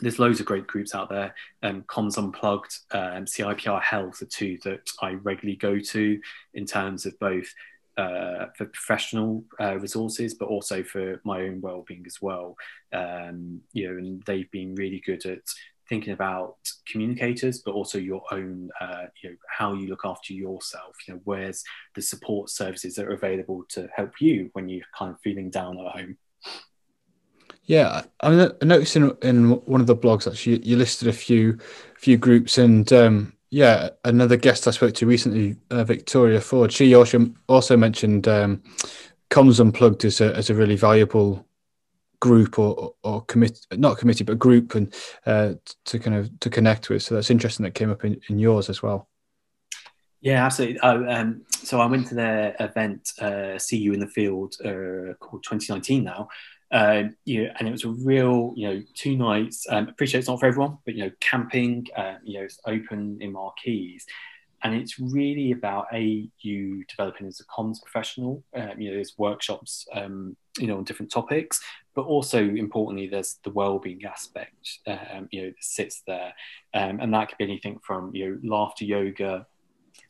there's 0.00 0.18
loads 0.18 0.40
of 0.40 0.46
great 0.46 0.66
groups 0.66 0.94
out 0.94 1.10
there. 1.10 1.34
Um, 1.62 1.82
Comms 1.82 2.16
Unplugged, 2.16 2.78
um, 2.92 3.24
CIPR 3.24 3.82
Health 3.82 4.22
are 4.22 4.26
two 4.26 4.58
that 4.64 4.88
I 5.00 5.12
regularly 5.12 5.56
go 5.56 5.78
to 5.78 6.20
in 6.54 6.64
terms 6.64 7.04
of 7.04 7.18
both 7.18 7.52
uh, 7.96 8.46
for 8.56 8.66
professional 8.66 9.44
uh, 9.60 9.78
resources, 9.78 10.34
but 10.34 10.48
also 10.48 10.82
for 10.82 11.20
my 11.24 11.42
own 11.42 11.60
well-being 11.60 12.04
as 12.06 12.22
well. 12.22 12.56
Um, 12.92 13.60
you 13.72 13.88
know, 13.88 13.98
and 13.98 14.22
they've 14.22 14.50
been 14.50 14.74
really 14.74 15.02
good 15.04 15.26
at 15.26 15.40
thinking 15.92 16.14
about 16.14 16.56
communicators, 16.86 17.60
but 17.60 17.74
also 17.74 17.98
your 17.98 18.22
own, 18.30 18.70
uh, 18.80 19.04
you 19.22 19.28
know, 19.28 19.36
how 19.46 19.74
you 19.74 19.88
look 19.88 20.06
after 20.06 20.32
yourself. 20.32 20.96
You 21.06 21.12
know, 21.12 21.20
where's 21.24 21.62
the 21.94 22.00
support 22.00 22.48
services 22.48 22.94
that 22.94 23.04
are 23.04 23.12
available 23.12 23.64
to 23.74 23.90
help 23.94 24.18
you 24.18 24.48
when 24.54 24.70
you're 24.70 24.86
kind 24.98 25.12
of 25.12 25.20
feeling 25.20 25.50
down 25.50 25.78
at 25.78 25.92
home. 25.92 26.16
Yeah, 27.64 28.04
I, 28.22 28.30
noticed 28.62 28.96
in, 28.96 29.14
in 29.20 29.50
one 29.66 29.82
of 29.82 29.86
the 29.86 29.94
blogs 29.94 30.26
actually 30.26 30.66
you 30.66 30.78
listed 30.78 31.08
a 31.08 31.12
few 31.12 31.58
few 31.98 32.16
groups, 32.16 32.56
and 32.56 32.90
um, 32.94 33.34
yeah, 33.50 33.90
another 34.02 34.38
guest 34.38 34.66
I 34.66 34.70
spoke 34.70 34.94
to 34.94 35.06
recently, 35.06 35.56
uh, 35.70 35.84
Victoria 35.84 36.40
Ford, 36.40 36.72
she 36.72 36.94
also 36.94 37.30
also 37.50 37.76
mentioned 37.76 38.26
um, 38.28 38.62
Comms 39.28 39.60
Unplugged 39.60 40.06
as 40.06 40.22
a 40.22 40.34
as 40.34 40.48
a 40.48 40.54
really 40.54 40.76
valuable 40.76 41.46
group 42.22 42.56
or 42.56 42.94
or 43.02 43.20
commit 43.22 43.66
not 43.72 43.98
committee 43.98 44.22
but 44.22 44.38
group 44.38 44.76
and 44.76 44.94
uh, 45.26 45.54
to 45.84 45.98
kind 45.98 46.16
of 46.16 46.30
to 46.38 46.48
connect 46.48 46.88
with. 46.88 47.02
So 47.02 47.16
that's 47.16 47.30
interesting 47.30 47.64
that 47.64 47.74
came 47.74 47.90
up 47.90 48.04
in, 48.04 48.20
in 48.28 48.38
yours 48.38 48.70
as 48.70 48.80
well. 48.80 49.08
Yeah, 50.20 50.46
absolutely. 50.46 50.78
Oh, 50.84 51.04
um, 51.08 51.42
so 51.50 51.80
I 51.80 51.86
went 51.86 52.06
to 52.06 52.14
their 52.14 52.54
event, 52.60 53.10
uh, 53.20 53.58
"See 53.58 53.78
You 53.78 53.92
in 53.92 53.98
the 53.98 54.06
Field," 54.06 54.54
uh, 54.64 55.14
called 55.18 55.42
2019 55.42 56.04
now. 56.04 56.28
Uh, 56.70 57.08
you 57.24 57.42
know, 57.42 57.50
and 57.58 57.68
it 57.68 57.72
was 57.72 57.84
a 57.84 57.88
real, 57.88 58.54
you 58.56 58.68
know, 58.68 58.82
two 58.94 59.16
nights. 59.16 59.66
Um, 59.68 59.88
appreciate 59.88 60.20
it's 60.20 60.28
not 60.28 60.38
for 60.38 60.46
everyone, 60.46 60.78
but 60.86 60.94
you 60.94 61.04
know, 61.04 61.10
camping, 61.20 61.86
uh, 61.96 62.14
you 62.22 62.38
know, 62.38 62.44
it's 62.44 62.60
open 62.66 63.18
in 63.20 63.32
Marquees, 63.32 64.06
and 64.62 64.74
it's 64.76 64.98
really 65.00 65.50
about 65.50 65.86
a 65.92 66.28
you 66.38 66.84
developing 66.84 67.26
as 67.26 67.40
a 67.40 67.44
comms 67.46 67.82
professional. 67.82 68.44
Um, 68.54 68.80
you 68.80 68.88
know, 68.88 68.94
there's 68.94 69.18
workshops, 69.18 69.86
um, 69.92 70.36
you 70.58 70.68
know, 70.68 70.76
on 70.78 70.84
different 70.84 71.10
topics, 71.10 71.60
but 71.94 72.02
also 72.02 72.38
importantly, 72.38 73.06
there's 73.06 73.38
the 73.44 73.50
well-being 73.50 74.04
aspect. 74.04 74.78
Um, 74.86 75.28
you 75.30 75.42
know, 75.42 75.48
that 75.48 75.64
sits 75.64 76.02
there, 76.06 76.32
um, 76.74 77.00
and 77.00 77.12
that 77.14 77.28
could 77.28 77.38
be 77.38 77.44
anything 77.44 77.78
from 77.82 78.14
you 78.14 78.30
know, 78.42 78.56
laughter 78.56 78.84
yoga 78.84 79.46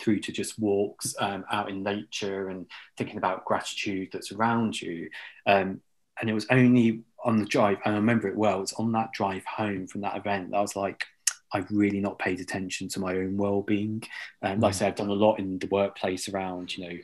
through 0.00 0.20
to 0.20 0.32
just 0.32 0.58
walks 0.58 1.14
um, 1.20 1.44
out 1.50 1.68
in 1.68 1.82
nature 1.82 2.48
and 2.48 2.66
thinking 2.96 3.18
about 3.18 3.44
gratitude 3.44 4.08
that's 4.12 4.32
around 4.32 4.80
you. 4.80 5.08
Um, 5.46 5.80
and 6.20 6.28
it 6.28 6.34
was 6.34 6.46
only 6.50 7.02
on 7.24 7.38
the 7.38 7.46
drive, 7.46 7.78
and 7.84 7.94
I 7.94 7.98
remember 7.98 8.28
it 8.28 8.36
well, 8.36 8.62
it's 8.62 8.74
on 8.74 8.92
that 8.92 9.12
drive 9.12 9.44
home 9.44 9.86
from 9.86 10.02
that 10.02 10.16
event 10.16 10.54
I 10.54 10.60
was 10.60 10.76
like, 10.76 11.04
I've 11.52 11.70
really 11.70 12.00
not 12.00 12.18
paid 12.18 12.40
attention 12.40 12.88
to 12.88 13.00
my 13.00 13.14
own 13.16 13.36
well-being. 13.36 14.02
Um, 14.42 14.60
like 14.60 14.70
I 14.70 14.72
said, 14.72 14.88
I've 14.88 14.96
done 14.96 15.08
a 15.08 15.14
lot 15.14 15.38
in 15.38 15.58
the 15.58 15.66
workplace 15.68 16.28
around, 16.28 16.76
you 16.76 16.88
know, 16.88 16.98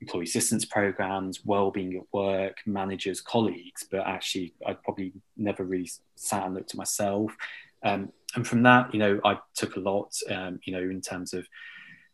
employee 0.00 0.24
assistance 0.24 0.64
programs, 0.64 1.44
well-being 1.44 1.96
at 1.96 2.02
work, 2.12 2.58
managers, 2.66 3.20
colleagues, 3.20 3.86
but 3.90 4.00
actually 4.06 4.54
I'd 4.66 4.82
probably 4.82 5.12
never 5.36 5.64
really 5.64 5.90
sat 6.16 6.44
and 6.44 6.54
looked 6.54 6.70
at 6.70 6.78
myself. 6.78 7.34
Um, 7.82 8.12
and 8.34 8.46
from 8.46 8.62
that, 8.62 8.92
you 8.94 9.00
know, 9.00 9.20
I 9.24 9.38
took 9.54 9.76
a 9.76 9.80
lot, 9.80 10.14
um, 10.30 10.60
you 10.64 10.72
know, 10.72 10.80
in 10.80 11.00
terms 11.00 11.34
of 11.34 11.46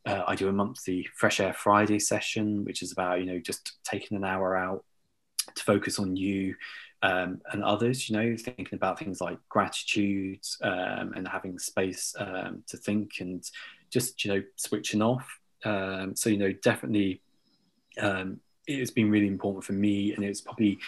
uh, 0.07 0.23
I 0.27 0.37
do 0.37 0.49
a 0.49 0.53
monthly 0.53 1.07
Fresh 1.15 1.41
Air 1.41 1.53
Friday 1.53 1.99
session, 1.99 2.65
which 2.65 2.81
is 2.83 2.93
about 2.93 3.19
you 3.21 3.27
know 3.27 3.41
just 3.41 3.73
taking 3.85 4.17
an 4.17 4.25
hour 4.25 4.57
out 4.57 4.85
to 5.55 5.63
focus 5.65 5.99
on 5.99 6.17
you 6.17 6.55
um, 7.03 7.41
and 7.53 7.65
others. 7.65 8.09
You 8.09 8.17
know, 8.17 8.37
thinking 8.37 8.69
about 8.75 8.99
things 8.99 9.21
like 9.21 9.39
gratitude 9.49 10.41
um, 10.63 11.13
and 11.17 11.27
having 11.27 11.59
space 11.59 12.15
um, 12.19 12.63
to 12.69 12.77
think 12.77 13.15
and 13.21 13.45
just 13.91 14.25
you 14.25 14.33
know 14.33 14.43
switching 14.55 15.03
off. 15.03 15.29
Um, 15.65 16.15
so 16.15 16.31
you 16.31 16.39
know, 16.39 16.53
definitely, 16.53 17.21
um, 18.01 18.41
it's 18.67 18.91
been 18.91 19.11
really 19.11 19.27
important 19.27 19.65
for 19.65 19.73
me, 19.73 20.13
and 20.15 20.25
it's 20.25 20.41
probably 20.41 20.79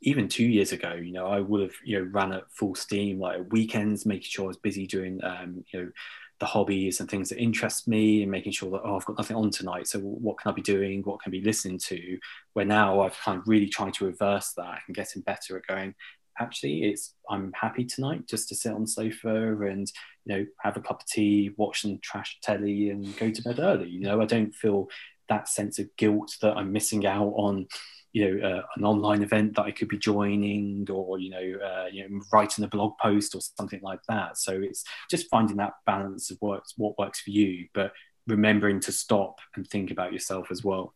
even 0.00 0.28
two 0.28 0.46
years 0.46 0.72
ago, 0.72 0.94
you 0.94 1.12
know, 1.12 1.26
I 1.26 1.40
would 1.40 1.60
have, 1.60 1.74
you 1.84 1.98
know, 1.98 2.08
ran 2.12 2.32
at 2.32 2.50
full 2.52 2.76
steam, 2.76 3.18
like 3.18 3.50
weekends, 3.50 4.06
making 4.06 4.28
sure 4.28 4.44
I 4.44 4.48
was 4.48 4.56
busy 4.56 4.86
doing, 4.86 5.18
um, 5.24 5.64
you 5.72 5.80
know, 5.80 5.90
the 6.38 6.46
hobbies 6.46 7.00
and 7.00 7.10
things 7.10 7.28
that 7.28 7.38
interest 7.38 7.88
me 7.88 8.22
and 8.22 8.30
making 8.30 8.52
sure 8.52 8.70
that 8.70 8.82
oh 8.84 8.94
I've 8.94 9.04
got 9.04 9.18
nothing 9.18 9.36
on 9.36 9.50
tonight 9.50 9.88
so 9.88 9.98
what 9.98 10.38
can 10.38 10.52
I 10.52 10.54
be 10.54 10.62
doing? 10.62 11.02
What 11.02 11.20
can 11.20 11.30
I 11.30 11.32
be 11.32 11.42
listening 11.42 11.78
to? 11.86 12.18
Where 12.52 12.64
now 12.64 13.00
I've 13.00 13.18
kind 13.18 13.40
of 13.40 13.48
really 13.48 13.68
tried 13.68 13.94
to 13.94 14.06
reverse 14.06 14.52
that 14.56 14.82
and 14.86 14.94
getting 14.94 15.22
better 15.22 15.56
at 15.56 15.66
going 15.66 15.94
actually 16.40 16.84
it's 16.84 17.14
I'm 17.28 17.52
happy 17.52 17.84
tonight 17.84 18.28
just 18.28 18.48
to 18.48 18.54
sit 18.54 18.72
on 18.72 18.82
the 18.82 18.86
sofa 18.86 19.60
and 19.62 19.90
you 20.24 20.34
know 20.34 20.46
have 20.60 20.76
a 20.76 20.80
cup 20.80 21.00
of 21.00 21.06
tea 21.06 21.50
watch 21.56 21.82
some 21.82 21.98
trash 22.02 22.38
telly 22.42 22.90
and 22.90 23.16
go 23.16 23.30
to 23.30 23.42
bed 23.42 23.58
early. 23.58 23.88
You 23.88 24.00
know 24.00 24.20
I 24.20 24.26
don't 24.26 24.54
feel 24.54 24.88
that 25.28 25.48
sense 25.48 25.78
of 25.78 25.94
guilt 25.96 26.36
that 26.42 26.56
I'm 26.56 26.72
missing 26.72 27.06
out 27.06 27.32
on 27.36 27.66
you 28.12 28.40
know 28.40 28.48
uh, 28.48 28.62
an 28.76 28.84
online 28.84 29.22
event 29.22 29.56
that 29.56 29.62
I 29.62 29.70
could 29.70 29.88
be 29.88 29.98
joining 29.98 30.88
or 30.90 31.18
you 31.18 31.30
know 31.30 31.58
uh, 31.64 31.86
you 31.92 32.08
know 32.08 32.20
writing 32.32 32.64
a 32.64 32.68
blog 32.68 32.98
post 32.98 33.34
or 33.34 33.40
something 33.40 33.80
like 33.82 34.00
that. 34.08 34.38
So 34.38 34.52
it's 34.52 34.84
just 35.10 35.28
finding 35.30 35.56
that 35.58 35.74
balance 35.86 36.30
of 36.30 36.38
what 36.40 36.64
what 36.76 36.98
works 36.98 37.20
for 37.20 37.30
you 37.30 37.68
but 37.74 37.92
remembering 38.26 38.80
to 38.80 38.92
stop 38.92 39.40
and 39.56 39.66
think 39.66 39.90
about 39.90 40.12
yourself 40.12 40.50
as 40.50 40.64
well. 40.64 40.94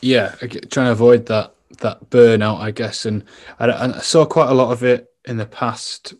Yeah 0.00 0.34
trying 0.40 0.86
to 0.86 0.92
avoid 0.92 1.26
that 1.26 1.54
that 1.78 2.10
burnout 2.10 2.60
I 2.60 2.70
guess. 2.72 3.06
And 3.06 3.24
I, 3.58 3.70
I 3.70 3.98
saw 4.00 4.24
quite 4.24 4.50
a 4.50 4.54
lot 4.54 4.72
of 4.72 4.82
it 4.82 5.08
in 5.24 5.36
the 5.36 5.46
past 5.46 6.14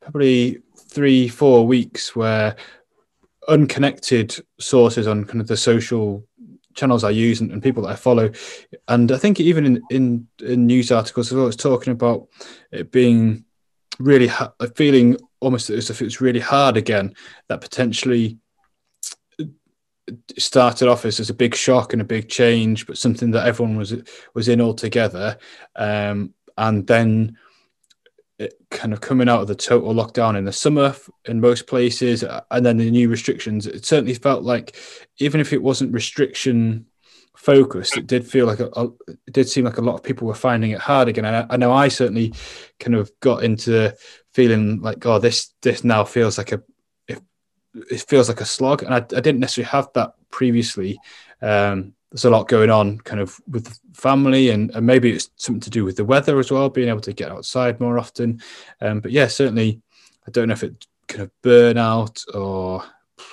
probably 0.00 0.62
three 0.76 1.28
four 1.28 1.66
weeks 1.66 2.14
where 2.16 2.56
unconnected 3.48 4.36
sources 4.60 5.06
on 5.06 5.24
kind 5.24 5.40
of 5.40 5.46
the 5.46 5.56
social 5.56 6.24
channels 6.74 7.04
I 7.04 7.10
use 7.10 7.40
and, 7.40 7.50
and, 7.50 7.62
people 7.62 7.82
that 7.84 7.90
I 7.90 7.96
follow. 7.96 8.30
And 8.88 9.12
I 9.12 9.18
think 9.18 9.40
even 9.40 9.64
in, 9.64 9.82
in, 9.90 10.28
in 10.40 10.66
news 10.66 10.90
articles, 10.90 11.32
I 11.32 11.36
was 11.36 11.56
talking 11.56 11.92
about 11.92 12.28
it 12.70 12.90
being 12.90 13.44
really 13.98 14.26
ha- 14.26 14.52
feeling 14.74 15.16
almost 15.40 15.70
as 15.70 15.90
if 15.90 16.02
it's 16.02 16.20
really 16.20 16.40
hard 16.40 16.76
again 16.76 17.14
that 17.48 17.60
potentially 17.60 18.38
started 20.38 20.88
off 20.88 21.04
as, 21.04 21.20
as 21.20 21.30
a 21.30 21.34
big 21.34 21.54
shock 21.54 21.92
and 21.92 22.02
a 22.02 22.06
big 22.06 22.28
change, 22.28 22.86
but 22.86 22.98
something 22.98 23.30
that 23.32 23.46
everyone 23.46 23.76
was 23.76 23.94
was 24.34 24.48
in 24.48 24.60
altogether. 24.60 25.38
Um, 25.76 26.34
and 26.56 26.86
then 26.86 27.38
kind 28.70 28.92
of 28.92 29.00
coming 29.00 29.28
out 29.28 29.40
of 29.40 29.48
the 29.48 29.54
total 29.54 29.94
lockdown 29.94 30.36
in 30.36 30.44
the 30.44 30.52
summer 30.52 30.94
in 31.26 31.40
most 31.40 31.66
places 31.66 32.24
and 32.50 32.66
then 32.66 32.76
the 32.76 32.90
new 32.90 33.08
restrictions 33.08 33.66
it 33.66 33.84
certainly 33.84 34.14
felt 34.14 34.42
like 34.42 34.76
even 35.18 35.40
if 35.40 35.52
it 35.52 35.62
wasn't 35.62 35.92
restriction 35.92 36.86
focused 37.36 37.96
it 37.96 38.06
did 38.06 38.26
feel 38.26 38.46
like 38.46 38.60
a, 38.60 38.68
a, 38.74 38.86
it 39.26 39.32
did 39.32 39.48
seem 39.48 39.64
like 39.64 39.78
a 39.78 39.82
lot 39.82 39.94
of 39.94 40.02
people 40.02 40.26
were 40.26 40.34
finding 40.34 40.70
it 40.70 40.78
hard 40.78 41.08
again. 41.08 41.24
And 41.24 41.36
I, 41.36 41.46
I, 41.50 41.56
know 41.56 41.72
i 41.72 41.88
certainly 41.88 42.34
kind 42.78 42.94
of 42.94 43.10
got 43.20 43.42
into 43.42 43.94
feeling 44.32 44.80
like 44.80 45.04
oh 45.06 45.18
this 45.18 45.52
this 45.62 45.82
now 45.82 46.04
feels 46.04 46.38
like 46.38 46.52
a 46.52 46.62
it, 47.08 47.22
it 47.90 48.00
feels 48.02 48.28
like 48.28 48.40
a 48.40 48.46
slog. 48.46 48.82
And 48.82 48.94
I, 48.94 48.98
I 48.98 49.20
didn't 49.20 49.40
necessarily 49.40 49.70
have 49.70 49.88
that 49.94 50.14
previously 50.30 50.98
um, 51.40 51.94
there's 52.12 52.26
a 52.26 52.30
lot 52.30 52.46
going 52.46 52.70
on 52.70 52.98
kind 52.98 53.20
of 53.20 53.40
with 53.48 53.78
family 53.94 54.50
and, 54.50 54.70
and, 54.72 54.86
maybe 54.86 55.12
it's 55.12 55.30
something 55.36 55.60
to 55.60 55.70
do 55.70 55.84
with 55.84 55.96
the 55.96 56.04
weather 56.04 56.38
as 56.38 56.50
well 56.50 56.68
being 56.68 56.88
able 56.88 57.00
to 57.00 57.12
get 57.12 57.32
outside 57.32 57.80
more 57.80 57.98
often. 57.98 58.40
Um, 58.80 59.00
but 59.00 59.12
yeah 59.12 59.26
certainly 59.26 59.80
i 60.26 60.30
don't 60.30 60.48
know 60.48 60.52
if 60.52 60.62
it 60.62 60.86
kind 61.08 61.22
of 61.22 61.30
burnout 61.42 62.22
or 62.34 62.84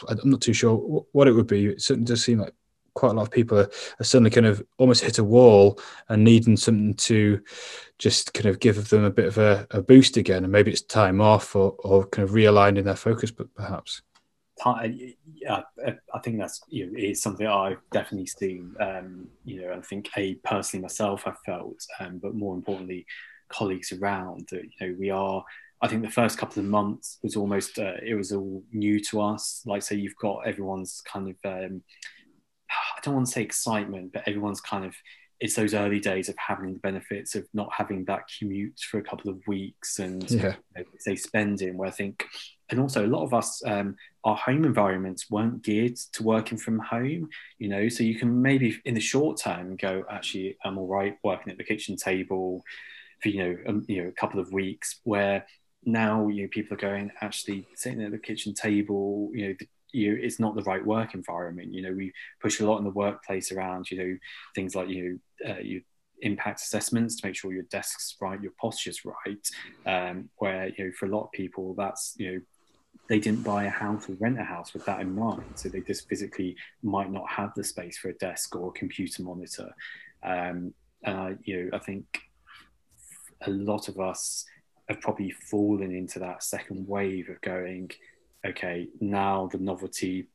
i'm 0.07 0.17
not 0.23 0.41
too 0.41 0.53
sure 0.53 0.75
what 1.11 1.27
it 1.27 1.33
would 1.33 1.47
be. 1.47 1.67
It 1.67 1.81
certainly 1.81 2.07
does 2.07 2.23
seem 2.23 2.39
like 2.39 2.53
quite 2.93 3.11
a 3.11 3.13
lot 3.13 3.23
of 3.23 3.31
people 3.31 3.57
are, 3.57 3.69
are 3.99 4.03
suddenly 4.03 4.29
kind 4.29 4.45
of 4.45 4.63
almost 4.77 5.03
hit 5.03 5.19
a 5.19 5.23
wall 5.23 5.79
and 6.09 6.23
needing 6.23 6.57
something 6.57 6.93
to 6.95 7.41
just 7.97 8.33
kind 8.33 8.47
of 8.47 8.59
give 8.59 8.89
them 8.89 9.03
a 9.03 9.09
bit 9.09 9.25
of 9.25 9.37
a, 9.37 9.67
a 9.71 9.81
boost 9.81 10.17
again. 10.17 10.43
And 10.43 10.51
maybe 10.51 10.71
it's 10.71 10.81
time 10.81 11.21
off 11.21 11.55
or, 11.55 11.75
or 11.79 12.05
kind 12.07 12.27
of 12.27 12.35
realigning 12.35 12.83
their 12.83 12.95
focus 12.95 13.31
but 13.31 13.53
perhaps 13.55 14.01
yeah, 14.65 15.61
I 16.13 16.19
think 16.19 16.39
that's 16.39 16.61
you 16.69 16.87
know, 16.87 16.97
is 16.97 17.21
something 17.21 17.47
I've 17.47 17.81
definitely 17.91 18.27
seen. 18.27 18.75
Um, 18.79 19.27
you 19.45 19.61
know, 19.61 19.73
I 19.73 19.81
think 19.81 20.09
a 20.17 20.35
personally 20.35 20.81
myself 20.81 21.23
I 21.25 21.33
felt, 21.45 21.85
um, 21.99 22.19
but 22.21 22.35
more 22.35 22.55
importantly, 22.55 23.05
colleagues 23.49 23.91
around 23.91 24.47
that 24.51 24.63
you 24.63 24.87
know 24.87 24.95
we 24.99 25.09
are. 25.09 25.43
I 25.81 25.87
think 25.87 26.01
the 26.03 26.11
first 26.11 26.37
couple 26.37 26.61
of 26.61 26.67
months 26.67 27.19
was 27.23 27.37
almost 27.37 27.79
uh, 27.79 27.93
it 28.05 28.15
was 28.15 28.31
all 28.31 28.63
new 28.71 28.99
to 29.05 29.21
us. 29.21 29.63
Like 29.65 29.81
say 29.81 29.95
you've 29.95 30.15
got 30.21 30.45
everyone's 30.45 31.01
kind 31.01 31.29
of 31.29 31.35
um, 31.45 31.81
I 32.69 32.99
don't 33.01 33.15
want 33.15 33.27
to 33.27 33.31
say 33.31 33.41
excitement, 33.41 34.11
but 34.13 34.27
everyone's 34.27 34.61
kind 34.61 34.85
of 34.85 34.93
it's 35.39 35.55
those 35.55 35.73
early 35.73 35.99
days 35.99 36.27
of 36.27 36.35
having 36.37 36.73
the 36.73 36.79
benefits 36.79 37.33
of 37.35 37.47
not 37.53 37.69
having 37.71 38.03
that 38.05 38.23
commute 38.37 38.77
for 38.79 38.97
a 38.99 39.03
couple 39.03 39.31
of 39.31 39.39
weeks 39.47 39.99
and 39.99 40.29
yeah. 40.29 40.55
you 40.75 40.83
know, 40.83 40.83
say 40.99 41.15
spending 41.15 41.77
where 41.77 41.87
I 41.87 41.91
think 41.91 42.25
and 42.69 42.79
also 42.79 43.05
a 43.05 43.07
lot 43.07 43.23
of 43.23 43.33
us 43.33 43.61
um, 43.65 43.95
our 44.23 44.35
home 44.35 44.65
environments 44.65 45.29
weren't 45.29 45.61
geared 45.63 45.95
to 46.13 46.23
working 46.23 46.57
from 46.57 46.79
home 46.79 47.29
you 47.57 47.67
know 47.67 47.87
so 47.87 48.03
you 48.03 48.15
can 48.15 48.41
maybe 48.41 48.79
in 48.85 48.93
the 48.93 48.99
short 48.99 49.37
term 49.37 49.75
go 49.75 50.03
actually 50.09 50.57
i'm 50.65 50.77
all 50.77 50.87
right 50.87 51.17
working 51.23 51.51
at 51.51 51.57
the 51.57 51.63
kitchen 51.63 51.95
table 51.95 52.63
for 53.21 53.29
you 53.29 53.43
know 53.43 53.57
um, 53.67 53.85
you 53.87 54.01
know 54.01 54.09
a 54.09 54.13
couple 54.13 54.39
of 54.39 54.51
weeks 54.51 54.99
where 55.03 55.45
now 55.85 56.27
you 56.27 56.43
know 56.43 56.49
people 56.51 56.75
are 56.75 56.81
going 56.81 57.11
actually 57.21 57.65
sitting 57.75 58.03
at 58.03 58.11
the 58.11 58.17
kitchen 58.17 58.53
table 58.53 59.29
you 59.33 59.47
know 59.47 59.55
the, 59.59 59.67
you 59.91 60.19
it's 60.21 60.39
not 60.39 60.55
the 60.55 60.63
right 60.63 60.85
work 60.85 61.13
environment 61.15 61.73
you 61.73 61.81
know 61.81 61.93
we 61.93 62.11
push 62.41 62.59
a 62.59 62.65
lot 62.65 62.77
in 62.77 62.83
the 62.83 62.89
workplace 62.91 63.51
around 63.51 63.89
you 63.89 63.97
know 63.97 64.17
things 64.53 64.75
like 64.75 64.89
you 64.89 65.19
know 65.43 65.51
uh, 65.51 65.59
you 65.59 65.81
impact 66.21 66.61
assessments 66.61 67.15
to 67.15 67.27
make 67.27 67.35
sure 67.35 67.53
your 67.53 67.63
desk's 67.63 68.15
right, 68.21 68.41
your 68.41 68.51
posture's 68.59 69.01
right. 69.05 69.49
Um, 69.85 70.29
where 70.37 70.69
you 70.77 70.85
know, 70.85 70.91
for 70.97 71.05
a 71.05 71.09
lot 71.09 71.25
of 71.25 71.31
people, 71.31 71.73
that's 71.75 72.15
you 72.17 72.31
know, 72.31 72.41
they 73.09 73.19
didn't 73.19 73.43
buy 73.43 73.65
a 73.65 73.69
house 73.69 74.07
or 74.07 74.13
rent 74.19 74.39
a 74.39 74.43
house 74.43 74.73
with 74.73 74.85
that 74.85 75.01
in 75.01 75.13
mind. 75.13 75.43
So 75.55 75.67
they 75.67 75.81
just 75.81 76.07
physically 76.07 76.55
might 76.83 77.11
not 77.11 77.27
have 77.27 77.53
the 77.55 77.63
space 77.63 77.97
for 77.97 78.09
a 78.09 78.13
desk 78.13 78.55
or 78.55 78.69
a 78.69 78.79
computer 78.79 79.23
monitor. 79.23 79.73
Um, 80.23 80.73
and 81.03 81.17
I, 81.17 81.35
you 81.43 81.63
know, 81.63 81.69
I 81.77 81.79
think 81.79 82.05
a 83.41 83.49
lot 83.49 83.87
of 83.87 83.99
us 83.99 84.45
have 84.87 85.01
probably 85.01 85.31
fallen 85.31 85.91
into 85.91 86.19
that 86.19 86.43
second 86.43 86.87
wave 86.87 87.29
of 87.29 87.41
going, 87.41 87.89
okay, 88.45 88.87
now 88.99 89.49
the 89.51 89.57
novelty 89.57 90.27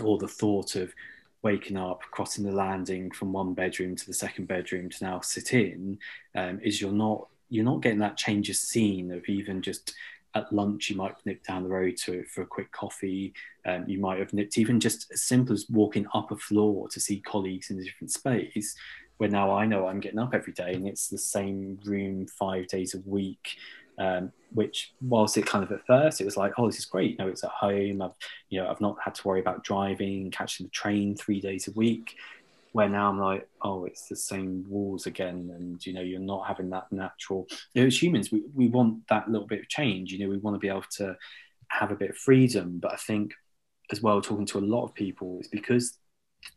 or 0.00 0.16
the 0.16 0.28
thought 0.28 0.76
of 0.76 0.94
waking 1.42 1.76
up, 1.76 2.02
crossing 2.12 2.44
the 2.44 2.52
landing 2.52 3.10
from 3.10 3.32
one 3.32 3.52
bedroom 3.52 3.96
to 3.96 4.06
the 4.06 4.14
second 4.14 4.46
bedroom 4.46 4.88
to 4.90 5.04
now 5.04 5.20
sit 5.20 5.54
in, 5.54 5.98
um, 6.36 6.60
is 6.62 6.80
you're 6.80 6.92
not 6.92 7.26
you're 7.48 7.64
not 7.66 7.82
getting 7.82 7.98
that 7.98 8.16
change 8.16 8.48
of 8.48 8.56
scene 8.56 9.12
of 9.12 9.22
even 9.28 9.60
just 9.60 9.94
at 10.34 10.52
lunch 10.52 10.90
you 10.90 10.96
might 10.96 11.14
nip 11.24 11.44
down 11.44 11.62
the 11.62 11.68
road 11.68 11.96
to 12.04 12.24
for 12.24 12.42
a 12.42 12.46
quick 12.46 12.70
coffee. 12.72 13.34
Um, 13.66 13.84
you 13.86 13.98
might 13.98 14.18
have 14.18 14.32
nipped 14.32 14.58
even 14.58 14.80
just 14.80 15.10
as 15.12 15.22
simple 15.22 15.52
as 15.52 15.66
walking 15.68 16.06
up 16.14 16.30
a 16.30 16.36
floor 16.36 16.88
to 16.88 17.00
see 17.00 17.20
colleagues 17.20 17.70
in 17.70 17.78
a 17.78 17.84
different 17.84 18.10
space. 18.10 18.74
Where 19.18 19.30
now 19.30 19.54
I 19.54 19.66
know 19.66 19.86
I'm 19.86 20.00
getting 20.00 20.18
up 20.18 20.34
every 20.34 20.52
day 20.52 20.72
and 20.74 20.88
it's 20.88 21.08
the 21.08 21.18
same 21.18 21.78
room 21.84 22.26
five 22.26 22.66
days 22.66 22.94
a 22.94 23.00
week 23.08 23.56
um, 23.98 24.32
which 24.52 24.92
whilst 25.00 25.36
it 25.36 25.46
kind 25.46 25.64
of 25.64 25.72
at 25.72 25.86
first 25.86 26.20
it 26.20 26.24
was 26.24 26.36
like 26.36 26.52
oh 26.58 26.66
this 26.66 26.78
is 26.78 26.84
great 26.84 27.12
you 27.12 27.16
know 27.18 27.28
it's 27.28 27.44
at 27.44 27.50
home 27.50 28.02
i've 28.02 28.12
you 28.50 28.60
know 28.60 28.68
i've 28.68 28.80
not 28.80 28.96
had 29.02 29.14
to 29.14 29.26
worry 29.26 29.40
about 29.40 29.64
driving 29.64 30.30
catching 30.30 30.66
the 30.66 30.70
train 30.70 31.16
three 31.16 31.40
days 31.40 31.68
a 31.68 31.72
week 31.72 32.16
where 32.72 32.88
now 32.88 33.08
i'm 33.08 33.18
like 33.18 33.48
oh 33.62 33.84
it's 33.84 34.08
the 34.08 34.16
same 34.16 34.64
walls 34.68 35.06
again 35.06 35.50
and 35.54 35.84
you 35.86 35.92
know 35.92 36.00
you're 36.00 36.20
not 36.20 36.46
having 36.46 36.70
that 36.70 36.90
natural 36.90 37.46
you 37.74 37.82
know 37.82 37.86
as 37.86 38.02
humans 38.02 38.32
we, 38.32 38.42
we 38.54 38.68
want 38.68 39.06
that 39.08 39.28
little 39.30 39.46
bit 39.46 39.60
of 39.60 39.68
change 39.68 40.12
you 40.12 40.18
know 40.18 40.28
we 40.28 40.38
want 40.38 40.54
to 40.54 40.58
be 40.58 40.68
able 40.68 40.84
to 40.90 41.16
have 41.68 41.90
a 41.90 41.96
bit 41.96 42.10
of 42.10 42.16
freedom. 42.16 42.78
But 42.80 42.92
i 42.92 42.96
think 42.96 43.32
as 43.90 44.02
well 44.02 44.20
talking 44.20 44.46
to 44.46 44.58
a 44.58 44.60
lot 44.60 44.84
of 44.84 44.94
people 44.94 45.38
it's 45.40 45.48
because 45.48 45.98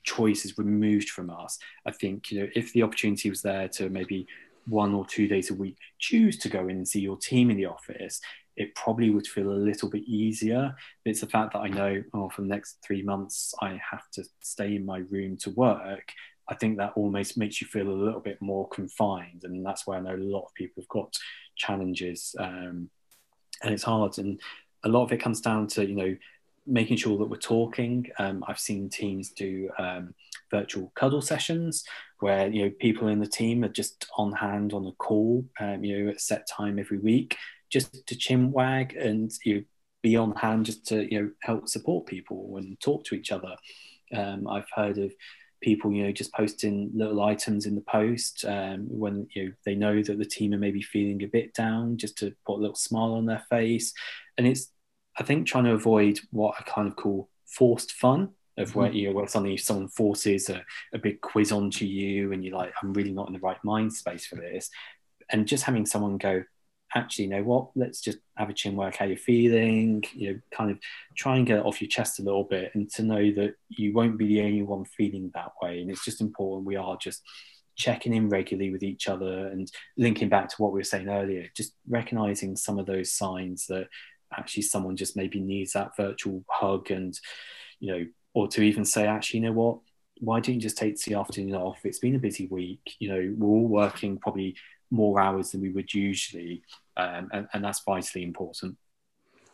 choice 0.04 0.46
is 0.46 0.58
removed 0.58 1.10
from 1.10 1.30
us. 1.30 1.58
I 1.86 1.92
think 1.92 2.32
you 2.32 2.42
know 2.42 2.48
if 2.56 2.74
the 2.74 2.84
opportunity 2.84 3.30
was 3.30 3.42
there 3.42 3.68
to 3.70 3.90
maybe 3.90 4.28
one 4.68 4.94
or 4.94 5.06
two 5.06 5.28
days 5.28 5.52
a 5.52 5.54
week 5.54 5.78
choose 6.00 6.38
to 6.40 6.50
go 6.50 6.68
in 6.68 6.78
and 6.78 6.88
see 6.88 7.00
your 7.00 7.18
team 7.18 7.52
in 7.52 7.58
the 7.58 7.68
office, 7.68 8.20
it 8.58 8.74
probably 8.76 9.10
would 9.10 9.28
feel 9.28 9.52
a 9.52 9.54
little 9.54 9.90
bit 9.90 10.04
easier. 10.04 10.76
It's 11.04 11.22
the 11.22 11.28
fact 11.28 11.54
that 11.54 11.60
I 11.60 11.68
know, 11.68 12.04
oh, 12.14 12.30
for 12.30 12.42
the 12.42 12.48
next 12.48 12.78
three 12.86 13.02
months, 13.02 13.54
I 13.62 13.80
have 13.92 14.10
to 14.14 14.24
stay 14.42 14.76
in 14.76 14.86
my 14.86 15.00
room 15.10 15.38
to 15.38 15.50
work. 15.52 16.12
I 16.48 16.56
think 16.56 16.78
that 16.78 16.94
almost 16.96 17.38
makes 17.38 17.60
you 17.60 17.68
feel 17.68 17.90
a 17.90 17.92
little 17.92 18.20
bit 18.20 18.42
more 18.42 18.68
confined. 18.70 19.42
And 19.44 19.66
that's 19.66 19.86
where 19.86 19.98
I 19.98 20.02
know 20.02 20.16
a 20.16 20.18
lot 20.18 20.46
of 20.46 20.54
people 20.54 20.84
have 20.84 20.90
got 20.90 21.16
challenges. 21.56 22.36
Um, 22.40 22.90
and 23.64 23.74
it's 23.74 23.84
hard. 23.84 24.18
And 24.20 24.40
a 24.84 24.90
lot 24.90 25.04
of 25.04 25.12
it 25.12 25.22
comes 25.22 25.42
down 25.42 25.68
to, 25.68 25.86
you 25.86 25.96
know, 25.96 26.16
making 26.68 26.98
sure 26.98 27.18
that 27.18 27.30
we're 27.30 27.38
talking. 27.38 28.08
Um, 28.20 28.44
I've 28.48 28.60
seen 28.60 28.90
teams 28.90 29.32
do 29.32 29.70
um, 29.78 30.14
virtual 30.52 30.92
cuddle 30.96 31.22
sessions 31.22 31.84
where 32.20 32.48
you 32.48 32.64
know 32.64 32.72
people 32.80 33.08
in 33.08 33.20
the 33.20 33.28
team 33.28 33.64
are 33.64 33.70
just 33.70 34.08
on 34.18 34.32
hand 34.32 34.74
on 34.74 34.88
a 34.88 34.92
call, 34.94 35.46
um, 35.60 35.84
you 35.84 36.06
know, 36.06 36.12
at 36.12 36.22
set 36.22 36.48
time 36.48 36.80
every 36.80 36.98
week, 36.98 37.38
just 37.76 38.08
to 38.08 38.16
chin 38.16 38.54
wag 38.54 38.96
and 38.96 39.34
you 39.44 39.56
know, 39.56 39.64
be 40.02 40.16
on 40.16 40.34
hand 40.36 40.66
just 40.66 40.86
to 40.88 41.12
you 41.12 41.22
know 41.22 41.30
help 41.42 41.68
support 41.68 42.06
people 42.06 42.56
and 42.56 42.80
talk 42.80 43.04
to 43.04 43.16
each 43.16 43.34
other. 43.34 43.54
Um, 44.16 44.48
I've 44.48 44.70
heard 44.74 44.98
of 44.98 45.12
people 45.62 45.92
you 45.92 46.06
know 46.06 46.12
just 46.14 46.34
posting 46.34 46.90
little 46.94 47.22
items 47.22 47.66
in 47.66 47.76
the 47.76 47.82
post 47.82 48.46
um, 48.48 48.86
when 48.88 49.28
you 49.36 49.44
know 49.44 49.52
they 49.66 49.76
know 49.76 50.02
that 50.02 50.18
the 50.18 50.32
team 50.38 50.54
are 50.54 50.58
maybe 50.58 50.82
feeling 50.82 51.22
a 51.24 51.28
bit 51.28 51.54
down 51.54 51.98
just 51.98 52.18
to 52.20 52.34
put 52.46 52.60
a 52.60 52.64
little 52.64 52.76
smile 52.76 53.14
on 53.16 53.26
their 53.26 53.44
face 53.50 53.92
and 54.38 54.48
it's 54.48 54.72
I 55.20 55.24
think 55.24 55.46
trying 55.46 55.66
to 55.66 55.74
avoid 55.74 56.20
what 56.32 56.56
I 56.58 56.64
kind 56.64 56.88
of 56.88 56.96
call 56.96 57.30
forced 57.46 57.92
fun 57.92 58.30
of 58.58 58.74
where 58.74 58.88
mm-hmm. 58.88 58.96
you 58.96 59.08
know 59.08 59.16
where 59.16 59.28
suddenly 59.28 59.58
someone 59.58 59.90
forces 59.90 60.50
a, 60.50 60.64
a 60.94 60.98
big 60.98 61.20
quiz 61.20 61.52
onto 61.52 61.84
you 61.84 62.32
and 62.32 62.44
you're 62.44 62.58
like, 62.58 62.74
I'm 62.82 62.94
really 62.94 63.12
not 63.12 63.28
in 63.28 63.34
the 63.34 63.40
right 63.40 63.62
mind 63.66 63.92
space 63.92 64.26
for 64.26 64.36
this. 64.36 64.70
And 65.30 65.48
just 65.48 65.64
having 65.64 65.86
someone 65.86 66.18
go, 66.18 66.44
actually, 66.96 67.26
you 67.26 67.32
know 67.32 67.44
what, 67.44 67.70
let's 67.76 68.02
just 68.02 68.20
have 68.38 68.50
a 68.50 68.54
chin 68.54 68.76
work 68.76 68.96
how 68.96 69.06
you're 69.06 69.18
feeling, 69.18 70.04
you 70.14 70.34
know, 70.34 70.40
kind 70.52 70.72
of 70.72 70.80
try 71.16 71.36
and 71.36 71.46
get 71.46 71.60
it 71.60 71.66
off 71.66 71.82
your 71.82 71.90
chest 71.90 72.20
a 72.20 72.24
little 72.24 72.46
bit 72.46 72.72
and 72.74 72.90
to 72.92 73.04
know 73.04 73.32
that 73.34 73.56
you 73.70 73.94
won't 73.94 74.18
be 74.18 74.28
the 74.28 74.42
only 74.42 74.64
one 74.64 74.86
feeling 74.86 75.30
that 75.34 75.52
way. 75.62 75.82
And 75.82 75.92
it's 75.92 76.06
just 76.06 76.22
important 76.22 76.66
we 76.66 76.78
are 76.78 76.98
just 76.98 77.22
checking 77.76 78.14
in 78.14 78.30
regularly 78.30 78.72
with 78.72 78.84
each 78.84 79.10
other 79.10 79.48
and 79.48 79.70
linking 79.98 80.30
back 80.30 80.48
to 80.48 80.56
what 80.58 80.72
we 80.72 80.80
were 80.80 80.86
saying 80.86 81.10
earlier, 81.10 81.50
just 81.56 81.74
recognizing 81.88 82.56
some 82.56 82.80
of 82.80 82.86
those 82.86 83.12
signs 83.12 83.66
that 83.68 83.88
actually 84.38 84.64
someone 84.64 84.96
just 84.96 85.18
maybe 85.18 85.40
needs 85.40 85.74
that 85.74 85.96
virtual 85.96 86.44
hug 86.50 86.92
and 86.92 87.20
you 87.80 87.92
know 87.92 88.06
or 88.34 88.48
to 88.48 88.62
even 88.62 88.84
say 88.84 89.06
actually 89.06 89.40
you 89.40 89.46
know 89.46 89.52
what 89.52 89.78
why 90.20 90.40
don't 90.40 90.56
you 90.56 90.62
just 90.62 90.78
take 90.78 91.00
the 91.04 91.16
afternoon 91.16 91.56
off? 91.56 91.80
It's 91.84 92.00
been 92.00 92.16
a 92.16 92.20
busy 92.20 92.48
week 92.48 92.96
you 93.00 93.10
know 93.10 93.36
we're 93.38 93.48
all 93.48 93.68
working 93.68 94.18
probably 94.18 94.56
more 94.92 95.20
hours 95.20 95.52
than 95.52 95.62
we 95.62 95.70
would 95.70 95.94
usually 95.94 96.62
um, 96.98 97.30
and, 97.34 97.48
and 97.54 97.64
that's 97.64 97.84
vitally 97.84 98.24
important. 98.24 98.78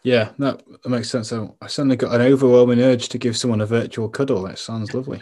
Yeah 0.04 0.32
that, 0.40 0.64
that 0.84 0.90
makes 0.90 1.10
sense. 1.10 1.30
So 1.30 1.56
i 1.62 1.68
suddenly 1.68 1.96
got 1.96 2.14
an 2.14 2.22
overwhelming 2.22 2.82
urge 2.82 3.10
to 3.10 3.18
give 3.18 3.38
someone 3.38 3.62
a 3.62 3.66
virtual 3.66 4.10
cuddle. 4.10 4.44
That 4.44 4.60
sounds 4.60 4.94
lovely. 4.94 5.22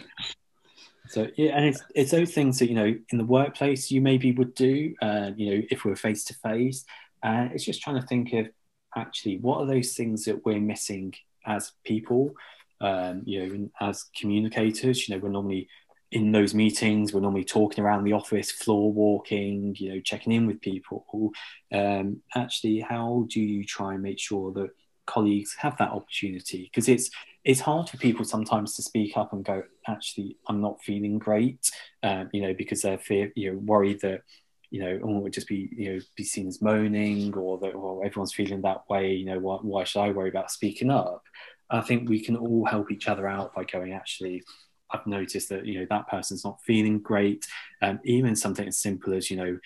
So 1.10 1.26
yeah, 1.36 1.56
and 1.56 1.64
it's 1.66 1.82
it's 1.94 2.12
those 2.12 2.32
things 2.32 2.60
that 2.60 2.68
you 2.68 2.76
know 2.76 2.94
in 3.10 3.18
the 3.18 3.24
workplace 3.24 3.90
you 3.90 4.00
maybe 4.00 4.30
would 4.30 4.54
do, 4.54 4.94
uh, 5.02 5.32
you 5.36 5.50
know, 5.50 5.62
if 5.68 5.84
we're 5.84 5.96
face 5.96 6.24
to 6.24 6.34
face. 6.34 6.84
It's 7.22 7.64
just 7.64 7.82
trying 7.82 8.00
to 8.00 8.06
think 8.06 8.32
of 8.32 8.48
actually 8.96 9.38
what 9.38 9.58
are 9.58 9.66
those 9.66 9.94
things 9.94 10.24
that 10.24 10.44
we're 10.44 10.60
missing 10.60 11.14
as 11.46 11.72
people 11.84 12.34
um, 12.80 13.22
you 13.24 13.46
know 13.46 13.68
as 13.80 14.04
communicators 14.16 15.08
you 15.08 15.14
know 15.14 15.20
we're 15.20 15.30
normally 15.30 15.68
in 16.12 16.32
those 16.32 16.54
meetings 16.54 17.12
we're 17.12 17.20
normally 17.20 17.44
talking 17.44 17.84
around 17.84 18.04
the 18.04 18.12
office 18.12 18.50
floor 18.50 18.92
walking 18.92 19.74
you 19.78 19.90
know 19.90 20.00
checking 20.00 20.32
in 20.32 20.46
with 20.46 20.60
people 20.60 21.32
um, 21.72 22.20
actually 22.34 22.80
how 22.80 23.26
do 23.28 23.40
you 23.40 23.64
try 23.64 23.94
and 23.94 24.02
make 24.02 24.18
sure 24.18 24.52
that 24.52 24.70
colleagues 25.06 25.54
have 25.58 25.76
that 25.78 25.90
opportunity 25.90 26.64
because 26.64 26.88
it's 26.88 27.10
it's 27.44 27.60
hard 27.60 27.88
for 27.88 27.96
people 27.96 28.24
sometimes 28.24 28.76
to 28.76 28.82
speak 28.82 29.16
up 29.16 29.32
and 29.32 29.44
go 29.44 29.62
actually 29.88 30.36
i'm 30.48 30.60
not 30.60 30.82
feeling 30.82 31.18
great 31.18 31.70
um, 32.02 32.28
you 32.32 32.42
know 32.42 32.54
because 32.54 32.82
they're 32.82 32.98
fear 32.98 33.32
you 33.34 33.52
know 33.52 33.58
worried 33.58 34.00
that 34.00 34.22
you 34.70 34.80
know, 34.80 35.00
oh, 35.02 35.18
would 35.18 35.32
just 35.32 35.48
be, 35.48 35.68
you 35.72 35.92
know, 35.92 36.00
be 36.16 36.22
seen 36.22 36.46
as 36.46 36.62
moaning 36.62 37.34
or 37.34 37.58
that, 37.58 37.74
well, 37.74 38.02
everyone's 38.04 38.32
feeling 38.32 38.62
that 38.62 38.88
way, 38.88 39.12
you 39.12 39.26
know, 39.26 39.38
why, 39.38 39.56
why 39.56 39.84
should 39.84 40.00
I 40.00 40.12
worry 40.12 40.28
about 40.28 40.50
speaking 40.50 40.90
up? 40.90 41.24
I 41.70 41.80
think 41.80 42.08
we 42.08 42.20
can 42.20 42.36
all 42.36 42.64
help 42.64 42.90
each 42.90 43.08
other 43.08 43.28
out 43.28 43.54
by 43.54 43.64
going, 43.64 43.92
actually, 43.92 44.42
I've 44.90 45.06
noticed 45.06 45.48
that, 45.50 45.66
you 45.66 45.80
know, 45.80 45.86
that 45.90 46.08
person's 46.08 46.44
not 46.44 46.60
feeling 46.64 46.98
great. 46.98 47.46
Um, 47.80 48.00
even 48.04 48.34
something 48.34 48.66
as 48.66 48.78
simple 48.78 49.14
as, 49.14 49.30
you 49.30 49.36
know, 49.36 49.58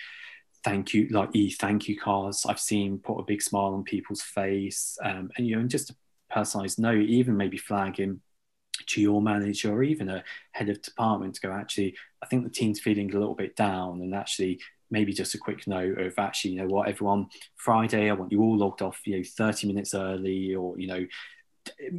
thank 0.64 0.92
you, 0.92 1.08
like 1.10 1.30
e 1.34 1.50
thank 1.50 1.88
you 1.88 1.98
cards, 1.98 2.44
I've 2.46 2.60
seen 2.60 2.98
put 2.98 3.18
a 3.18 3.24
big 3.24 3.42
smile 3.42 3.74
on 3.74 3.84
people's 3.84 4.22
face. 4.22 4.98
Um, 5.02 5.30
and, 5.36 5.46
you 5.46 5.56
know, 5.56 5.60
and 5.60 5.70
just 5.70 5.90
a 5.90 5.96
personalized 6.30 6.78
note, 6.78 7.06
even 7.06 7.36
maybe 7.36 7.56
flagging 7.56 8.20
to 8.86 9.00
your 9.00 9.22
manager 9.22 9.72
or 9.72 9.82
even 9.82 10.08
a 10.10 10.24
head 10.52 10.68
of 10.68 10.82
department 10.82 11.32
to 11.32 11.40
go 11.40 11.52
actually 11.52 11.94
i 12.24 12.26
think 12.26 12.42
the 12.42 12.50
team's 12.50 12.80
feeling 12.80 13.08
a 13.14 13.18
little 13.18 13.36
bit 13.36 13.54
down 13.54 14.00
and 14.02 14.12
actually 14.12 14.58
maybe 14.94 15.12
just 15.12 15.34
a 15.34 15.38
quick 15.38 15.66
note 15.66 15.98
of 15.98 16.18
actually, 16.18 16.52
you 16.52 16.58
know 16.58 16.68
what, 16.68 16.88
everyone, 16.88 17.26
Friday, 17.56 18.08
I 18.08 18.14
want 18.14 18.32
you 18.32 18.40
all 18.40 18.56
logged 18.56 18.80
off, 18.80 19.00
you 19.04 19.16
know, 19.18 19.24
30 19.24 19.66
minutes 19.66 19.92
early, 19.92 20.54
or, 20.54 20.78
you 20.78 20.86
know, 20.86 21.04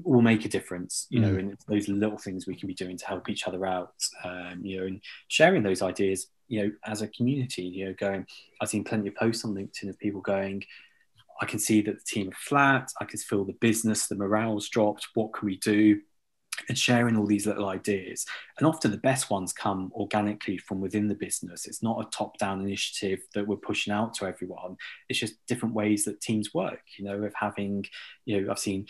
will 0.04 0.22
make 0.22 0.46
a 0.46 0.50
difference, 0.50 1.08
you 1.10 1.20
mm. 1.20 1.24
know, 1.24 1.40
and 1.40 1.52
it's 1.52 1.66
those 1.66 1.88
little 1.88 2.18
things 2.18 2.48
we 2.48 2.56
can 2.56 2.68
be 2.68 2.74
doing 2.74 2.98
to 2.98 3.06
help 3.06 3.30
each 3.30 3.48
other 3.48 3.66
out, 3.66 3.94
um, 4.24 4.60
you 4.62 4.80
know, 4.80 4.88
and 4.88 5.02
sharing 5.28 5.64
those 5.64 5.82
ideas, 5.82 6.28
you 6.48 6.64
know, 6.64 6.72
as 6.86 7.02
a 7.02 7.08
community, 7.08 7.64
you 7.64 7.86
know, 7.86 7.94
going, 7.94 8.26
I've 8.62 8.70
seen 8.70 8.84
plenty 8.84 9.08
of 9.08 9.16
posts 9.16 9.46
on 9.46 9.56
LinkedIn 9.56 9.90
of 9.90 10.00
people 10.00 10.22
going, 10.22 10.64
I 11.42 11.46
can 11.46 11.60
see 11.60 11.82
that 11.82 11.98
the 11.98 12.06
team 12.06 12.30
are 12.30 12.36
flat, 12.36 12.92
I 13.02 13.06
can 13.06 13.20
feel 13.20 13.44
the 13.44 13.54
business, 13.54 14.08
the 14.08 14.16
morale's 14.16 14.70
dropped, 14.70 15.08
what 15.16 15.34
can 15.34 15.48
we 15.48 15.58
do? 15.58 16.00
and 16.70 16.78
sharing 16.78 17.18
all 17.18 17.26
these 17.26 17.46
little 17.46 17.68
ideas. 17.68 18.26
And 18.58 18.68
often 18.68 18.92
the 18.92 18.98
best 18.98 19.30
ones 19.30 19.54
come 19.54 19.92
organically 19.94 20.58
from 20.58 20.82
within 20.82 21.08
the 21.08 21.16
business. 21.16 21.66
It's 21.66 21.84
not 21.84 22.02
a 22.02 22.10
top 22.10 22.38
down 22.38 22.62
initiative 22.62 23.20
that 23.34 23.46
we're 23.46 23.58
pushing 23.58 23.94
out 23.94 24.14
to 24.16 24.26
everyone. 24.26 24.78
It's 25.10 25.20
just 25.20 25.36
different 25.48 25.76
ways 25.76 26.06
that 26.06 26.22
teams 26.22 26.54
work, 26.54 26.82
you 26.98 27.06
know, 27.06 27.24
of 27.24 27.34
having, 27.36 27.86
you 28.26 28.42
know, 28.42 28.52
I've 28.52 28.60
seen 28.60 28.86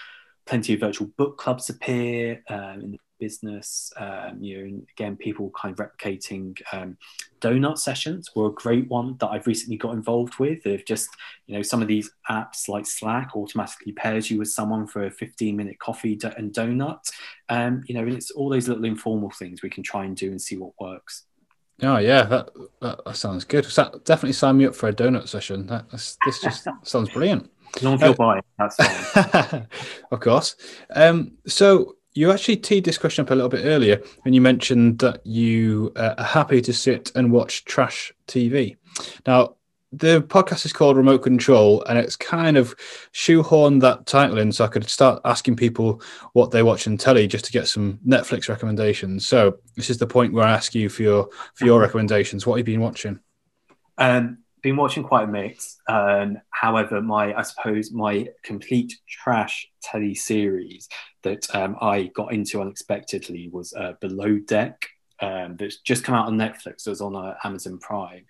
plenty 0.46 0.74
of 0.74 0.80
virtual 0.80 1.08
book 1.18 1.38
clubs 1.38 1.70
appear 1.70 2.44
um, 2.50 2.82
in 2.82 2.92
the 2.92 3.00
business. 3.20 3.92
Um, 3.98 4.38
you 4.42 4.58
know, 4.58 4.82
again, 4.98 5.16
people 5.16 5.52
kind 5.60 5.78
of 5.78 5.86
replicating 5.86 6.60
um, 6.72 6.98
donut 7.42 7.78
sessions 7.78 8.30
were 8.36 8.48
a 8.48 8.54
great 8.54 8.88
one 8.90 9.18
that 9.20 9.28
I've 9.28 9.48
recently 9.48 9.78
got 9.78 9.94
involved 9.94 10.38
with. 10.40 10.66
Of 10.66 10.86
just 10.86 11.10
you 11.48 11.56
know, 11.56 11.62
some 11.62 11.82
of 11.82 11.88
these 11.88 12.12
apps 12.30 12.68
like 12.68 12.86
Slack 12.86 13.36
automatically 13.36 13.94
pairs 13.94 14.30
you 14.30 14.40
with 14.40 14.50
someone 14.50 14.88
for 14.88 15.06
a 15.06 15.12
15 15.12 15.56
minute 15.56 15.80
coffee 15.80 16.20
and 16.38 16.54
donut. 16.54 17.12
Um, 17.50 17.84
you 17.88 17.96
know, 17.96 18.02
and 18.02 18.14
it's 18.14 18.32
all 18.32 18.50
those 18.50 18.68
little 18.68 18.86
informal 18.86 19.32
things 19.32 19.62
we 19.62 19.70
can 19.70 19.84
try 19.84 20.06
and 20.06 20.16
do 20.16 20.32
and 20.32 20.42
see 20.42 20.58
what 20.58 20.74
works. 20.80 21.26
Oh 21.82 21.98
yeah, 21.98 22.24
that, 22.24 22.52
that, 22.82 23.04
that 23.06 23.18
sounds 23.18 23.44
good. 23.44 23.66
So 23.66 24.02
definitely 24.06 24.34
sign 24.34 24.58
me 24.58 24.66
up 24.66 24.76
for 24.76 24.88
a 24.88 24.94
donut 24.94 25.28
session. 25.28 25.68
That, 25.68 25.90
this 25.92 26.18
just 26.42 26.68
sounds 26.84 27.10
brilliant. 27.10 27.52
As 27.76 27.84
long 27.84 27.96
as 27.96 28.02
you're 28.02 28.10
uh, 28.12 28.14
buying, 28.14 28.42
that's 28.58 28.76
fine. 28.76 29.68
of 30.12 30.20
course. 30.20 30.56
Um, 30.96 31.34
so 31.46 31.96
you 32.14 32.32
actually 32.32 32.58
teed 32.58 32.86
this 32.86 32.98
question 32.98 33.24
up 33.24 33.32
a 33.32 33.36
little 33.36 33.50
bit 33.50 33.66
earlier 33.66 34.02
when 34.24 34.34
you 34.34 34.42
mentioned 34.42 35.00
that 35.00 35.26
you 35.26 35.92
uh, 35.98 36.16
are 36.18 36.24
happy 36.24 36.62
to 36.62 36.74
sit 36.74 37.12
and 37.16 37.32
watch 37.32 37.66
trash 37.66 38.14
TV. 38.28 38.78
Now, 39.28 39.56
the 39.92 40.22
podcast 40.22 40.66
is 40.66 40.74
called 40.74 40.98
Remote 40.98 41.20
Control, 41.20 41.84
and 41.84 41.98
it's 41.98 42.16
kind 42.16 42.58
of 42.58 42.76
shoehorned 43.14 43.82
that 43.82 44.06
title 44.06 44.40
in 44.40 44.52
so 44.52 44.66
I 44.66 44.68
could 44.68 44.90
start 44.90 45.22
asking 45.26 45.56
people 45.56 46.02
what 46.34 46.52
they 46.52 46.64
watch 46.64 46.88
on 46.88 46.98
telly 46.98 47.28
just 47.28 47.46
to 47.46 47.52
get 47.52 47.68
some 47.68 48.00
Netflix 48.06 48.50
recommendations. 48.50 49.28
So 49.28 49.60
this 49.76 49.90
is 49.90 49.98
the 49.98 50.08
point 50.08 50.34
where 50.34 50.46
I 50.46 50.54
ask 50.54 50.76
you 50.76 50.90
for 50.90 51.04
your 51.04 51.30
for 51.54 51.66
your 51.66 51.80
recommendations. 51.80 52.46
What 52.46 52.58
have 52.58 52.68
you 52.68 52.74
been 52.74 52.82
watching? 52.82 53.20
Um, 53.98 54.40
been 54.66 54.76
watching 54.78 55.04
quite 55.04 55.26
a 55.26 55.32
mix. 55.32 55.78
Um, 55.88 56.40
however, 56.50 57.00
my 57.00 57.36
I 57.36 57.44
suppose 57.44 57.92
my 57.92 58.28
complete 58.44 58.96
trash 59.08 59.70
telly 59.84 60.16
series 60.16 60.90
that 61.22 61.54
um, 61.56 61.78
I 61.82 62.10
got 62.16 62.34
into 62.34 62.60
unexpectedly 62.60 63.48
was 63.50 63.74
uh, 63.76 63.94
Below 64.02 64.40
Deck. 64.40 64.88
Um, 65.22 65.56
that's 65.58 65.78
just 65.82 66.04
come 66.04 66.16
out 66.16 66.26
on 66.26 66.38
Netflix. 66.38 66.88
It 66.88 66.90
was 66.90 67.02
on 67.02 67.16
uh, 67.16 67.36
Amazon 67.44 67.78
Prime, 67.78 68.26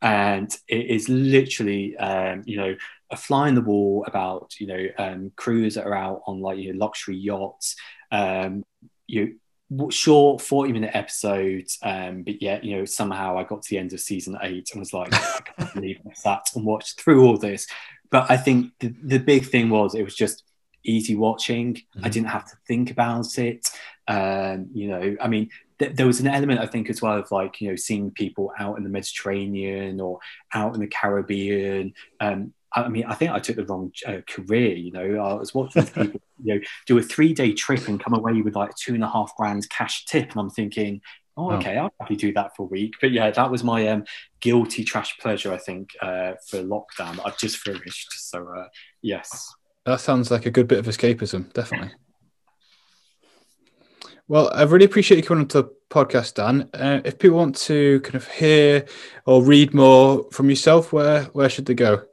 and 0.00 0.56
it 0.68 0.86
is 0.86 1.08
literally 1.08 1.96
um, 1.96 2.44
you 2.46 2.56
know 2.56 2.76
a 3.10 3.16
fly 3.16 3.48
in 3.48 3.56
the 3.56 3.60
wall 3.60 4.04
about 4.06 4.52
you 4.60 4.68
know 4.68 4.86
um, 4.96 5.32
crews 5.34 5.74
that 5.74 5.88
are 5.88 5.96
out 5.96 6.22
on 6.28 6.40
like 6.40 6.58
you 6.58 6.72
know, 6.72 6.78
luxury 6.78 7.16
yachts 7.16 7.74
um, 8.12 8.62
you 9.08 9.39
short 9.90 10.40
40 10.40 10.72
minute 10.72 10.90
episodes 10.94 11.78
um, 11.82 12.22
but 12.22 12.42
yet 12.42 12.64
you 12.64 12.76
know 12.76 12.84
somehow 12.84 13.38
i 13.38 13.44
got 13.44 13.62
to 13.62 13.70
the 13.70 13.78
end 13.78 13.92
of 13.92 14.00
season 14.00 14.36
eight 14.42 14.68
and 14.72 14.80
was 14.80 14.92
like 14.92 15.12
i 15.14 15.40
can't 15.56 15.74
believe 15.74 16.00
i 16.08 16.12
sat 16.12 16.42
and 16.54 16.64
watched 16.64 17.00
through 17.00 17.24
all 17.24 17.36
this 17.36 17.66
but 18.10 18.28
i 18.30 18.36
think 18.36 18.72
the, 18.80 18.94
the 19.02 19.18
big 19.18 19.46
thing 19.46 19.70
was 19.70 19.94
it 19.94 20.02
was 20.02 20.16
just 20.16 20.44
easy 20.82 21.14
watching 21.14 21.74
mm-hmm. 21.74 22.04
i 22.04 22.08
didn't 22.08 22.28
have 22.28 22.44
to 22.44 22.56
think 22.66 22.90
about 22.90 23.38
it 23.38 23.68
um, 24.08 24.68
you 24.72 24.88
know 24.88 25.16
i 25.20 25.28
mean 25.28 25.48
th- 25.80 25.96
there 25.96 26.06
was 26.06 26.20
an 26.20 26.28
element 26.28 26.60
I 26.60 26.66
think 26.66 26.88
as 26.88 27.02
well 27.02 27.18
of 27.18 27.30
like 27.32 27.60
you 27.60 27.70
know 27.70 27.76
seeing 27.76 28.12
people 28.12 28.52
out 28.58 28.76
in 28.76 28.84
the 28.84 28.90
Mediterranean 28.90 30.00
or 30.00 30.20
out 30.54 30.74
in 30.74 30.80
the 30.80 30.86
Caribbean. 30.86 31.94
Um, 32.20 32.52
I 32.72 32.88
mean, 32.88 33.04
I 33.04 33.14
think 33.14 33.32
I 33.32 33.38
took 33.38 33.56
the 33.56 33.64
wrong 33.64 33.92
uh, 34.06 34.18
career. 34.28 34.76
You 34.76 34.92
know, 34.92 35.20
I 35.24 35.34
was 35.34 35.54
watching 35.54 35.86
people, 35.86 36.20
you 36.42 36.54
know, 36.54 36.60
do 36.86 36.98
a 36.98 37.02
three-day 37.02 37.54
trip 37.54 37.88
and 37.88 38.02
come 38.02 38.14
away 38.14 38.40
with 38.42 38.54
like 38.54 38.74
two 38.76 38.94
and 38.94 39.04
a 39.04 39.08
half 39.08 39.34
grand 39.36 39.68
cash 39.70 40.04
tip, 40.04 40.30
and 40.30 40.40
I'm 40.40 40.50
thinking, 40.50 41.00
oh, 41.36 41.52
okay, 41.52 41.76
I'll 41.76 41.90
probably 41.90 42.16
do 42.16 42.32
that 42.34 42.54
for 42.56 42.62
a 42.62 42.66
week. 42.66 42.94
But 43.00 43.12
yeah, 43.12 43.30
that 43.30 43.50
was 43.50 43.64
my 43.64 43.88
um, 43.88 44.04
guilty 44.40 44.84
trash 44.84 45.18
pleasure. 45.18 45.52
I 45.52 45.58
think 45.58 45.90
uh, 46.00 46.34
for 46.46 46.58
lockdown, 46.58 47.20
I've 47.24 47.38
just 47.38 47.58
finished. 47.58 48.12
So 48.12 48.46
uh, 48.48 48.66
yes, 49.02 49.52
that 49.86 50.00
sounds 50.00 50.30
like 50.30 50.46
a 50.46 50.50
good 50.50 50.68
bit 50.68 50.78
of 50.78 50.86
escapism, 50.86 51.52
definitely. 51.52 51.92
Well, 54.28 54.48
I 54.54 54.62
really 54.62 54.84
appreciate 54.84 55.16
you 55.16 55.24
coming 55.24 55.42
onto 55.42 55.62
the 55.62 55.74
podcast, 55.90 56.34
Dan. 56.34 56.68
Uh, 56.72 57.00
if 57.04 57.18
people 57.18 57.38
want 57.38 57.56
to 57.56 58.00
kind 58.02 58.14
of 58.14 58.28
hear 58.28 58.84
or 59.26 59.42
read 59.42 59.74
more 59.74 60.24
from 60.30 60.48
yourself, 60.48 60.92
where 60.92 61.24
where 61.24 61.48
should 61.48 61.66
they 61.66 61.74
go? 61.74 62.04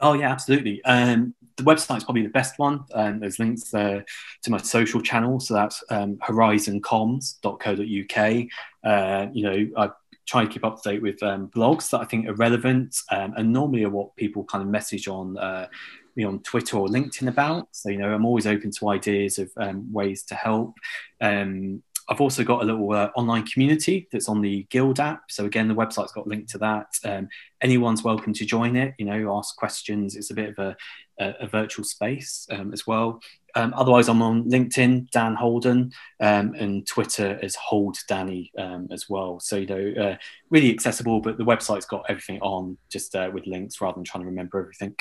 Oh 0.00 0.14
yeah, 0.14 0.30
absolutely. 0.30 0.82
Um, 0.84 1.34
the 1.56 1.62
website 1.62 1.98
is 1.98 2.04
probably 2.04 2.22
the 2.22 2.28
best 2.28 2.58
one. 2.58 2.84
Um, 2.92 3.20
there's 3.20 3.38
links 3.38 3.70
there 3.70 4.04
to 4.42 4.50
my 4.50 4.58
social 4.58 5.00
channels, 5.00 5.48
so 5.48 5.54
that's 5.54 5.82
um, 5.90 6.16
horizoncomms.co.uk. 6.16 8.46
Uh, 8.84 9.26
you 9.32 9.42
know, 9.42 9.66
I 9.76 9.90
try 10.26 10.44
to 10.44 10.50
keep 10.50 10.64
up 10.64 10.82
to 10.82 10.90
date 10.90 11.02
with 11.02 11.22
um, 11.22 11.48
blogs 11.48 11.90
that 11.90 12.00
I 12.00 12.04
think 12.04 12.28
are 12.28 12.34
relevant 12.34 12.96
um, 13.10 13.32
and 13.36 13.52
normally 13.52 13.84
are 13.84 13.90
what 13.90 14.14
people 14.16 14.44
kind 14.44 14.62
of 14.62 14.68
message 14.68 15.08
on 15.08 15.38
uh, 15.38 15.68
me 16.16 16.24
on 16.24 16.40
Twitter 16.40 16.78
or 16.78 16.88
LinkedIn 16.88 17.28
about. 17.28 17.68
So, 17.72 17.90
you 17.90 17.98
know, 17.98 18.12
I'm 18.12 18.24
always 18.24 18.46
open 18.46 18.70
to 18.72 18.88
ideas 18.88 19.38
of 19.38 19.50
um, 19.56 19.92
ways 19.92 20.24
to 20.24 20.34
help. 20.34 20.74
Um, 21.20 21.82
I've 22.08 22.20
also 22.20 22.44
got 22.44 22.62
a 22.62 22.64
little 22.64 22.92
uh, 22.92 23.10
online 23.16 23.44
community 23.46 24.08
that's 24.12 24.28
on 24.28 24.40
the 24.40 24.66
Guild 24.70 25.00
app. 25.00 25.22
So 25.30 25.44
again, 25.44 25.68
the 25.68 25.74
website's 25.74 26.12
got 26.12 26.26
a 26.26 26.28
link 26.28 26.48
to 26.52 26.58
that. 26.58 26.86
Um, 27.04 27.28
anyone's 27.60 28.04
welcome 28.04 28.32
to 28.34 28.44
join 28.44 28.76
it. 28.76 28.94
You 28.98 29.06
know, 29.06 29.36
ask 29.36 29.56
questions. 29.56 30.14
It's 30.14 30.30
a 30.30 30.34
bit 30.34 30.50
of 30.50 30.58
a, 30.58 30.76
a, 31.18 31.34
a 31.40 31.46
virtual 31.46 31.84
space 31.84 32.46
um, 32.50 32.72
as 32.72 32.86
well. 32.86 33.20
Um, 33.56 33.72
otherwise, 33.74 34.08
I'm 34.08 34.20
on 34.20 34.44
LinkedIn, 34.44 35.10
Dan 35.10 35.34
Holden, 35.34 35.92
um, 36.20 36.54
and 36.54 36.86
Twitter 36.86 37.38
as 37.42 37.54
Hold 37.54 37.96
Danny 38.06 38.52
um, 38.58 38.88
as 38.90 39.08
well. 39.08 39.40
So 39.40 39.56
you 39.56 39.66
know, 39.66 40.02
uh, 40.02 40.16
really 40.50 40.70
accessible. 40.70 41.20
But 41.20 41.38
the 41.38 41.44
website's 41.44 41.86
got 41.86 42.04
everything 42.10 42.38
on, 42.42 42.76
just 42.90 43.16
uh, 43.16 43.30
with 43.32 43.46
links 43.46 43.80
rather 43.80 43.94
than 43.94 44.04
trying 44.04 44.24
to 44.24 44.28
remember 44.28 44.60
everything. 44.60 44.94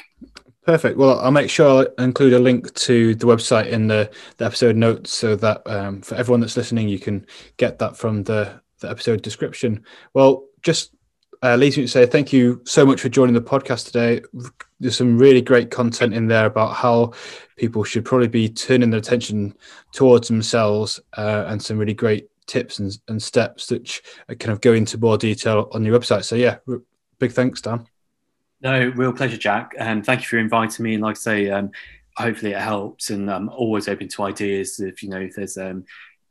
Perfect. 0.66 0.97
Well, 0.97 1.20
I'll 1.20 1.32
make 1.32 1.49
sure 1.49 1.86
I 1.97 2.03
include 2.03 2.32
a 2.32 2.39
link 2.39 2.74
to 2.74 3.13
the 3.16 3.28
website 3.28 3.68
in 3.68 3.88
the, 3.88 4.09
the 4.38 4.45
episode 4.45 4.78
notes 4.78 5.11
so 5.11 5.36
that 5.36 5.61
um, 5.66 6.01
for 6.01 6.16
everyone 6.16 6.39
that's 6.39 6.57
listening, 6.57 6.88
you 6.88 6.97
can 6.97 7.26
get 7.57 7.78
that 7.80 7.97
from 7.97 8.24
the, 8.24 8.61
the 8.80 8.89
episode 8.89 9.22
description. 9.22 9.84
Well, 10.13 10.45
just 10.63 10.95
uh, 11.46 11.58
me 11.58 11.70
to 11.70 11.86
say 11.86 12.08
thank 12.08 12.34
you 12.34 12.60
so 12.66 12.84
much 12.84 13.00
for 13.00 13.08
joining 13.08 13.36
the 13.36 13.41
podcast 13.41 13.86
today. 13.86 14.20
There's 14.80 14.98
some 14.98 15.16
really 15.16 15.41
great 15.41 15.70
content 15.70 16.16
in 16.16 16.28
there 16.28 16.48
about 16.48 16.76
how 16.76 17.14
people 17.56 17.84
should 17.84 18.04
probably 18.04 18.28
be 18.28 18.50
turning 18.50 18.89
their 18.89 18.98
attention 18.98 19.56
towards 19.93 20.28
themselves 20.28 21.00
uh, 21.18 21.46
and 21.48 21.62
some 21.62 21.78
really 21.78 21.93
great 21.93 22.30
tips 22.48 22.80
and, 22.80 22.98
and 23.08 23.22
steps 23.22 23.68
that 23.68 24.02
kind 24.39 24.52
of 24.52 24.62
go 24.62 24.74
into 24.74 24.98
more 24.98 25.20
detail 25.20 25.70
on 25.72 25.86
your 25.86 26.00
website. 26.00 26.24
So, 26.24 26.36
yeah, 26.36 26.58
big 27.20 27.32
thanks, 27.32 27.62
Dan. 27.62 27.86
No, 28.62 28.91
real 28.96 29.14
pleasure, 29.14 29.38
Jack. 29.38 29.74
And 29.78 30.04
thank 30.04 30.22
you 30.22 30.28
for 30.28 30.39
inviting 30.39 30.84
me. 30.84 30.96
And 30.96 31.04
like 31.04 31.18
I 31.18 31.20
say, 31.20 31.50
um, 31.52 31.70
hopefully 32.18 32.54
it 32.54 32.62
helps. 32.62 33.12
And 33.12 33.30
I'm 33.30 33.50
always 33.50 33.88
open 33.88 34.08
to 34.08 34.24
ideas. 34.24 34.80
If 34.80 35.04
you 35.04 35.10
know, 35.10 35.20
if 35.20 35.36
there's 35.36 35.58
um, 35.58 35.86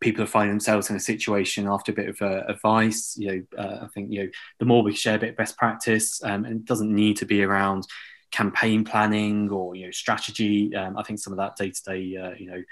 people 0.04 0.26
finding 0.26 0.52
themselves 0.52 0.90
in 0.90 0.96
a 0.96 1.00
situation 1.00 1.66
after 1.66 1.90
a 1.90 1.94
bit 1.94 2.08
of 2.08 2.20
uh, 2.20 2.42
advice, 2.46 3.16
you 3.18 3.28
know, 3.28 3.62
uh, 3.62 3.84
I 3.84 3.88
think 3.88 4.12
you 4.12 4.24
know 4.24 4.30
the 4.58 4.66
more 4.66 4.82
we 4.82 4.94
share 4.94 5.16
a 5.16 5.18
bit 5.18 5.30
of 5.30 5.36
best 5.36 5.56
practice, 5.56 6.22
um, 6.22 6.44
and 6.44 6.60
it 6.60 6.64
doesn't 6.66 6.94
need 6.94 7.16
to 7.16 7.26
be 7.26 7.42
around 7.42 7.86
campaign 8.30 8.84
planning 8.84 9.50
or 9.50 9.74
you 9.74 9.86
know 9.86 9.90
strategy. 9.90 10.76
Um, 10.76 10.98
I 10.98 11.02
think 11.02 11.18
some 11.18 11.32
of 11.32 11.38
that 11.38 11.56
day 11.56 11.70
to 11.70 11.82
day, 11.82 12.00
you 12.38 12.46
know, 12.50 12.62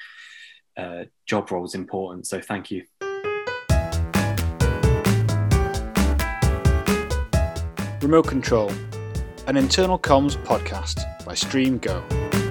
uh, 0.76 1.04
job 1.26 1.50
role 1.50 1.64
is 1.64 1.74
important. 1.74 2.26
So 2.26 2.40
thank 2.40 2.70
you. 2.70 2.84
Remote 8.02 8.26
Control 8.28 8.70
an 9.48 9.56
internal 9.56 9.98
comms 9.98 10.36
podcast 10.44 11.02
by 11.24 11.34
StreamGo. 11.34 12.41